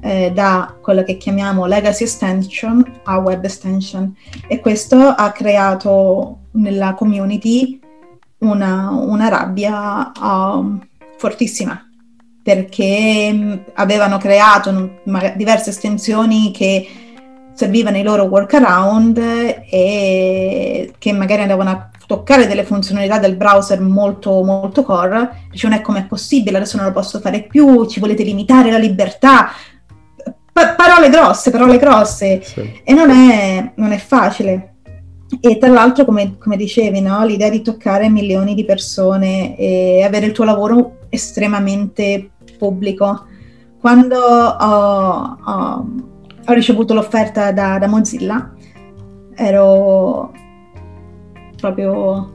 eh, 0.00 0.32
da 0.32 0.74
quella 0.80 1.02
che 1.02 1.18
chiamiamo 1.18 1.66
legacy 1.66 2.04
extension 2.04 3.00
a 3.04 3.18
web 3.18 3.44
extension. 3.44 4.16
E 4.48 4.60
questo 4.60 4.96
ha 4.96 5.30
creato 5.30 6.38
nella 6.52 6.94
community 6.94 7.78
una, 8.38 8.88
una 8.88 9.28
rabbia 9.28 10.10
um, 10.18 10.80
fortissima 11.18 11.84
perché 12.42 13.30
mm, 13.30 13.52
avevano 13.74 14.16
creato 14.16 15.00
diverse 15.36 15.68
estensioni 15.68 16.50
che 16.50 17.09
servivano 17.60 17.98
i 17.98 18.02
loro 18.02 18.22
workaround 18.24 19.18
e 19.18 20.94
che 20.96 21.12
magari 21.12 21.42
andavano 21.42 21.68
a 21.68 21.90
toccare 22.06 22.46
delle 22.46 22.64
funzionalità 22.64 23.18
del 23.18 23.36
browser 23.36 23.82
molto 23.82 24.42
molto 24.42 24.82
core, 24.82 25.42
dicevano 25.50 25.78
è 25.78 25.82
come 25.82 25.98
è 25.98 26.06
possibile, 26.06 26.56
adesso 26.56 26.78
non 26.78 26.86
lo 26.86 26.92
posso 26.92 27.20
fare 27.20 27.42
più, 27.42 27.86
ci 27.86 28.00
volete 28.00 28.22
limitare 28.22 28.70
la 28.70 28.78
libertà, 28.78 29.50
pa- 30.50 30.74
parole 30.74 31.10
grosse, 31.10 31.50
parole 31.50 31.76
grosse, 31.76 32.40
sì. 32.42 32.80
e 32.82 32.94
non 32.94 33.10
è, 33.10 33.72
non 33.76 33.92
è, 33.92 33.98
facile. 33.98 34.76
E 35.38 35.58
tra 35.58 35.68
l'altro, 35.68 36.06
come, 36.06 36.38
come 36.38 36.56
dicevi, 36.56 37.02
no? 37.02 37.26
l'idea 37.26 37.50
di 37.50 37.60
toccare 37.60 38.08
milioni 38.08 38.54
di 38.54 38.64
persone 38.64 39.54
e 39.58 40.02
avere 40.02 40.24
il 40.24 40.32
tuo 40.32 40.44
lavoro 40.44 40.96
estremamente 41.10 42.30
pubblico. 42.58 43.26
Quando 43.78 44.16
ho, 44.18 45.38
ho 45.44 46.09
ho 46.46 46.52
ricevuto 46.52 46.94
l'offerta 46.94 47.52
da, 47.52 47.78
da 47.78 47.86
Mozilla, 47.86 48.52
ero 49.34 50.32
proprio 51.56 52.32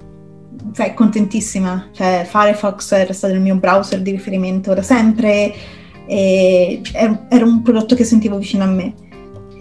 cioè, 0.73 0.93
contentissima. 0.93 1.89
Cioè, 1.91 2.25
Firefox 2.27 2.91
era 2.91 3.13
stato 3.13 3.33
il 3.33 3.41
mio 3.41 3.55
browser 3.55 4.01
di 4.01 4.11
riferimento 4.11 4.73
da 4.73 4.81
sempre 4.81 5.53
e 6.07 6.81
era 7.29 7.45
un 7.45 7.61
prodotto 7.61 7.95
che 7.95 8.03
sentivo 8.03 8.37
vicino 8.37 8.63
a 8.63 8.67
me. 8.67 8.93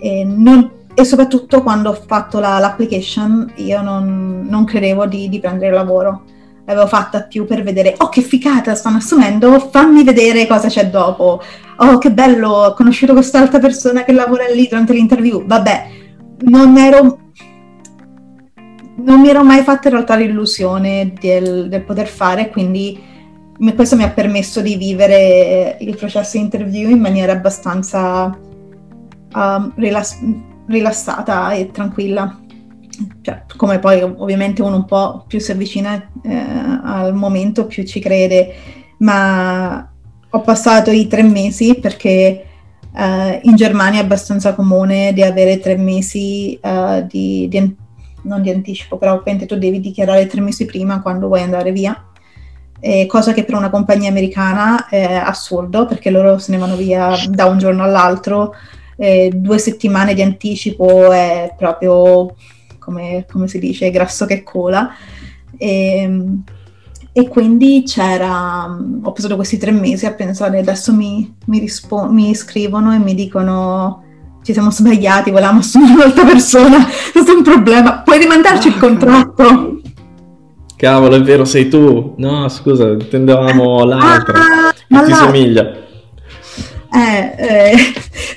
E, 0.01 0.25
non, 0.25 0.71
e 0.95 1.05
soprattutto 1.05 1.63
quando 1.63 1.91
ho 1.91 1.95
fatto 1.95 2.39
la, 2.39 2.59
l'application 2.59 3.53
io 3.57 3.81
non, 3.83 4.47
non 4.49 4.65
credevo 4.65 5.07
di, 5.07 5.29
di 5.29 5.41
prendere 5.41 5.73
lavoro 5.73 6.25
l'avevo 6.67 6.87
fatta 6.87 7.23
più 7.23 7.45
per 7.45 7.63
vedere, 7.63 7.95
oh 7.99 8.09
che 8.09 8.23
figata, 8.23 8.75
stanno 8.75 8.97
assumendo, 8.99 9.59
fammi 9.59 10.03
vedere 10.03 10.47
cosa 10.47 10.69
c'è 10.69 10.89
dopo. 10.89 11.43
Oh 11.79 11.99
che 11.99 12.13
bello, 12.13 12.49
ho 12.49 12.75
conosciuto 12.75 13.13
quest'altra 13.13 13.59
persona 13.59 14.05
che 14.05 14.13
lavora 14.13 14.47
lì 14.47 14.67
durante 14.69 14.93
l'interview. 14.93 15.45
Vabbè, 15.45 15.87
non 16.45 16.77
ero... 16.77 17.19
Non 18.97 19.21
mi 19.21 19.29
ero 19.29 19.43
mai 19.43 19.63
fatta 19.63 19.89
in 19.89 19.95
realtà 19.95 20.15
l'illusione 20.15 21.13
del, 21.21 21.69
del 21.69 21.83
poter 21.83 22.07
fare, 22.07 22.49
quindi 22.49 22.99
questo 23.75 23.97
mi 23.97 24.05
ha 24.05 24.11
permesso 24.11 24.61
di 24.61 24.77
vivere 24.77 25.77
il 25.81 25.97
processo 25.97 26.37
interview 26.37 26.91
in 26.91 27.01
maniera 27.01 27.33
abbastanza 27.33 28.27
uh, 28.27 29.73
rilass- 29.75 30.23
rilassata 30.69 31.53
e 31.53 31.71
tranquilla 31.71 32.39
cioè, 33.21 33.45
come 33.57 33.79
poi 33.79 34.03
ovviamente 34.03 34.63
uno 34.63 34.77
un 34.77 34.85
po' 34.85 35.25
più 35.27 35.41
si 35.41 35.51
avvicina 35.51 36.11
eh, 36.23 36.45
al 36.83 37.15
momento, 37.15 37.67
più 37.67 37.85
ci 37.85 38.01
crede, 38.01 38.55
ma 38.99 39.93
ho 40.35 40.41
passato 40.41 40.91
i 40.91 41.07
tre 41.07 41.23
mesi 41.23 41.77
perché 41.77 42.45
eh, 42.97 43.41
in 43.45 43.55
Germania 43.55 44.01
è 44.01 44.03
abbastanza 44.03 44.53
comune 44.53 45.13
di 45.13 45.23
avere 45.23 45.61
tre 45.61 45.77
mesi 45.77 46.59
eh, 46.61 47.07
di, 47.09 47.47
di, 47.49 47.77
non 48.23 48.43
di 48.43 48.51
anticipo, 48.51 48.99
però 48.99 49.15
ovviamente 49.15 49.47
tu 49.47 49.57
devi 49.57 49.79
dichiarare 49.79 50.27
tre 50.27 50.41
mesi 50.41 50.65
prima 50.65 51.01
quando 51.01 51.29
vuoi 51.29 51.43
andare 51.43 51.71
via. 51.71 52.09
Eh, 52.81 53.07
cosa 53.07 53.33
che 53.33 53.45
per 53.45 53.55
una 53.55 53.71
compagnia 53.71 54.11
americana 54.11 54.89
è 54.89 55.15
assurdo 55.15 55.87
perché 55.87 56.11
loro 56.11 56.39
se 56.39 56.51
ne 56.51 56.59
vanno 56.59 56.77
via 56.77 57.15
da 57.29 57.47
un 57.47 57.57
giorno 57.59 57.85
all'altro, 57.85 58.55
eh, 58.97 59.31
due 59.33 59.59
settimane 59.59 60.15
di 60.15 60.23
anticipo 60.23 61.13
è 61.13 61.55
proprio 61.57 62.35
come, 62.81 63.25
come 63.31 63.47
si 63.47 63.61
dice, 63.61 63.91
grasso 63.91 64.27
che 64.27 64.43
cola. 64.43 64.91
E, 65.57 66.43
e 67.17 67.29
quindi 67.29 67.85
c'era, 67.87 68.77
ho 69.03 69.13
passato 69.13 69.37
questi 69.37 69.57
tre 69.57 69.71
mesi 69.71 70.05
a 70.05 70.13
pensare, 70.15 70.59
adesso 70.59 70.93
mi, 70.93 71.33
mi, 71.47 71.61
rispo- 71.61 72.11
mi 72.11 72.35
scrivono 72.35 72.93
e 72.93 72.99
mi 72.99 73.15
dicono 73.15 74.03
ci 74.43 74.53
siamo 74.53 74.73
sbagliati, 74.73 75.31
volevamo 75.31 75.61
assumere 75.61 75.95
un'altra 75.95 76.25
persona, 76.25 76.85
questo 77.13 77.31
è 77.31 77.37
un 77.37 77.45
problema, 77.45 78.01
puoi 78.01 78.19
rimandarci 78.19 78.67
ah, 78.67 78.71
il 78.73 78.79
contratto? 78.79 79.81
Cavolo, 80.75 81.15
è 81.15 81.23
vero, 81.23 81.45
sei 81.45 81.69
tu. 81.69 82.15
No, 82.17 82.49
scusa, 82.49 82.89
intendevamo 82.89 83.83
ah, 83.83 83.87
l'altra, 83.87 84.39
ah, 84.39 84.73
che 84.73 85.05
ti 85.05 85.11
la... 85.11 85.17
somiglia. 85.17 85.73
Eh, 86.93 87.35
eh, 87.37 87.75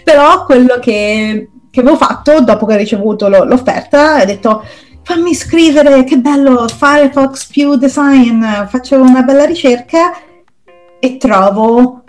però 0.03 0.45
quello 0.45 0.78
che, 0.80 1.49
che, 1.71 1.80
avevo 1.80 1.97
fatto 1.97 2.41
dopo 2.41 2.67
che 2.67 2.75
ho 2.75 2.78
ricevuto 2.78 3.28
lo, 3.28 3.43
l'offerta, 3.43 4.21
ho 4.21 4.25
detto 4.25 4.63
fammi 5.07 5.33
scrivere, 5.33 6.03
che 6.03 6.17
bello, 6.17 6.67
Firefox 6.67 7.47
più 7.47 7.77
design, 7.77 8.43
faccio 8.67 8.99
una 8.99 9.21
bella 9.21 9.45
ricerca 9.45 10.11
e 10.99 11.15
trovo 11.15 12.03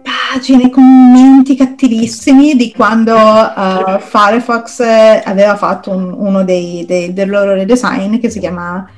pagine, 0.00 0.70
commenti 0.70 1.56
cattivissimi 1.56 2.54
di 2.54 2.72
quando 2.72 3.16
uh, 3.16 3.98
Firefox 3.98 4.78
aveva 5.24 5.56
fatto 5.56 5.90
un, 5.90 6.14
uno 6.16 6.44
dei, 6.44 6.84
dei, 6.86 7.12
del 7.12 7.28
loro 7.28 7.54
redesign 7.54 8.20
che 8.20 8.30
si 8.30 8.38
chiama 8.38 8.88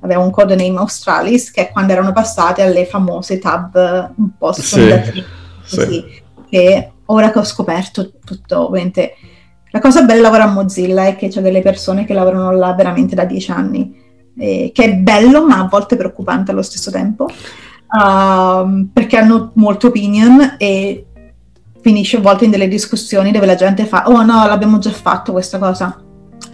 aveva 0.00 0.20
un 0.20 0.30
codename 0.30 0.76
Australis 0.76 1.50
che 1.52 1.68
è 1.68 1.72
quando 1.72 1.92
erano 1.92 2.12
passate 2.12 2.60
alle 2.60 2.84
famose 2.84 3.38
tab 3.38 3.74
un 4.16 4.36
po' 4.36 4.52
sfondative 4.52 5.24
sì, 5.64 5.80
sì. 5.80 6.04
che 6.50 6.92
ora 7.06 7.30
che 7.30 7.38
ho 7.38 7.44
scoperto 7.44 8.12
tutto 8.22 8.66
ovviamente 8.66 9.14
la 9.76 9.82
cosa 9.82 10.00
bella 10.00 10.14
di 10.14 10.22
lavorare 10.22 10.48
a 10.48 10.52
Mozilla 10.52 11.04
è 11.06 11.16
che 11.16 11.28
c'è 11.28 11.42
delle 11.42 11.60
persone 11.60 12.06
che 12.06 12.14
lavorano 12.14 12.50
là 12.50 12.72
veramente 12.72 13.14
da 13.14 13.26
dieci 13.26 13.50
anni, 13.50 13.94
eh, 14.38 14.70
che 14.72 14.84
è 14.84 14.94
bello 14.94 15.46
ma 15.46 15.58
a 15.58 15.68
volte 15.68 15.96
preoccupante 15.96 16.50
allo 16.50 16.62
stesso 16.62 16.90
tempo, 16.90 17.24
uh, 17.24 18.88
perché 18.90 19.18
hanno 19.18 19.50
molte 19.56 19.88
opinion 19.88 20.54
e 20.56 21.04
finisce 21.82 22.16
a 22.16 22.20
volte 22.20 22.46
in 22.46 22.50
delle 22.52 22.68
discussioni 22.68 23.30
dove 23.32 23.44
la 23.44 23.54
gente 23.54 23.84
fa 23.84 24.08
oh 24.08 24.22
no, 24.22 24.46
l'abbiamo 24.46 24.78
già 24.78 24.90
fatto 24.90 25.32
questa 25.32 25.58
cosa. 25.58 26.02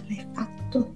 L'hai 0.07 0.25
fatto 0.33 0.93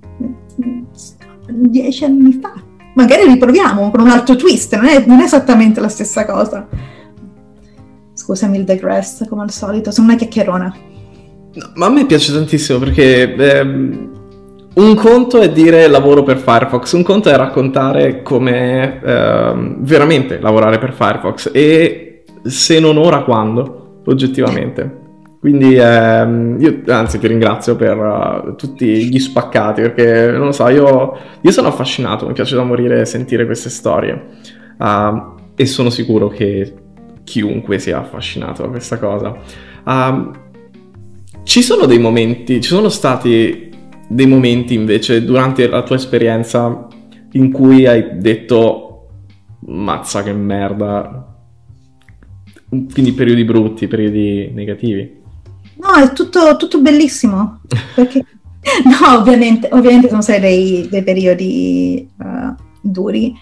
dieci 1.47 2.03
anni 2.03 2.33
fa. 2.41 2.53
Magari 2.95 3.25
riproviamo 3.25 3.89
con 3.89 4.01
un 4.01 4.09
altro 4.09 4.35
twist, 4.35 4.75
non 4.75 4.87
è, 4.87 5.05
non 5.05 5.21
è 5.21 5.23
esattamente 5.23 5.79
la 5.79 5.87
stessa 5.87 6.25
cosa. 6.25 6.67
Scusami 8.11 8.57
il 8.57 8.65
digress, 8.65 9.25
come 9.29 9.43
al 9.43 9.51
solito, 9.51 9.91
sono 9.91 10.07
una 10.07 10.17
chiacchierona. 10.17 10.95
Ma 11.75 11.85
a 11.87 11.89
me 11.89 12.05
piace 12.05 12.33
tantissimo 12.33 12.79
perché 12.79 13.33
ehm, 13.33 14.11
un 14.75 14.95
conto 14.95 15.39
è 15.39 15.51
dire 15.51 15.87
lavoro 15.87 16.21
per 16.23 16.37
Firefox, 16.37 16.91
un 16.93 17.03
conto 17.03 17.29
è 17.29 17.35
raccontare 17.35 18.21
come 18.21 19.01
ehm, 19.01 19.77
veramente 19.79 20.39
lavorare 20.39 20.77
per 20.77 20.93
Firefox 20.93 21.49
e 21.53 22.23
se 22.43 22.79
non 22.79 22.97
ora 22.97 23.23
quando, 23.23 24.01
oggettivamente. 24.05 25.05
Quindi 25.39 25.75
ehm, 25.75 26.57
io 26.59 26.81
anzi 26.87 27.19
ti 27.19 27.27
ringrazio 27.27 27.75
per 27.75 27.97
uh, 27.97 28.55
tutti 28.55 29.07
gli 29.07 29.19
spaccati 29.19 29.81
perché 29.81 30.31
non 30.31 30.47
lo 30.47 30.51
so, 30.51 30.67
io, 30.67 31.17
io, 31.41 31.51
sono 31.51 31.67
affascinato, 31.67 32.27
mi 32.27 32.33
piace 32.33 32.55
da 32.55 32.63
morire 32.63 33.05
sentire 33.05 33.45
queste 33.45 33.69
storie 33.69 34.25
uh, 34.77 35.35
e 35.55 35.65
sono 35.65 35.89
sicuro 35.89 36.27
che 36.27 36.73
chiunque 37.23 37.77
sia 37.77 37.99
affascinato 37.99 38.63
da 38.63 38.69
questa 38.69 38.97
cosa. 38.97 39.35
Uh, 39.85 40.31
ci 41.47 41.61
sono 41.61 41.85
dei 41.85 41.97
momenti, 41.97 42.59
ci 42.59 42.67
sono 42.67 42.89
stati 42.89 43.71
dei 44.09 44.27
momenti 44.27 44.73
invece 44.73 45.23
durante 45.23 45.65
la 45.69 45.81
tua 45.81 45.95
esperienza 45.95 46.87
in 47.31 47.53
cui 47.53 47.87
hai 47.87 48.17
detto 48.19 49.07
mazza 49.59 50.23
che 50.23 50.33
merda, 50.33 51.35
quindi 52.67 53.13
periodi 53.13 53.45
brutti, 53.45 53.87
periodi 53.87 54.51
negativi? 54.53 55.21
No, 55.75 55.93
è 55.93 56.11
tutto, 56.11 56.57
tutto 56.57 56.81
bellissimo, 56.81 57.61
perché 57.95 58.25
no, 58.83 59.17
ovviamente, 59.17 59.69
ovviamente 59.71 60.09
sono 60.09 60.21
stati 60.21 60.41
dei, 60.41 60.87
dei 60.89 61.03
periodi 61.03 62.09
uh, 62.17 62.61
duri 62.81 63.33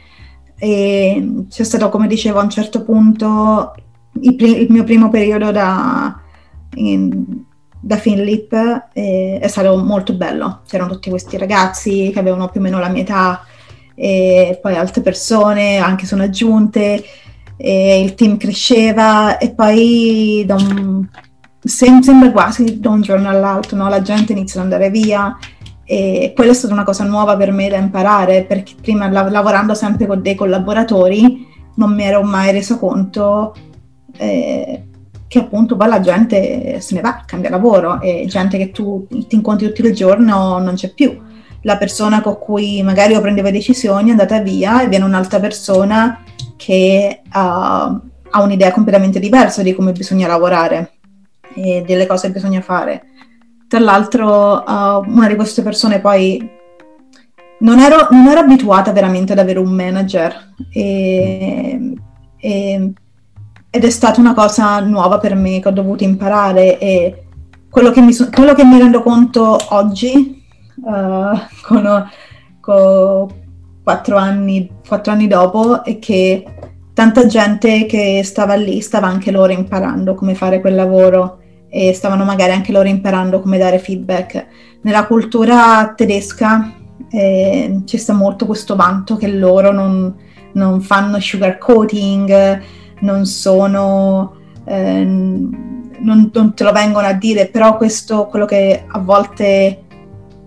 e 0.59 1.43
c'è 1.49 1.63
stato, 1.63 1.89
come 1.89 2.05
dicevo, 2.05 2.37
a 2.37 2.43
un 2.43 2.51
certo 2.51 2.83
punto 2.83 3.73
il, 4.21 4.35
il 4.39 4.67
mio 4.69 4.83
primo 4.83 5.09
periodo 5.09 5.51
da... 5.51 6.19
In, 6.75 7.44
da 7.85 7.97
Finlip 7.97 8.51
eh, 8.93 9.37
è 9.39 9.47
stato 9.47 9.77
molto 9.77 10.15
bello. 10.15 10.61
C'erano 10.67 10.93
tutti 10.93 11.11
questi 11.11 11.37
ragazzi 11.37 12.09
che 12.11 12.17
avevano 12.17 12.49
più 12.49 12.59
o 12.59 12.63
meno 12.63 12.79
la 12.79 12.89
mia 12.89 13.03
età 13.03 13.45
e 13.93 14.57
poi 14.59 14.75
altre 14.75 15.03
persone 15.03 15.77
anche 15.77 16.07
sono 16.07 16.23
aggiunte 16.23 17.03
e 17.55 18.01
il 18.01 18.15
team 18.15 18.37
cresceva 18.37 19.37
e 19.37 19.51
poi 19.51 20.43
da 20.47 20.55
un, 20.55 21.07
sembra 21.63 22.31
quasi 22.31 22.79
da 22.79 22.89
un 22.89 23.01
giorno 23.01 23.29
all'altro 23.29 23.77
no? 23.77 23.87
la 23.87 24.01
gente 24.01 24.33
inizia 24.33 24.59
ad 24.59 24.65
andare 24.65 24.89
via 24.89 25.37
e 25.85 26.33
quella 26.35 26.51
è 26.51 26.55
stata 26.55 26.73
una 26.73 26.83
cosa 26.83 27.03
nuova 27.05 27.37
per 27.37 27.51
me 27.51 27.69
da 27.69 27.77
imparare 27.77 28.43
perché 28.43 28.73
prima 28.81 29.07
lav- 29.09 29.31
lavorando 29.31 29.75
sempre 29.75 30.07
con 30.07 30.21
dei 30.21 30.35
collaboratori 30.35 31.47
non 31.75 31.93
mi 31.93 32.03
ero 32.03 32.23
mai 32.23 32.51
reso 32.51 32.77
conto 32.77 33.55
eh, 34.17 34.83
che 35.35 35.41
appunto 35.41 35.75
poi 35.75 35.89
la 35.89 35.99
gente 35.99 36.79
se 36.79 36.95
ne 36.95 37.01
va, 37.01 37.23
cambia 37.25 37.49
lavoro 37.49 37.99
e 37.99 38.25
gente 38.25 38.57
che 38.57 38.71
tu 38.71 39.05
ti 39.09 39.35
incontri 39.35 39.67
tutto 39.67 39.85
il 39.85 39.93
giorno 39.93 40.59
non 40.59 40.75
c'è 40.75 40.93
più. 40.93 41.21
La 41.63 41.75
persona 41.75 42.21
con 42.21 42.39
cui 42.39 42.81
magari 42.83 43.11
io 43.11 43.19
prendevo 43.19 43.51
decisioni 43.51 44.07
è 44.07 44.11
andata 44.11 44.39
via 44.39 44.81
e 44.81 44.87
viene 44.87 45.03
un'altra 45.03 45.41
persona 45.41 46.23
che 46.55 47.21
uh, 47.21 47.29
ha 47.33 48.41
un'idea 48.41 48.71
completamente 48.71 49.19
diversa 49.19 49.61
di 49.61 49.75
come 49.75 49.91
bisogna 49.91 50.27
lavorare 50.27 50.93
e 51.53 51.83
delle 51.85 52.05
cose 52.05 52.27
che 52.27 52.33
bisogna 52.33 52.61
fare. 52.61 53.01
Tra 53.67 53.79
l'altro, 53.79 54.63
uh, 54.65 55.03
una 55.05 55.27
di 55.27 55.35
queste 55.35 55.63
persone 55.63 55.99
poi 55.99 56.49
non 57.59 57.79
ero, 57.79 58.07
non 58.11 58.27
ero, 58.27 58.39
abituata 58.39 58.93
veramente 58.93 59.33
ad 59.33 59.39
avere 59.39 59.59
un 59.59 59.73
manager 59.73 60.53
e, 60.71 61.93
e 62.37 62.93
ed 63.75 63.83
è 63.83 63.89
stata 63.89 64.21
una 64.21 64.33
cosa 64.33 64.79
nuova 64.79 65.17
per 65.17 65.35
me 65.35 65.59
che 65.59 65.67
ho 65.67 65.71
dovuto 65.71 66.05
imparare 66.05 66.79
e 66.79 67.25
quello 67.69 67.91
che 67.91 67.99
mi, 67.99 68.13
so- 68.13 68.29
quello 68.31 68.53
che 68.53 68.63
mi 68.63 68.77
rendo 68.77 69.01
conto 69.01 69.57
oggi, 69.71 70.41
uh, 70.77 71.37
con, 71.61 72.09
con 72.61 73.27
quattro, 73.83 74.15
anni, 74.15 74.71
quattro 74.87 75.11
anni 75.11 75.27
dopo, 75.27 75.83
è 75.83 75.99
che 75.99 76.45
tanta 76.93 77.25
gente 77.25 77.85
che 77.85 78.21
stava 78.23 78.53
lì 78.55 78.79
stava 78.79 79.07
anche 79.07 79.29
loro 79.29 79.51
imparando 79.51 80.15
come 80.15 80.35
fare 80.35 80.61
quel 80.61 80.75
lavoro 80.75 81.39
e 81.67 81.91
stavano 81.93 82.23
magari 82.23 82.53
anche 82.53 82.71
loro 82.71 82.87
imparando 82.87 83.41
come 83.41 83.57
dare 83.57 83.79
feedback. 83.79 84.45
Nella 84.83 85.05
cultura 85.05 85.91
tedesca 85.93 86.71
eh, 87.09 87.81
c'è 87.83 88.13
molto 88.13 88.45
questo 88.45 88.77
vanto 88.77 89.17
che 89.17 89.27
loro 89.27 89.73
non, 89.73 90.15
non 90.53 90.79
fanno 90.79 91.19
sugarcoating, 91.19 92.61
non 93.01 93.25
sono, 93.25 94.35
eh, 94.65 95.03
non, 95.03 96.29
non, 96.33 96.53
te 96.53 96.63
lo 96.63 96.71
vengono 96.71 97.07
a 97.07 97.13
dire, 97.13 97.47
però 97.47 97.77
questo, 97.77 98.27
quello 98.27 98.45
che 98.45 98.85
a 98.87 98.99
volte 98.99 99.83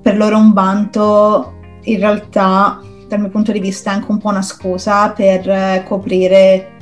per 0.01 0.17
loro 0.17 0.37
è 0.37 0.41
un 0.41 0.53
vanto, 0.53 1.55
in 1.83 1.99
realtà 1.99 2.81
dal 3.09 3.21
mio 3.21 3.31
punto 3.31 3.53
di 3.53 3.61
vista 3.61 3.91
è 3.91 3.95
anche 3.95 4.11
un 4.11 4.19
po' 4.19 4.29
una 4.29 4.43
scusa 4.43 5.11
per 5.11 5.49
eh, 5.49 5.85
coprire 5.87 6.77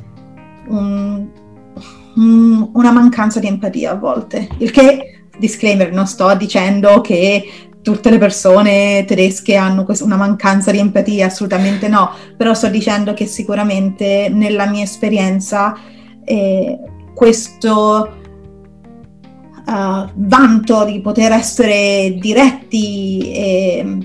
un, 0.69 1.27
un, 2.17 2.71
una 2.73 2.91
mancanza 2.91 3.41
di 3.41 3.47
empatia 3.47 3.93
a 3.93 3.97
volte. 3.97 4.49
Il 4.59 4.71
che, 4.71 5.27
disclaimer, 5.39 5.93
non 5.93 6.07
sto 6.07 6.35
dicendo 6.35 7.01
che 7.01 7.71
tutte 7.87 8.11
le 8.11 8.19
persone 8.19 9.05
tedesche 9.07 9.55
hanno 9.55 9.87
una 10.01 10.17
mancanza 10.17 10.73
di 10.73 10.81
empatia, 10.81 11.27
assolutamente 11.27 11.87
no, 11.87 12.11
però 12.37 12.53
sto 12.53 12.67
dicendo 12.67 13.15
che 13.15 13.27
sicuramente 13.27 14.29
nella 14.29 14.67
mia 14.67 14.83
esperienza 14.83 15.79
eh, 16.25 16.81
questo 17.15 18.17
uh, 19.67 20.11
vanto 20.15 20.85
di 20.85 21.01
poter 21.01 21.31
essere 21.31 22.17
diretti 22.19 23.31
e, 23.33 23.99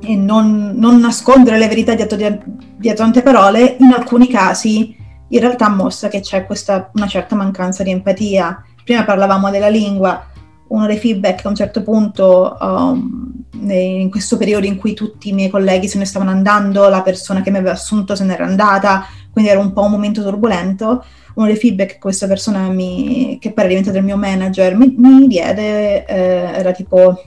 e 0.00 0.16
non, 0.16 0.72
non, 0.76 0.98
nascondere 0.98 1.58
le 1.58 1.68
verità 1.68 1.92
dietro, 1.92 2.16
dietro 2.16 3.04
tante 3.04 3.20
parole, 3.20 3.76
in 3.78 3.92
alcuni 3.92 4.26
casi 4.28 4.96
in 5.28 5.38
realtà 5.38 5.68
mostra 5.68 6.08
che 6.08 6.20
c'è 6.20 6.46
questa, 6.46 6.90
una 6.94 7.06
certa 7.06 7.36
mancanza 7.36 7.82
di 7.82 7.90
empatia. 7.90 8.64
Prima 8.82 9.04
parlavamo 9.04 9.50
della 9.50 9.68
lingua, 9.68 10.24
uno 10.68 10.86
dei 10.86 10.98
feedback 10.98 11.44
a 11.44 11.48
un 11.48 11.54
certo 11.54 11.82
punto, 11.82 12.56
um, 12.60 13.32
in 13.52 14.10
questo 14.10 14.36
periodo 14.36 14.66
in 14.66 14.76
cui 14.76 14.94
tutti 14.94 15.30
i 15.30 15.32
miei 15.32 15.50
colleghi 15.50 15.88
se 15.88 15.98
ne 15.98 16.04
stavano 16.04 16.30
andando, 16.30 16.88
la 16.88 17.02
persona 17.02 17.40
che 17.40 17.50
mi 17.50 17.58
aveva 17.58 17.72
assunto 17.72 18.14
se 18.14 18.24
n'era 18.24 18.44
andata, 18.44 19.06
quindi 19.32 19.50
era 19.50 19.60
un 19.60 19.72
po' 19.72 19.82
un 19.82 19.90
momento 19.90 20.22
turbolento, 20.22 21.04
uno 21.34 21.46
dei 21.46 21.56
feedback 21.56 21.92
che 21.92 21.98
questa 21.98 22.26
persona 22.26 22.68
mi, 22.68 23.38
che 23.40 23.52
poi 23.52 23.64
è 23.64 23.68
diventato 23.68 23.96
il 23.96 24.04
mio 24.04 24.16
manager 24.16 24.76
mi, 24.76 24.94
mi 24.96 25.26
diede 25.28 26.04
eh, 26.04 26.58
era 26.58 26.72
tipo, 26.72 27.22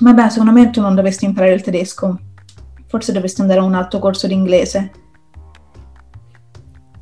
vabbè 0.00 0.30
secondo 0.30 0.52
me 0.52 0.70
tu 0.70 0.80
non 0.80 0.94
dovresti 0.94 1.24
imparare 1.24 1.54
il 1.54 1.62
tedesco, 1.62 2.18
forse 2.86 3.12
dovresti 3.12 3.40
andare 3.42 3.60
a 3.60 3.64
un 3.64 3.74
altro 3.74 3.98
corso 3.98 4.26
di 4.26 4.34
inglese. 4.34 4.90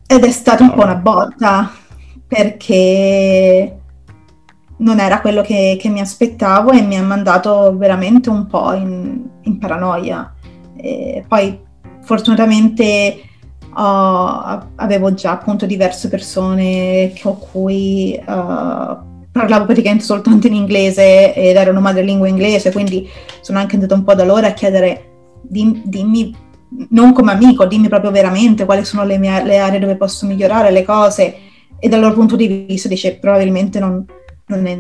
ed 0.07 0.25
è 0.25 0.31
stata 0.31 0.65
un 0.65 0.75
po' 0.75 0.83
una 0.83 0.97
botta 0.97 1.71
perché 2.27 3.80
non 4.81 4.99
era 4.99 5.21
quello 5.21 5.43
che, 5.43 5.77
che, 5.81 5.89
mi 5.89 6.01
aspettavo 6.01 6.71
e 6.71 6.83
mi 6.83 6.97
ha 6.97 7.03
mandato 7.03 7.77
veramente 7.77 8.31
un 8.31 8.47
po' 8.47 8.73
in, 8.73 9.23
in 9.43 9.59
paranoia. 9.59 10.35
E 10.77 11.25
poi 11.27 11.59
fortunatamente 12.03 13.21
uh, 13.75 14.61
avevo 14.77 15.15
già 15.15 15.33
appunto 15.33 15.67
diverse 15.67 16.09
persone 16.09 17.13
con 17.23 17.39
cui 17.39 18.19
uh, 18.19 19.09
parlavo 19.33 19.65
praticamente 19.67 20.05
soltanto 20.05 20.47
in 20.47 20.55
inglese 20.55 21.35
ed 21.35 21.57
erano 21.57 21.81
madrelingua 21.81 22.29
inglese, 22.29 22.73
quindi 22.73 23.09
sono 23.41 23.59
anche 23.59 23.75
andata 23.75 23.95
un 23.95 24.05
po' 24.05 24.15
da 24.15 24.25
loro 24.25 24.47
a 24.47 24.53
chiedere 24.53 25.05
dim, 25.43 25.83
dimmi, 25.85 26.35
non 26.91 27.13
come 27.13 27.33
amico, 27.33 27.67
dimmi 27.67 27.89
proprio 27.89 28.11
veramente 28.11 28.65
quali 28.65 28.85
sono 28.85 29.05
le, 29.05 29.19
mie, 29.19 29.45
le 29.45 29.59
aree 29.59 29.79
dove 29.79 29.97
posso 29.97 30.27
migliorare 30.27 30.71
le 30.71 30.85
cose 30.85 31.37
e 31.79 31.89
dal 31.89 32.01
loro 32.01 32.15
punto 32.15 32.37
di 32.37 32.67
vista 32.69 32.89
dice 32.89 33.17
probabilmente 33.17 33.79
non, 33.79 34.05
non, 34.51 34.67
è, 34.67 34.79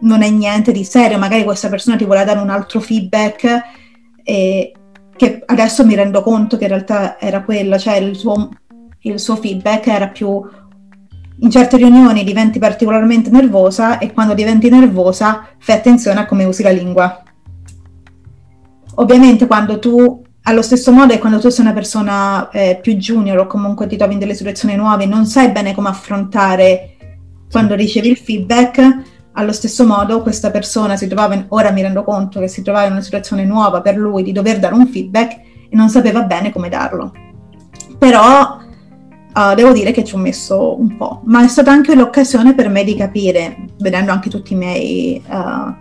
non 0.00 0.22
è 0.22 0.30
niente 0.30 0.72
di 0.72 0.84
serio, 0.84 1.18
magari 1.18 1.44
questa 1.44 1.68
persona 1.68 1.96
ti 1.96 2.04
vuole 2.04 2.24
dare 2.24 2.38
un 2.38 2.50
altro 2.50 2.80
feedback 2.80 3.60
e, 4.22 4.72
che 5.16 5.42
adesso 5.46 5.84
mi 5.84 5.94
rendo 5.94 6.22
conto 6.22 6.56
che 6.56 6.64
in 6.64 6.70
realtà 6.70 7.18
era 7.20 7.42
quello, 7.42 7.78
cioè 7.78 7.96
il 7.96 8.16
suo, 8.16 8.48
il 9.00 9.20
suo 9.20 9.36
feedback 9.36 9.86
era 9.86 10.08
più 10.08 10.42
in 11.42 11.50
certe 11.50 11.76
riunioni 11.76 12.22
diventi 12.22 12.58
particolarmente 12.58 13.30
nervosa 13.30 13.98
e 13.98 14.12
quando 14.12 14.34
diventi 14.34 14.68
nervosa 14.68 15.46
fai 15.58 15.76
attenzione 15.76 16.20
a 16.20 16.26
come 16.26 16.44
usi 16.44 16.62
la 16.62 16.70
lingua. 16.70 17.22
Ovviamente 18.96 19.46
quando 19.46 19.78
tu, 19.78 20.22
allo 20.42 20.62
stesso 20.62 20.92
modo, 20.92 21.18
quando 21.18 21.38
tu 21.38 21.48
sei 21.48 21.64
una 21.64 21.72
persona 21.72 22.50
eh, 22.50 22.78
più 22.82 22.94
junior 22.94 23.38
o 23.38 23.46
comunque 23.46 23.86
ti 23.86 23.96
trovi 23.96 24.14
in 24.14 24.18
delle 24.18 24.34
situazioni 24.34 24.76
nuove, 24.76 25.06
non 25.06 25.24
sai 25.24 25.50
bene 25.50 25.74
come 25.74 25.88
affrontare 25.88 26.89
quando 27.50 27.74
ricevi 27.74 28.08
il 28.08 28.16
feedback, 28.16 29.02
allo 29.32 29.52
stesso 29.52 29.86
modo 29.86 30.22
questa 30.22 30.50
persona 30.50 30.96
si 30.96 31.06
trovava, 31.06 31.34
in, 31.34 31.46
ora 31.48 31.70
mi 31.70 31.82
rendo 31.82 32.04
conto 32.04 32.40
che 32.40 32.48
si 32.48 32.62
trovava 32.62 32.86
in 32.86 32.92
una 32.92 33.00
situazione 33.00 33.44
nuova 33.44 33.80
per 33.80 33.96
lui 33.96 34.22
di 34.22 34.32
dover 34.32 34.58
dare 34.58 34.74
un 34.74 34.86
feedback 34.86 35.32
e 35.68 35.76
non 35.76 35.88
sapeva 35.88 36.22
bene 36.22 36.52
come 36.52 36.68
darlo. 36.68 37.12
Però 37.98 38.58
uh, 39.34 39.54
devo 39.54 39.72
dire 39.72 39.92
che 39.92 40.04
ci 40.04 40.14
ho 40.14 40.18
messo 40.18 40.78
un 40.78 40.96
po', 40.96 41.22
ma 41.24 41.44
è 41.44 41.48
stata 41.48 41.70
anche 41.70 41.94
l'occasione 41.94 42.54
per 42.54 42.68
me 42.68 42.84
di 42.84 42.96
capire, 42.96 43.66
vedendo 43.78 44.12
anche 44.12 44.30
tutti 44.30 44.52
i 44.52 44.56
miei 44.56 45.22
uh, 45.26 45.74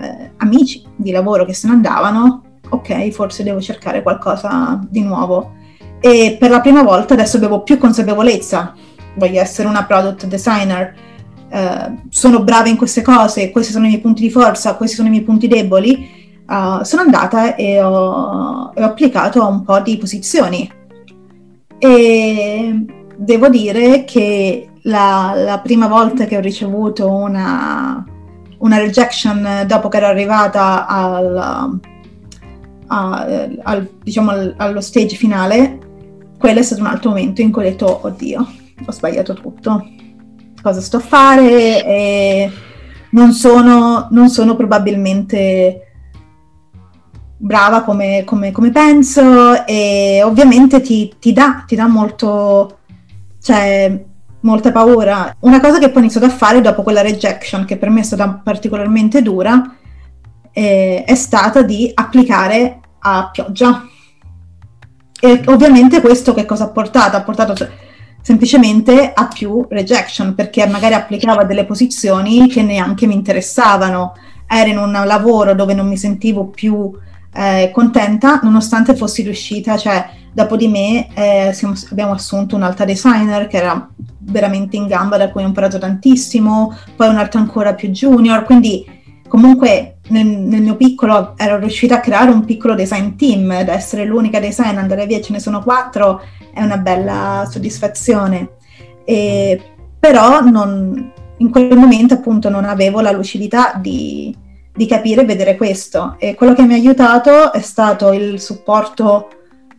eh, 0.00 0.32
amici 0.38 0.82
di 0.96 1.10
lavoro 1.10 1.44
che 1.44 1.54
se 1.54 1.66
ne 1.66 1.74
andavano, 1.74 2.42
ok, 2.68 3.08
forse 3.10 3.42
devo 3.42 3.60
cercare 3.60 4.02
qualcosa 4.02 4.80
di 4.88 5.02
nuovo. 5.02 5.52
E 6.00 6.36
per 6.38 6.50
la 6.50 6.60
prima 6.60 6.82
volta 6.82 7.14
adesso 7.14 7.36
avevo 7.38 7.62
più 7.62 7.78
consapevolezza, 7.78 8.74
voglio 9.18 9.40
essere 9.40 9.68
una 9.68 9.84
product 9.84 10.26
designer, 10.26 10.94
eh, 11.50 11.94
sono 12.10 12.42
brava 12.42 12.68
in 12.68 12.76
queste 12.76 13.02
cose, 13.02 13.50
questi 13.50 13.72
sono 13.72 13.86
i 13.86 13.88
miei 13.88 14.00
punti 14.00 14.22
di 14.22 14.30
forza, 14.30 14.74
questi 14.74 14.96
sono 14.96 15.08
i 15.08 15.10
miei 15.10 15.24
punti 15.24 15.48
deboli, 15.48 16.08
uh, 16.46 16.82
sono 16.82 17.02
andata 17.02 17.54
e 17.54 17.82
ho, 17.82 18.72
e 18.74 18.82
ho, 18.82 18.86
applicato 18.86 19.42
a 19.42 19.46
un 19.46 19.62
po' 19.62 19.80
di 19.80 19.96
posizioni. 19.96 20.70
E 21.78 22.84
devo 23.16 23.48
dire 23.48 24.04
che 24.04 24.70
la, 24.82 25.32
la 25.36 25.58
prima 25.60 25.86
volta 25.86 26.24
che 26.24 26.36
ho 26.36 26.40
ricevuto 26.40 27.10
una, 27.10 28.04
una 28.58 28.78
rejection 28.78 29.64
dopo 29.66 29.88
che 29.88 29.96
ero 29.98 30.06
arrivata 30.06 30.86
al, 30.86 31.80
al, 32.86 33.60
al, 33.62 33.90
diciamo 34.02 34.32
allo 34.56 34.80
stage 34.80 35.16
finale, 35.16 35.78
quello 36.38 36.60
è 36.60 36.62
stato 36.62 36.82
un 36.82 36.88
altro 36.88 37.10
momento 37.10 37.40
in 37.40 37.50
cui 37.50 37.62
ho 37.62 37.68
detto, 37.68 38.00
oddio, 38.02 38.46
ho 38.84 38.92
sbagliato 38.92 39.34
tutto 39.34 39.84
cosa 40.62 40.80
sto 40.80 40.98
a 40.98 41.00
fare 41.00 41.84
e 41.84 42.52
non 43.10 43.32
sono, 43.32 44.08
non 44.10 44.28
sono 44.28 44.56
probabilmente 44.56 45.82
brava 47.36 47.82
come, 47.82 48.24
come, 48.24 48.50
come, 48.50 48.70
penso 48.70 49.64
e 49.64 50.22
ovviamente 50.24 50.80
ti, 50.80 51.14
ti, 51.18 51.32
dà, 51.32 51.64
ti 51.66 51.76
dà 51.76 51.86
molto, 51.86 52.78
cioè, 53.40 54.04
molta 54.40 54.72
paura. 54.72 55.34
Una 55.40 55.60
cosa 55.60 55.78
che 55.78 55.88
poi 55.88 55.98
ho 55.98 56.00
iniziato 56.00 56.26
a 56.26 56.30
fare 56.30 56.60
dopo 56.60 56.82
quella 56.82 57.02
rejection, 57.02 57.64
che 57.64 57.76
per 57.76 57.90
me 57.90 58.00
è 58.00 58.04
stata 58.04 58.40
particolarmente 58.42 59.22
dura, 59.22 59.76
eh, 60.52 61.04
è 61.04 61.14
stata 61.14 61.62
di 61.62 61.90
applicare 61.94 62.80
a 62.98 63.30
pioggia. 63.32 63.86
E 65.20 65.42
ovviamente 65.46 66.00
questo 66.00 66.34
che 66.34 66.44
cosa 66.44 66.64
ha 66.64 66.68
portato? 66.68 67.16
Ha 67.16 67.22
portato 67.22 67.54
cioè, 67.54 67.70
semplicemente 68.20 69.12
a 69.14 69.26
più 69.28 69.66
rejection 69.68 70.34
perché 70.34 70.66
magari 70.66 70.94
applicava 70.94 71.44
delle 71.44 71.64
posizioni 71.64 72.48
che 72.48 72.62
neanche 72.62 73.06
mi 73.06 73.14
interessavano. 73.14 74.14
Era 74.46 74.68
in 74.68 74.78
un 74.78 74.92
lavoro 75.04 75.54
dove 75.54 75.74
non 75.74 75.88
mi 75.88 75.96
sentivo 75.96 76.46
più 76.46 76.90
eh, 77.34 77.70
contenta 77.72 78.40
nonostante 78.42 78.96
fossi 78.96 79.22
riuscita, 79.22 79.76
cioè 79.76 80.08
dopo 80.32 80.56
di 80.56 80.68
me 80.68 81.08
eh, 81.14 81.52
siamo, 81.52 81.74
abbiamo 81.90 82.12
assunto 82.12 82.56
un'altra 82.56 82.84
designer 82.84 83.46
che 83.46 83.56
era 83.56 83.88
veramente 84.18 84.76
in 84.76 84.86
gamba 84.86 85.16
da 85.16 85.30
cui 85.30 85.42
ho 85.42 85.46
imparato 85.46 85.78
tantissimo, 85.78 86.76
poi 86.96 87.08
un'altra 87.08 87.40
ancora 87.40 87.74
più 87.74 87.88
junior, 87.90 88.44
quindi 88.44 88.84
comunque 89.28 89.98
nel, 90.08 90.26
nel, 90.26 90.62
mio 90.62 90.76
piccolo 90.76 91.34
ero 91.36 91.58
riuscita 91.58 91.96
a 91.96 92.00
creare 92.00 92.30
un 92.30 92.44
piccolo 92.44 92.74
design 92.74 93.14
team, 93.16 93.50
ad 93.50 93.68
essere 93.68 94.04
l'unica 94.04 94.40
design, 94.40 94.76
andare 94.76 95.06
via 95.06 95.20
ce 95.20 95.32
ne 95.32 95.40
sono 95.40 95.62
quattro 95.62 96.20
è 96.58 96.62
una 96.62 96.78
bella 96.78 97.46
soddisfazione. 97.48 98.56
E, 99.04 99.60
però 99.98 100.40
non, 100.40 101.12
in 101.38 101.50
quel 101.50 101.76
momento 101.76 102.14
appunto 102.14 102.48
non 102.48 102.64
avevo 102.64 103.00
la 103.00 103.12
lucidità 103.12 103.74
di, 103.80 104.34
di 104.74 104.86
capire 104.86 105.22
e 105.22 105.24
vedere 105.24 105.56
questo. 105.56 106.16
E 106.18 106.34
quello 106.34 106.54
che 106.54 106.62
mi 106.62 106.74
ha 106.74 106.76
aiutato 106.76 107.52
è 107.52 107.60
stato 107.60 108.12
il 108.12 108.40
supporto 108.40 109.28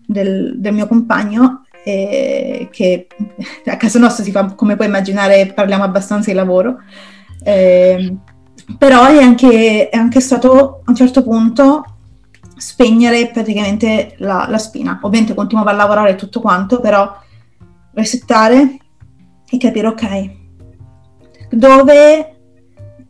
del, 0.05 0.53
del 0.57 0.73
mio 0.73 0.87
compagno, 0.87 1.63
eh, 1.83 2.69
che 2.71 3.07
a 3.65 3.77
casa 3.77 3.99
nostra 3.99 4.23
si 4.23 4.31
fa, 4.31 4.53
come 4.53 4.75
puoi 4.75 4.87
immaginare, 4.87 5.51
parliamo 5.53 5.83
abbastanza 5.83 6.31
di 6.31 6.35
lavoro. 6.35 6.77
Eh, 7.43 8.15
però 8.77 9.05
è 9.05 9.21
anche, 9.21 9.89
è 9.89 9.97
anche 9.97 10.19
stato 10.19 10.81
a 10.83 10.89
un 10.89 10.95
certo 10.95 11.23
punto 11.23 11.83
spegnere 12.55 13.29
praticamente 13.31 14.15
la, 14.17 14.45
la 14.49 14.57
spina. 14.57 14.99
Ovviamente 15.01 15.33
continuavo 15.33 15.69
a 15.69 15.73
lavorare 15.73 16.15
tutto 16.15 16.41
quanto, 16.41 16.79
però 16.79 17.17
resettare 17.93 18.77
e 19.49 19.57
capire, 19.57 19.87
ok, 19.87 20.29
dove 21.49 22.35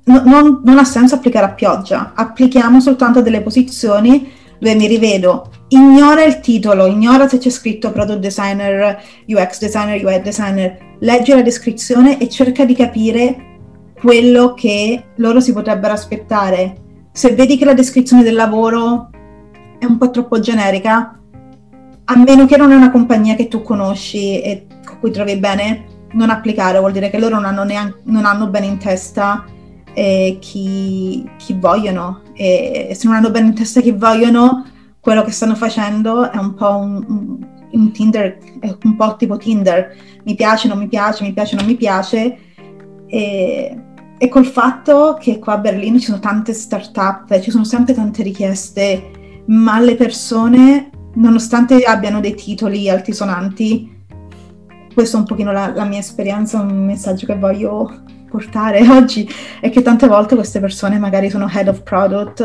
no, 0.05 0.22
non, 0.26 0.62
non, 0.64 0.78
ha 0.78 0.86
senso 0.86 1.16
applicare 1.16 1.47
a 1.47 1.53
pioggia, 1.53 2.14
applichiamo 2.16 2.80
soltanto 2.80 3.22
delle 3.22 3.41
posizioni 3.41 4.32
dove 4.60 4.76
mi 4.76 4.88
rivedo. 4.88 5.51
Ignora 5.70 6.24
il 6.24 6.39
titolo, 6.39 6.86
ignora 6.88 7.28
se 7.28 7.38
c'è 7.38 7.49
scritto 7.49 7.91
product 7.91 8.20
designer, 8.20 9.01
UX 9.28 9.60
designer, 9.60 10.03
UI 10.03 10.22
designer, 10.22 10.95
leggi 10.99 11.32
la 11.32 11.41
descrizione 11.41 12.20
e 12.20 12.30
cerca 12.30 12.66
di 12.66 12.74
capire 12.74 13.49
quello 14.00 14.54
che 14.54 15.04
loro 15.16 15.39
si 15.39 15.54
potrebbero 15.54 15.93
aspettare. 15.93 16.76
Se 17.12 17.34
vedi 17.36 17.58
che 17.58 17.66
la 17.66 17.74
descrizione 17.74 18.24
del 18.24 18.36
lavoro 18.36 19.10
è 19.78 19.86
un 19.86 19.97
po' 19.97 20.10
troppo 20.10 20.39
generica, 20.39 21.20
a 22.06 22.18
meno 22.18 22.45
che 22.45 22.58
non 22.58 22.72
è 22.72 22.76
una 22.76 22.91
compagnia 22.91 23.36
che 23.36 23.47
tu 23.47 23.62
conosci 23.62 24.41
e 24.41 24.66
con 24.86 25.00
cui 25.00 25.12
trovi 25.12 25.38
bene, 25.38 25.86
non 26.14 26.30
applicare, 26.30 26.80
vuol 26.80 26.91
dire 26.91 27.10
che 27.10 27.20
loro 27.20 27.36
non 27.36 27.45
hanno, 27.45 27.64
neanche, 27.64 28.00
non 28.06 28.26
hanno 28.26 28.47
bene 28.47 28.66
in 28.66 28.78
testa 28.78 29.45
eh, 29.93 30.38
chi, 30.39 31.30
chi, 31.38 31.54
vogliono 31.54 32.22
e 32.34 32.93
se 32.95 33.08
non 33.08 33.16
hanno 33.16 33.32
bene 33.32 33.47
in 33.47 33.54
testa 33.54 33.82
chi 33.82 33.91
vogliono, 33.91 34.66
quello 35.00 35.24
che 35.24 35.32
stanno 35.32 35.56
facendo 35.56 36.32
è 36.32 36.38
un 36.38 36.54
po' 36.56 36.78
un, 36.78 37.45
un, 37.72 37.91
Tinder, 37.91 38.38
è 38.60 38.76
un 38.84 38.95
po' 38.95 39.16
tipo 39.16 39.38
Tinder, 39.38 39.95
mi 40.24 40.36
piace, 40.36 40.68
non 40.68 40.80
mi 40.80 40.88
piace, 40.88 41.24
mi 41.24 41.34
piace, 41.34 41.56
non 41.56 41.66
mi 41.66 41.76
piace 41.76 42.38
e, 43.06 43.78
e 44.22 44.28
col 44.28 44.45
fatto 44.45 45.17
che 45.17 45.39
qua 45.39 45.53
a 45.53 45.57
Berlino 45.57 45.97
ci 45.97 46.05
sono 46.05 46.20
tante 46.20 46.53
start-up, 46.53 47.39
ci 47.39 47.51
sono 47.51 47.63
sempre 47.63 47.93
tante 47.93 48.22
richieste 48.22 49.11
ma 49.45 49.80
le 49.80 49.95
persone, 49.95 50.89
nonostante 51.15 51.82
abbiano 51.84 52.20
dei 52.20 52.36
titoli 52.36 52.89
altisonanti, 52.89 53.97
questa 54.93 55.17
è 55.17 55.20
un 55.22 55.26
pochino 55.26 55.53
la, 55.53 55.72
la 55.74 55.86
mia 55.86 55.99
esperienza, 55.99 56.59
un 56.59 56.86
messaggio 56.86 57.26
che 57.26 57.38
voglio 57.38 58.03
portare 58.30 58.86
oggi, 58.91 59.28
è 59.61 59.70
che 59.70 59.82
tante 59.82 60.07
volte 60.07 60.36
queste 60.36 60.59
persone 60.59 60.99
magari 60.99 61.30
sono 61.30 61.49
head 61.49 61.70
of 61.70 61.82
product, 61.84 62.43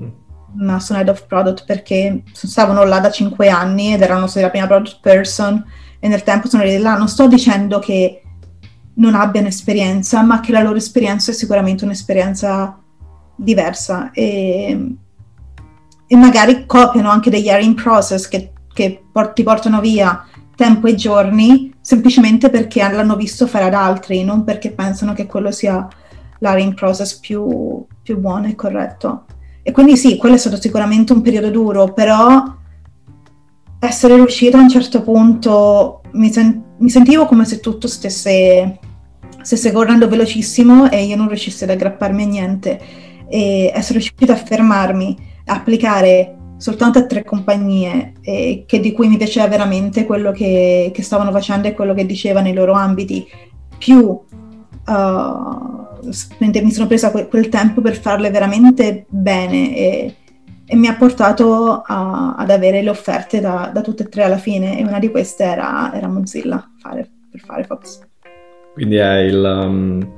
mm. 0.00 0.08
ma 0.56 0.80
sono 0.80 0.98
head 0.98 1.08
of 1.08 1.24
product 1.26 1.64
perché 1.64 2.24
stavano 2.32 2.84
là 2.84 2.98
da 2.98 3.10
cinque 3.10 3.48
anni 3.48 3.94
ed 3.94 4.02
erano 4.02 4.28
la 4.34 4.50
prima 4.50 4.66
product 4.66 4.98
person 5.00 5.64
e 6.00 6.08
nel 6.08 6.24
tempo 6.24 6.48
sono 6.48 6.62
arrivati 6.62 6.82
là. 6.82 6.96
Non 6.96 7.08
sto 7.08 7.28
dicendo 7.28 7.78
che 7.78 8.22
non 8.94 9.14
abbiano 9.14 9.48
esperienza, 9.48 10.22
ma 10.22 10.40
che 10.40 10.52
la 10.52 10.62
loro 10.62 10.76
esperienza 10.76 11.30
è 11.30 11.34
sicuramente 11.34 11.84
un'esperienza 11.84 12.78
diversa 13.36 14.10
e 14.12 14.96
e 16.12 16.16
magari 16.16 16.66
copiano 16.66 17.08
anche 17.08 17.30
degli 17.30 17.46
hiring 17.46 17.72
process 17.72 18.28
che, 18.28 18.52
che 18.74 19.02
port- 19.10 19.32
ti 19.32 19.42
portano 19.42 19.80
via 19.80 20.26
tempo 20.54 20.86
e 20.86 20.94
giorni 20.94 21.72
semplicemente 21.80 22.50
perché 22.50 22.80
l'hanno 22.82 23.16
visto 23.16 23.46
fare 23.46 23.64
ad 23.64 23.72
altri, 23.72 24.22
non 24.22 24.44
perché 24.44 24.72
pensano 24.72 25.14
che 25.14 25.24
quello 25.24 25.50
sia 25.50 25.88
l'hiring 26.40 26.74
process 26.74 27.18
più, 27.18 27.82
più 28.02 28.18
buono 28.18 28.46
e 28.46 28.54
corretto. 28.54 29.24
E 29.62 29.72
quindi 29.72 29.96
sì, 29.96 30.18
quello 30.18 30.34
è 30.34 30.38
stato 30.38 30.60
sicuramente 30.60 31.14
un 31.14 31.22
periodo 31.22 31.48
duro, 31.48 31.94
però 31.94 32.44
essere 33.78 34.16
riuscito 34.16 34.58
a 34.58 34.60
un 34.60 34.68
certo 34.68 35.00
punto 35.00 36.02
mi, 36.12 36.30
sen- 36.30 36.62
mi 36.82 36.90
sentivo 36.90 37.26
come 37.26 37.44
se 37.44 37.60
tutto 37.60 37.86
stesse, 37.86 38.78
stesse 39.40 39.72
correndo 39.72 40.08
velocissimo 40.08 40.90
e 40.90 41.04
io 41.04 41.16
non 41.16 41.28
riuscissi 41.28 41.62
ad 41.62 41.70
aggrapparmi 41.70 42.22
a 42.24 42.26
niente. 42.26 42.80
E 43.28 43.70
essere 43.72 43.98
riuscito 43.98 44.32
a 44.32 44.36
fermarmi, 44.36 45.16
a 45.46 45.54
applicare 45.54 46.36
soltanto 46.56 46.98
a 46.98 47.06
tre 47.06 47.24
compagnie 47.24 48.14
eh, 48.20 48.66
di 48.68 48.92
cui 48.92 49.08
mi 49.08 49.16
piaceva 49.16 49.48
veramente 49.48 50.04
quello 50.04 50.32
che, 50.32 50.90
che, 50.92 51.02
stavano 51.02 51.30
facendo 51.30 51.66
e 51.66 51.74
quello 51.74 51.94
che 51.94 52.04
diceva 52.04 52.40
nei 52.40 52.52
loro 52.52 52.72
ambiti, 52.72 53.26
più 53.78 53.98
uh, 54.00 54.26
mi 56.38 56.72
sono 56.72 56.86
presa 56.86 57.10
que- 57.10 57.28
quel 57.28 57.48
tempo 57.48 57.80
per 57.80 57.96
farle 57.96 58.30
veramente 58.30 59.06
bene 59.08 59.76
e, 59.76 60.14
e 60.72 60.76
mi 60.76 60.86
ha 60.86 60.94
portato 60.94 61.82
a, 61.84 62.34
ad 62.34 62.48
avere 62.48 62.80
le 62.80 62.88
offerte 62.88 63.40
da, 63.40 63.70
da, 63.70 63.82
tutte 63.82 64.04
e 64.04 64.08
tre 64.08 64.22
alla 64.22 64.38
fine 64.38 64.78
e 64.78 64.82
una 64.82 64.98
di 64.98 65.10
queste 65.10 65.44
era, 65.44 65.92
era 65.94 66.08
Mozilla 66.08 66.66
fare, 66.78 67.06
per 67.30 67.40
Firefox. 67.40 68.00
Quindi 68.72 68.96
è 68.96 69.18
il, 69.18 69.36
um, 69.36 70.08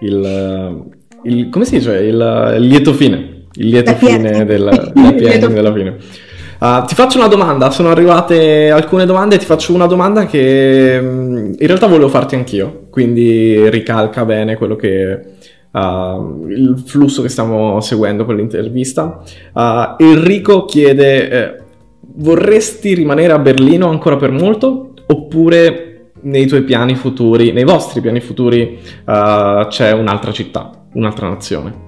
il, 0.00 0.84
il, 1.22 1.48
come 1.48 1.64
si 1.64 1.78
dice, 1.78 1.92
il, 1.92 2.54
il 2.58 2.66
lieto 2.66 2.92
fine 2.92 3.46
il 3.54 3.68
lieto 3.68 3.94
fine 3.96 4.44
della, 4.44 4.76
della 4.92 5.48
della 5.48 5.72
fine. 5.72 5.96
Uh, 6.60 6.84
ti 6.84 6.94
faccio 6.94 7.16
una 7.16 7.28
domanda, 7.28 7.70
sono 7.70 7.88
arrivate 7.90 8.70
alcune 8.70 9.06
domande, 9.06 9.38
ti 9.38 9.46
faccio 9.46 9.72
una 9.72 9.86
domanda 9.86 10.26
che 10.26 10.98
mm, 11.00 11.52
in 11.58 11.66
realtà 11.66 11.86
volevo 11.86 12.10
farti 12.10 12.34
anch'io, 12.34 12.88
quindi 12.90 13.70
ricalca 13.70 14.26
bene 14.26 14.56
quello 14.56 14.76
che 14.76 15.32
Uh, 15.74 16.46
il 16.50 16.80
flusso 16.86 17.20
che 17.20 17.28
stiamo 17.28 17.80
seguendo 17.80 18.24
con 18.24 18.36
l'intervista. 18.36 19.22
Uh, 19.52 19.96
Enrico 19.98 20.66
chiede: 20.66 21.30
eh, 21.30 21.62
vorresti 22.14 22.94
rimanere 22.94 23.32
a 23.32 23.40
Berlino 23.40 23.88
ancora 23.88 24.16
per 24.16 24.30
molto? 24.30 24.92
Oppure 25.06 26.12
nei 26.20 26.46
tuoi 26.46 26.62
piani 26.62 26.94
futuri, 26.94 27.50
nei 27.50 27.64
vostri 27.64 28.00
piani 28.00 28.20
futuri, 28.20 28.78
uh, 29.04 29.66
c'è 29.66 29.92
un'altra 29.92 30.30
città, 30.30 30.70
un'altra 30.92 31.28
nazione? 31.28 31.82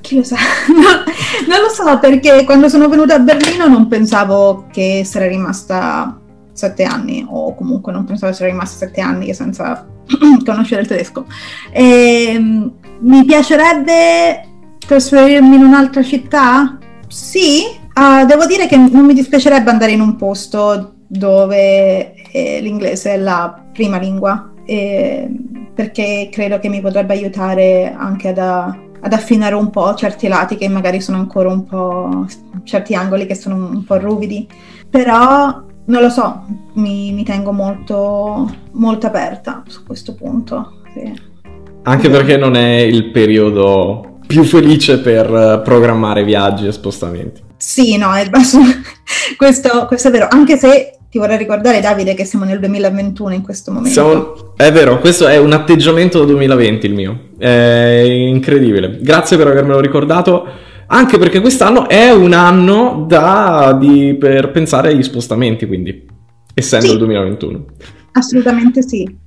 Chi 0.00 0.16
lo 0.16 0.22
sa? 0.22 0.36
No, 0.68 1.04
non 1.48 1.60
lo 1.60 1.68
so 1.68 1.98
perché 1.98 2.44
quando 2.44 2.68
sono 2.68 2.88
venuta 2.88 3.14
a 3.14 3.18
Berlino 3.18 3.66
non 3.66 3.88
pensavo 3.88 4.66
che 4.72 5.02
sarei 5.04 5.28
rimasta 5.28 6.18
sette 6.52 6.84
anni 6.84 7.24
o 7.28 7.54
comunque 7.54 7.92
non 7.92 8.04
pensavo 8.04 8.28
di 8.28 8.32
essere 8.32 8.50
rimasta 8.50 8.86
sette 8.86 9.00
anni 9.00 9.34
senza 9.34 9.86
conoscere 10.44 10.82
il 10.82 10.86
tedesco. 10.88 11.26
E, 11.70 12.32
ehm, 12.34 12.72
mi 13.00 13.24
piacerebbe 13.24 14.48
trasferirmi 14.78 15.56
in 15.56 15.64
un'altra 15.64 16.02
città? 16.02 16.78
Sì, 17.08 17.62
uh, 17.94 18.26
devo 18.26 18.46
dire 18.46 18.66
che 18.66 18.76
non 18.76 19.04
mi 19.04 19.14
dispiacerebbe 19.14 19.70
andare 19.70 19.92
in 19.92 20.00
un 20.00 20.16
posto 20.16 20.94
dove 21.06 22.14
eh, 22.32 22.60
l'inglese 22.60 23.14
è 23.14 23.16
la 23.16 23.62
prima 23.72 23.98
lingua, 23.98 24.52
eh, 24.64 25.28
perché 25.74 26.28
credo 26.30 26.58
che 26.58 26.68
mi 26.68 26.80
potrebbe 26.80 27.14
aiutare 27.14 27.94
anche 27.96 28.28
ad, 28.28 28.38
ad 28.38 29.12
affinare 29.12 29.54
un 29.54 29.70
po' 29.70 29.94
certi 29.94 30.26
lati 30.26 30.56
che 30.56 30.68
magari 30.68 31.00
sono 31.00 31.18
ancora 31.18 31.48
un 31.48 31.64
po' 31.64 32.26
certi 32.64 32.94
angoli 32.94 33.26
che 33.26 33.34
sono 33.34 33.54
un 33.54 33.84
po' 33.84 33.98
ruvidi 33.98 34.48
però 34.88 35.62
non 35.84 36.02
lo 36.02 36.08
so 36.08 36.44
mi, 36.74 37.12
mi 37.12 37.22
tengo 37.22 37.52
molto 37.52 38.50
molto 38.72 39.06
aperta 39.06 39.62
su 39.66 39.84
questo 39.84 40.14
punto 40.14 40.80
sì. 40.92 41.34
Anche 41.86 42.10
perché 42.10 42.36
non 42.36 42.56
è 42.56 42.78
il 42.78 43.10
periodo 43.10 44.18
più 44.26 44.44
felice 44.44 44.98
per 45.00 45.62
programmare 45.64 46.24
viaggi 46.24 46.66
e 46.66 46.72
spostamenti 46.72 47.42
sì 47.56 47.96
no 47.96 48.12
è, 48.14 48.28
questo, 49.36 49.86
questo 49.86 50.08
è 50.08 50.10
vero 50.10 50.28
anche 50.30 50.56
se 50.56 50.96
ti 51.16 51.22
vorrei 51.22 51.38
ricordare, 51.38 51.80
Davide, 51.80 52.14
che 52.14 52.26
siamo 52.26 52.44
nel 52.44 52.58
2021 52.58 53.32
in 53.32 53.42
questo 53.42 53.72
momento. 53.72 53.92
Siamo... 53.92 54.54
È 54.54 54.70
vero, 54.70 54.98
questo 54.98 55.26
è 55.26 55.38
un 55.38 55.52
atteggiamento 55.52 56.24
2020 56.24 56.86
il 56.86 56.94
mio. 56.94 57.20
È 57.38 58.04
incredibile. 58.06 58.98
Grazie 59.00 59.38
per 59.38 59.46
avermelo 59.46 59.80
ricordato. 59.80 60.46
Anche 60.88 61.16
perché 61.16 61.40
quest'anno 61.40 61.88
è 61.88 62.10
un 62.10 62.32
anno 62.34 63.06
da, 63.08 63.76
di, 63.78 64.14
per 64.20 64.50
pensare 64.50 64.90
agli 64.90 65.02
spostamenti, 65.02 65.66
quindi, 65.66 66.06
essendo 66.52 66.86
sì. 66.86 66.92
il 66.92 66.98
2021. 66.98 67.64
Assolutamente 68.12 68.82
sì. 68.82 69.24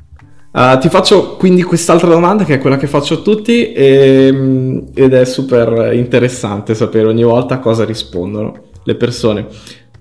Uh, 0.52 0.80
ti 0.80 0.90
faccio 0.90 1.36
quindi 1.38 1.62
quest'altra 1.62 2.10
domanda 2.10 2.44
che 2.44 2.56
è 2.56 2.60
quella 2.60 2.78
che 2.78 2.88
faccio 2.88 3.14
a 3.14 3.18
tutti 3.18 3.72
e, 3.72 4.30
ehm, 4.32 4.88
ed 4.96 5.14
è 5.14 5.24
super 5.24 5.94
interessante 5.94 6.74
sapere 6.74 7.08
ogni 7.08 7.22
volta 7.24 7.60
cosa 7.60 7.86
rispondono 7.86 8.70
le 8.84 8.96
persone. 8.96 9.48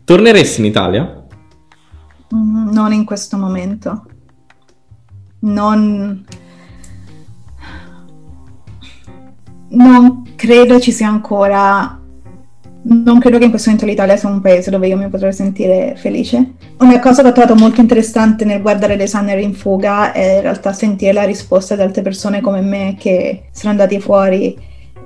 Torneresti 0.05 0.61
in 0.61 0.66
Italia? 0.66 1.26
Mm, 2.34 2.70
non 2.72 2.92
in 2.94 3.05
questo 3.05 3.36
momento. 3.36 4.05
Non... 5.40 6.24
Non 9.70 10.32
credo 10.34 10.80
ci 10.80 10.92
sia 10.92 11.09
ancora... 11.09 11.97
Non 12.81 13.18
credo 13.18 13.39
che 13.39 13.45
in 13.45 13.51
questo 13.51 13.70
momento 13.70 13.91
l'Italia 13.91 14.16
sia 14.16 14.29
un 14.29 14.41
paese 14.41 14.70
dove 14.70 14.87
io 14.87 14.97
mi 14.97 15.09
potrei 15.09 15.33
sentire 15.33 15.95
felice. 15.97 16.55
Una 16.79 17.01
cosa 17.01 17.22
che 17.22 17.29
ho 17.29 17.33
trovato 17.33 17.55
molto 17.55 17.81
interessante 17.81 18.45
nel 18.45 18.62
guardare 18.62 18.97
designer 18.97 19.39
in 19.39 19.55
fuga 19.55 20.12
è 20.12 20.37
in 20.37 20.41
realtà 20.43 20.72
sentire 20.72 21.12
la 21.12 21.24
risposta 21.24 21.74
di 21.74 21.83
altre 21.83 22.03
persone 22.03 22.41
come 22.41 22.61
me 22.61 22.97
che 22.99 23.49
sono 23.53 23.72
andati 23.72 24.01
fuori 24.01 24.57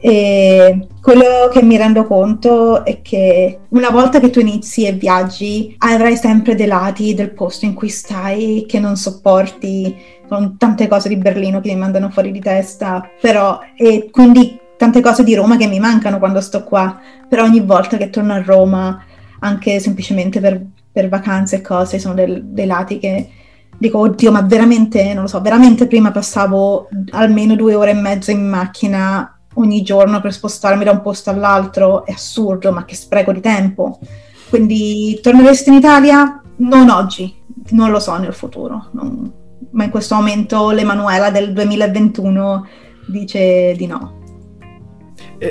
e 0.05 0.89
quello 1.01 1.49
che 1.53 1.63
mi 1.63 1.77
rendo 1.77 2.05
conto 2.09 2.85
è 2.85 3.03
che 3.03 3.61
una 3.69 3.91
volta 3.91 4.19
che 4.19 4.31
tu 4.31 4.41
inizi 4.41 4.85
e 4.85 4.93
viaggi, 4.95 5.77
avrai 5.79 6.17
sempre 6.17 6.57
dei 6.57 6.67
lati 6.67 7.15
del 7.15 7.31
posto 7.31 7.67
in 7.67 7.75
cui 7.75 7.89
stai 7.89 8.65
che 8.67 8.81
non 8.81 8.97
sopporti, 8.97 9.95
con 10.27 10.57
tante 10.59 10.89
cose 10.89 11.09
di 11.09 11.17
Berlino 11.17 11.61
che 11.61 11.73
mi 11.73 11.79
mandano 11.79 12.11
fuori 12.11 12.33
di 12.33 12.41
testa, 12.41 13.09
però, 13.21 13.61
e 13.77 14.09
quindi 14.11 14.59
tante 14.83 15.01
cose 15.01 15.23
di 15.23 15.37
Roma 15.37 15.57
che 15.57 15.69
mi 15.69 15.79
mancano 15.79 16.19
quando 16.19 16.41
sto 16.41 16.65
qua, 16.65 16.99
però 17.29 17.45
ogni 17.45 17.61
volta 17.61 17.97
che 17.97 18.11
torno 18.11 18.33
a 18.33 18.43
Roma, 18.43 19.01
anche 19.39 19.79
semplicemente 19.79 20.41
per, 20.41 20.61
per 20.91 21.09
vacanze 21.09 21.57
e 21.57 21.61
cose, 21.61 22.01
sono 22.01 22.15
del, 22.15 22.43
dei 22.47 22.67
lati 22.67 22.99
che 22.99 23.31
dico, 23.79 24.01
oddio, 24.01 24.33
ma 24.33 24.41
veramente, 24.43 25.15
non 25.15 25.23
lo 25.23 25.29
so, 25.29 25.41
veramente 25.41 25.87
prima 25.87 26.11
passavo 26.11 26.89
almeno 27.11 27.55
due 27.55 27.77
ore 27.77 27.93
e 27.93 27.95
mezza 27.95 28.33
in 28.33 28.49
macchina 28.49 29.39
ogni 29.55 29.83
giorno 29.83 30.21
per 30.21 30.33
spostarmi 30.33 30.83
da 30.83 30.91
un 30.91 31.01
posto 31.01 31.31
all'altro 31.31 32.05
è 32.05 32.11
assurdo, 32.11 32.73
ma 32.73 32.85
che 32.85 32.97
spreco 32.97 33.31
di 33.31 33.41
tempo. 33.41 34.01
Quindi 34.49 35.21
torneresti 35.23 35.69
in 35.69 35.77
Italia? 35.77 36.43
Non 36.57 36.91
oggi, 36.91 37.33
non 37.71 37.93
lo 37.93 38.01
so 38.01 38.17
nel 38.17 38.35
futuro, 38.35 38.89
non... 38.95 39.33
ma 39.71 39.85
in 39.85 39.91
questo 39.91 40.17
momento 40.17 40.71
l'Emanuela 40.71 41.31
del 41.31 41.53
2021 41.53 42.67
dice 43.07 43.75
di 43.77 43.87
no. 43.87 44.22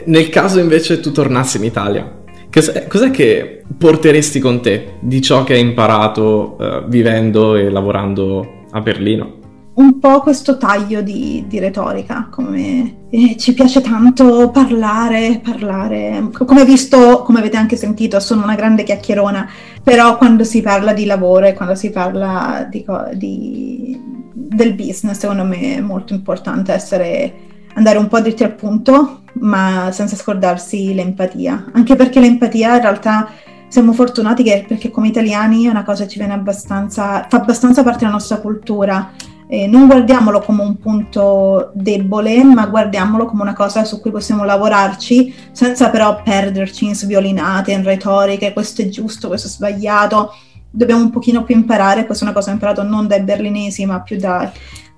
Nel 0.05 0.29
caso 0.29 0.59
invece 0.59 0.99
tu 0.99 1.11
tornassi 1.11 1.57
in 1.57 1.65
Italia, 1.65 2.19
cos'è, 2.51 3.11
che 3.11 3.63
porteresti 3.77 4.39
con 4.39 4.61
te 4.61 4.93
di 4.99 5.21
ciò 5.21 5.43
che 5.43 5.53
hai 5.53 5.61
imparato 5.61 6.55
uh, 6.57 6.87
vivendo 6.87 7.55
e 7.55 7.69
lavorando 7.69 8.65
a 8.71 8.81
Berlino? 8.81 9.39
un 9.73 9.99
po' 9.99 10.21
questo 10.21 10.57
taglio 10.57 11.01
di, 11.01 11.45
di 11.47 11.59
retorica, 11.59 12.27
come 12.29 13.05
eh, 13.09 13.37
ci 13.37 13.53
piace 13.53 13.81
tanto 13.81 14.49
parlare, 14.49 15.39
parlare, 15.41 16.29
come 16.31 16.65
visto, 16.65 17.23
come 17.23 17.39
avete 17.39 17.57
anche 17.57 17.77
sentito, 17.77 18.19
sono 18.19 18.43
una 18.43 18.55
grande 18.55 18.83
chiacchierona, 18.83 19.49
però 19.81 20.17
quando 20.17 20.43
si 20.43 20.61
parla 20.61 20.93
di 20.93 21.05
lavoro 21.05 21.45
e 21.45 21.53
quando 21.53 21.75
si 21.75 21.89
parla 21.89 22.67
di, 22.69 22.85
di, 23.13 23.99
del 24.33 24.73
business, 24.73 25.19
secondo 25.19 25.45
me 25.45 25.77
è 25.77 25.81
molto 25.81 26.13
importante 26.13 26.73
essere, 26.73 27.33
andare 27.75 27.97
un 27.97 28.07
po' 28.07 28.19
dritti 28.19 28.43
al 28.43 28.55
punto, 28.55 29.21
ma 29.33 29.89
senza 29.91 30.15
scordarsi 30.15 30.93
l'empatia, 30.93 31.71
anche 31.73 31.95
perché 31.95 32.19
l'empatia 32.19 32.75
in 32.75 32.81
realtà 32.81 33.29
siamo 33.67 33.93
fortunati 33.93 34.43
che, 34.43 34.65
perché 34.67 34.89
come 34.89 35.07
italiani 35.07 35.65
è 35.65 35.69
una 35.69 35.83
cosa 35.83 36.03
che 36.03 36.09
ci 36.09 36.17
viene 36.17 36.33
abbastanza, 36.33 37.25
fa 37.29 37.37
abbastanza 37.37 37.83
parte 37.83 37.99
della 37.99 38.11
nostra 38.11 38.37
cultura 38.37 39.11
eh, 39.51 39.67
non 39.67 39.85
guardiamolo 39.85 40.39
come 40.39 40.61
un 40.61 40.77
punto 40.77 41.71
debole, 41.73 42.41
ma 42.41 42.67
guardiamolo 42.67 43.25
come 43.25 43.41
una 43.41 43.53
cosa 43.53 43.83
su 43.83 43.99
cui 43.99 44.09
possiamo 44.09 44.45
lavorarci, 44.45 45.35
senza 45.51 45.89
però 45.89 46.21
perderci 46.23 46.85
in 46.85 46.95
sviolinate, 46.95 47.73
in 47.73 47.83
retoriche, 47.83 48.53
questo 48.53 48.81
è 48.81 48.87
giusto, 48.87 49.27
questo 49.27 49.47
è 49.47 49.51
sbagliato. 49.51 50.31
Dobbiamo 50.69 51.01
un 51.01 51.09
pochino 51.09 51.43
più 51.43 51.53
imparare, 51.53 52.05
questa 52.05 52.23
è 52.23 52.27
una 52.27 52.33
cosa 52.33 52.45
che 52.45 52.51
ho 52.51 52.55
imparato 52.59 52.83
non 52.83 53.07
dai 53.07 53.23
berlinesi, 53.23 53.85
ma 53.85 53.99
più 53.99 54.17
da, 54.17 54.49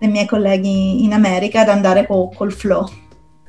dai 0.03 0.11
miei 0.11 0.25
colleghi 0.25 1.03
in 1.03 1.13
America, 1.13 1.61
ad 1.61 1.69
andare 1.69 2.05
co- 2.05 2.29
col 2.35 2.51
flow. 2.51 2.85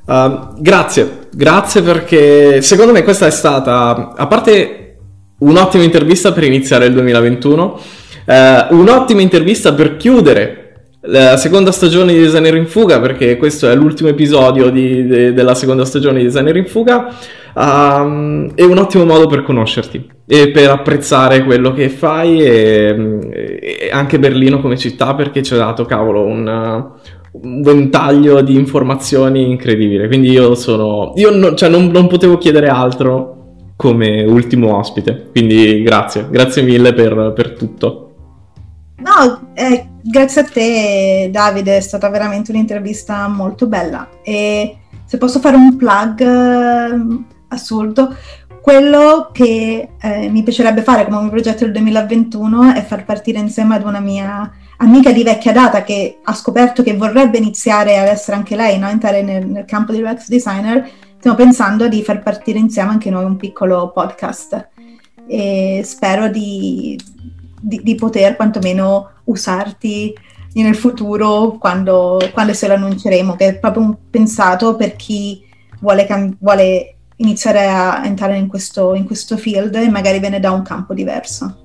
Uh, 0.06 0.54
grazie, 0.58 1.28
grazie 1.32 1.82
perché 1.82 2.62
secondo 2.62 2.92
me 2.92 3.02
questa 3.02 3.26
è 3.26 3.30
stata, 3.30 4.14
a 4.16 4.26
parte 4.26 4.98
un'ottima 5.38 5.82
intervista 5.82 6.32
per 6.32 6.44
iniziare 6.44 6.86
il 6.86 6.92
2021, 6.92 7.80
Uh, 8.26 8.74
un'ottima 8.74 9.20
intervista 9.20 9.74
per 9.74 9.98
chiudere 9.98 10.92
la 11.02 11.36
seconda 11.36 11.72
stagione 11.72 12.14
di 12.14 12.20
Designer 12.20 12.54
in 12.54 12.66
Fuga, 12.66 12.98
perché 12.98 13.36
questo 13.36 13.68
è 13.68 13.74
l'ultimo 13.74 14.08
episodio 14.08 14.70
di, 14.70 15.06
de, 15.06 15.34
della 15.34 15.54
seconda 15.54 15.84
stagione 15.84 16.20
di 16.20 16.24
Designer 16.24 16.56
in 16.56 16.64
Fuga, 16.64 17.14
um, 17.54 18.54
è 18.54 18.62
un 18.62 18.78
ottimo 18.78 19.04
modo 19.04 19.26
per 19.26 19.42
conoscerti 19.42 20.13
e 20.26 20.50
per 20.50 20.70
apprezzare 20.70 21.44
quello 21.44 21.72
che 21.72 21.88
fai 21.88 22.42
e, 22.42 23.58
e 23.60 23.90
anche 23.92 24.18
Berlino 24.18 24.60
come 24.60 24.76
città 24.76 25.14
perché 25.14 25.42
ci 25.42 25.54
ha 25.54 25.58
dato, 25.58 25.84
cavolo, 25.84 26.24
un, 26.24 26.90
un 27.32 27.62
ventaglio 27.62 28.40
di 28.40 28.54
informazioni 28.54 29.50
incredibile. 29.50 30.06
Quindi 30.06 30.30
io 30.30 30.54
sono... 30.54 31.12
Io 31.16 31.34
no, 31.34 31.54
cioè 31.54 31.68
non, 31.68 31.86
non 31.88 32.06
potevo 32.06 32.38
chiedere 32.38 32.68
altro 32.68 33.34
come 33.76 34.24
ultimo 34.24 34.76
ospite. 34.76 35.28
Quindi 35.30 35.82
grazie, 35.82 36.28
grazie 36.30 36.62
mille 36.62 36.94
per, 36.94 37.32
per 37.34 37.52
tutto. 37.52 38.00
No, 38.96 39.52
eh, 39.54 39.88
grazie 40.02 40.40
a 40.42 40.44
te 40.44 41.28
Davide, 41.30 41.76
è 41.76 41.80
stata 41.80 42.08
veramente 42.08 42.52
un'intervista 42.52 43.26
molto 43.28 43.66
bella 43.66 44.08
e 44.22 44.76
se 45.04 45.18
posso 45.18 45.40
fare 45.40 45.56
un 45.56 45.76
plug 45.76 46.20
eh, 46.20 47.24
assurdo, 47.48 48.14
quello 48.64 49.28
che 49.30 49.90
eh, 50.00 50.28
mi 50.30 50.42
piacerebbe 50.42 50.80
fare 50.80 51.04
come 51.06 51.28
progetto 51.28 51.64
del 51.64 51.72
2021 51.72 52.72
è 52.72 52.82
far 52.82 53.04
partire 53.04 53.38
insieme 53.38 53.74
ad 53.74 53.84
una 53.84 54.00
mia 54.00 54.50
amica 54.78 55.12
di 55.12 55.22
vecchia 55.22 55.52
data 55.52 55.82
che 55.82 56.20
ha 56.22 56.32
scoperto 56.32 56.82
che 56.82 56.96
vorrebbe 56.96 57.36
iniziare 57.36 57.98
ad 57.98 58.06
essere 58.06 58.38
anche 58.38 58.56
lei, 58.56 58.78
no? 58.78 58.88
entrare 58.88 59.20
nel, 59.20 59.46
nel 59.46 59.66
campo 59.66 59.92
di 59.92 60.00
UX 60.00 60.28
designer, 60.28 60.90
stiamo 61.18 61.36
pensando 61.36 61.88
di 61.88 62.02
far 62.02 62.22
partire 62.22 62.58
insieme 62.58 62.88
anche 62.88 63.10
noi 63.10 63.24
un 63.24 63.36
piccolo 63.36 63.90
podcast 63.90 64.70
e 65.26 65.82
spero 65.84 66.28
di, 66.28 66.98
di, 67.60 67.82
di 67.82 67.94
poter 67.96 68.34
quantomeno 68.34 69.10
usarti 69.24 70.14
nel 70.54 70.74
futuro 70.74 71.58
quando, 71.60 72.18
quando 72.32 72.54
se 72.54 72.66
lo 72.66 72.72
annunceremo, 72.72 73.36
che 73.36 73.46
è 73.46 73.58
proprio 73.58 73.94
pensato 74.08 74.74
per 74.74 74.96
chi 74.96 75.44
vuole, 75.80 76.06
vuole 76.38 76.93
iniziare 77.16 77.66
a 77.66 78.02
entrare 78.04 78.36
in 78.36 78.48
questo, 78.48 78.94
in 78.94 79.04
questo 79.04 79.36
field 79.36 79.74
e 79.74 79.88
magari 79.88 80.18
viene 80.18 80.40
da 80.40 80.50
un 80.50 80.62
campo 80.62 80.94
diverso. 80.94 81.58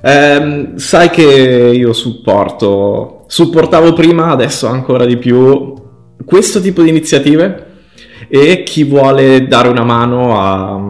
Eh, 0.00 0.72
sai 0.76 1.10
che 1.10 1.22
io 1.74 1.92
supporto, 1.92 3.24
supportavo 3.26 3.92
prima, 3.92 4.30
adesso 4.30 4.66
ancora 4.66 5.04
di 5.04 5.16
più, 5.16 5.74
questo 6.24 6.60
tipo 6.60 6.82
di 6.82 6.90
iniziative 6.90 7.64
e 8.28 8.62
chi 8.62 8.84
vuole 8.84 9.46
dare 9.46 9.68
una 9.68 9.84
mano 9.84 10.40
a, 10.40 10.80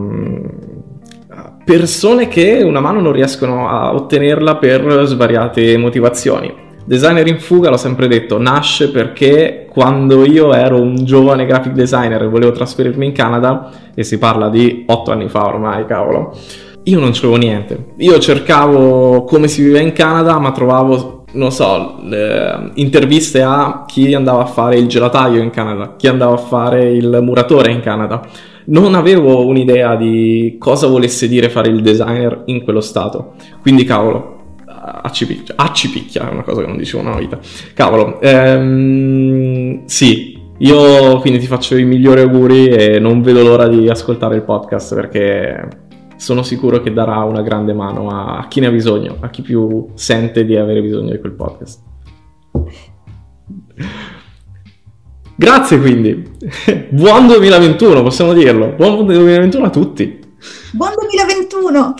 persone 1.66 2.28
che 2.28 2.62
una 2.62 2.78
mano 2.78 3.00
non 3.00 3.10
riescono 3.10 3.68
a 3.68 3.92
ottenerla 3.92 4.56
per 4.56 5.02
svariate 5.06 5.76
motivazioni. 5.76 6.65
Designer 6.86 7.26
in 7.26 7.40
fuga, 7.40 7.68
l'ho 7.68 7.76
sempre 7.76 8.06
detto, 8.06 8.38
nasce 8.38 8.92
perché 8.92 9.66
quando 9.68 10.24
io 10.24 10.54
ero 10.54 10.80
un 10.80 11.04
giovane 11.04 11.44
graphic 11.44 11.72
designer 11.72 12.22
e 12.22 12.28
volevo 12.28 12.52
trasferirmi 12.52 13.06
in 13.06 13.12
Canada, 13.12 13.72
e 13.92 14.04
si 14.04 14.18
parla 14.18 14.48
di 14.48 14.84
otto 14.86 15.10
anni 15.10 15.28
fa 15.28 15.46
ormai, 15.46 15.84
cavolo, 15.84 16.32
io 16.84 17.00
non 17.00 17.10
c'avevo 17.10 17.36
niente. 17.36 17.86
Io 17.96 18.16
cercavo 18.20 19.24
come 19.24 19.48
si 19.48 19.64
vive 19.64 19.80
in 19.80 19.92
Canada, 19.92 20.38
ma 20.38 20.52
trovavo, 20.52 21.24
non 21.32 21.50
so, 21.50 21.98
interviste 22.74 23.42
a 23.42 23.82
chi 23.84 24.14
andava 24.14 24.42
a 24.42 24.46
fare 24.46 24.76
il 24.78 24.86
gelataio 24.86 25.42
in 25.42 25.50
Canada, 25.50 25.94
chi 25.96 26.06
andava 26.06 26.34
a 26.34 26.38
fare 26.38 26.92
il 26.92 27.18
muratore 27.20 27.72
in 27.72 27.80
Canada 27.80 28.22
non 28.68 28.94
avevo 28.94 29.46
un'idea 29.46 29.94
di 29.94 30.56
cosa 30.58 30.88
volesse 30.88 31.28
dire 31.28 31.48
fare 31.48 31.68
il 31.68 31.82
designer 31.82 32.42
in 32.46 32.62
quello 32.62 32.80
stato. 32.80 33.34
Quindi, 33.60 33.84
cavolo, 33.84 34.35
accipicchia, 35.02 35.54
accipicchia 35.56 36.28
è 36.28 36.32
una 36.32 36.42
cosa 36.42 36.60
che 36.60 36.66
non 36.66 36.76
dicevo 36.76 37.02
una 37.02 37.18
vita. 37.18 37.38
Cavolo, 37.74 38.20
ehm, 38.20 39.84
sì, 39.84 40.38
io 40.58 41.18
quindi 41.20 41.38
ti 41.38 41.46
faccio 41.46 41.76
i 41.76 41.84
migliori 41.84 42.20
auguri 42.20 42.68
e 42.68 42.98
non 42.98 43.20
vedo 43.22 43.42
l'ora 43.42 43.68
di 43.68 43.88
ascoltare 43.88 44.36
il 44.36 44.42
podcast 44.42 44.94
perché 44.94 45.68
sono 46.16 46.42
sicuro 46.42 46.80
che 46.80 46.92
darà 46.92 47.18
una 47.24 47.42
grande 47.42 47.74
mano 47.74 48.08
a 48.08 48.46
chi 48.48 48.60
ne 48.60 48.66
ha 48.68 48.70
bisogno, 48.70 49.16
a 49.20 49.28
chi 49.28 49.42
più 49.42 49.88
sente 49.94 50.44
di 50.44 50.56
avere 50.56 50.80
bisogno 50.80 51.10
di 51.10 51.18
quel 51.18 51.32
podcast. 51.32 51.82
Grazie 55.36 55.78
quindi. 55.78 56.32
Buon 56.88 57.26
2021, 57.26 58.02
possiamo 58.02 58.32
dirlo. 58.32 58.68
Buon 58.68 59.04
2021 59.04 59.66
a 59.66 59.70
tutti. 59.70 60.18
Buon 60.72 60.92
2021. 60.98 61.94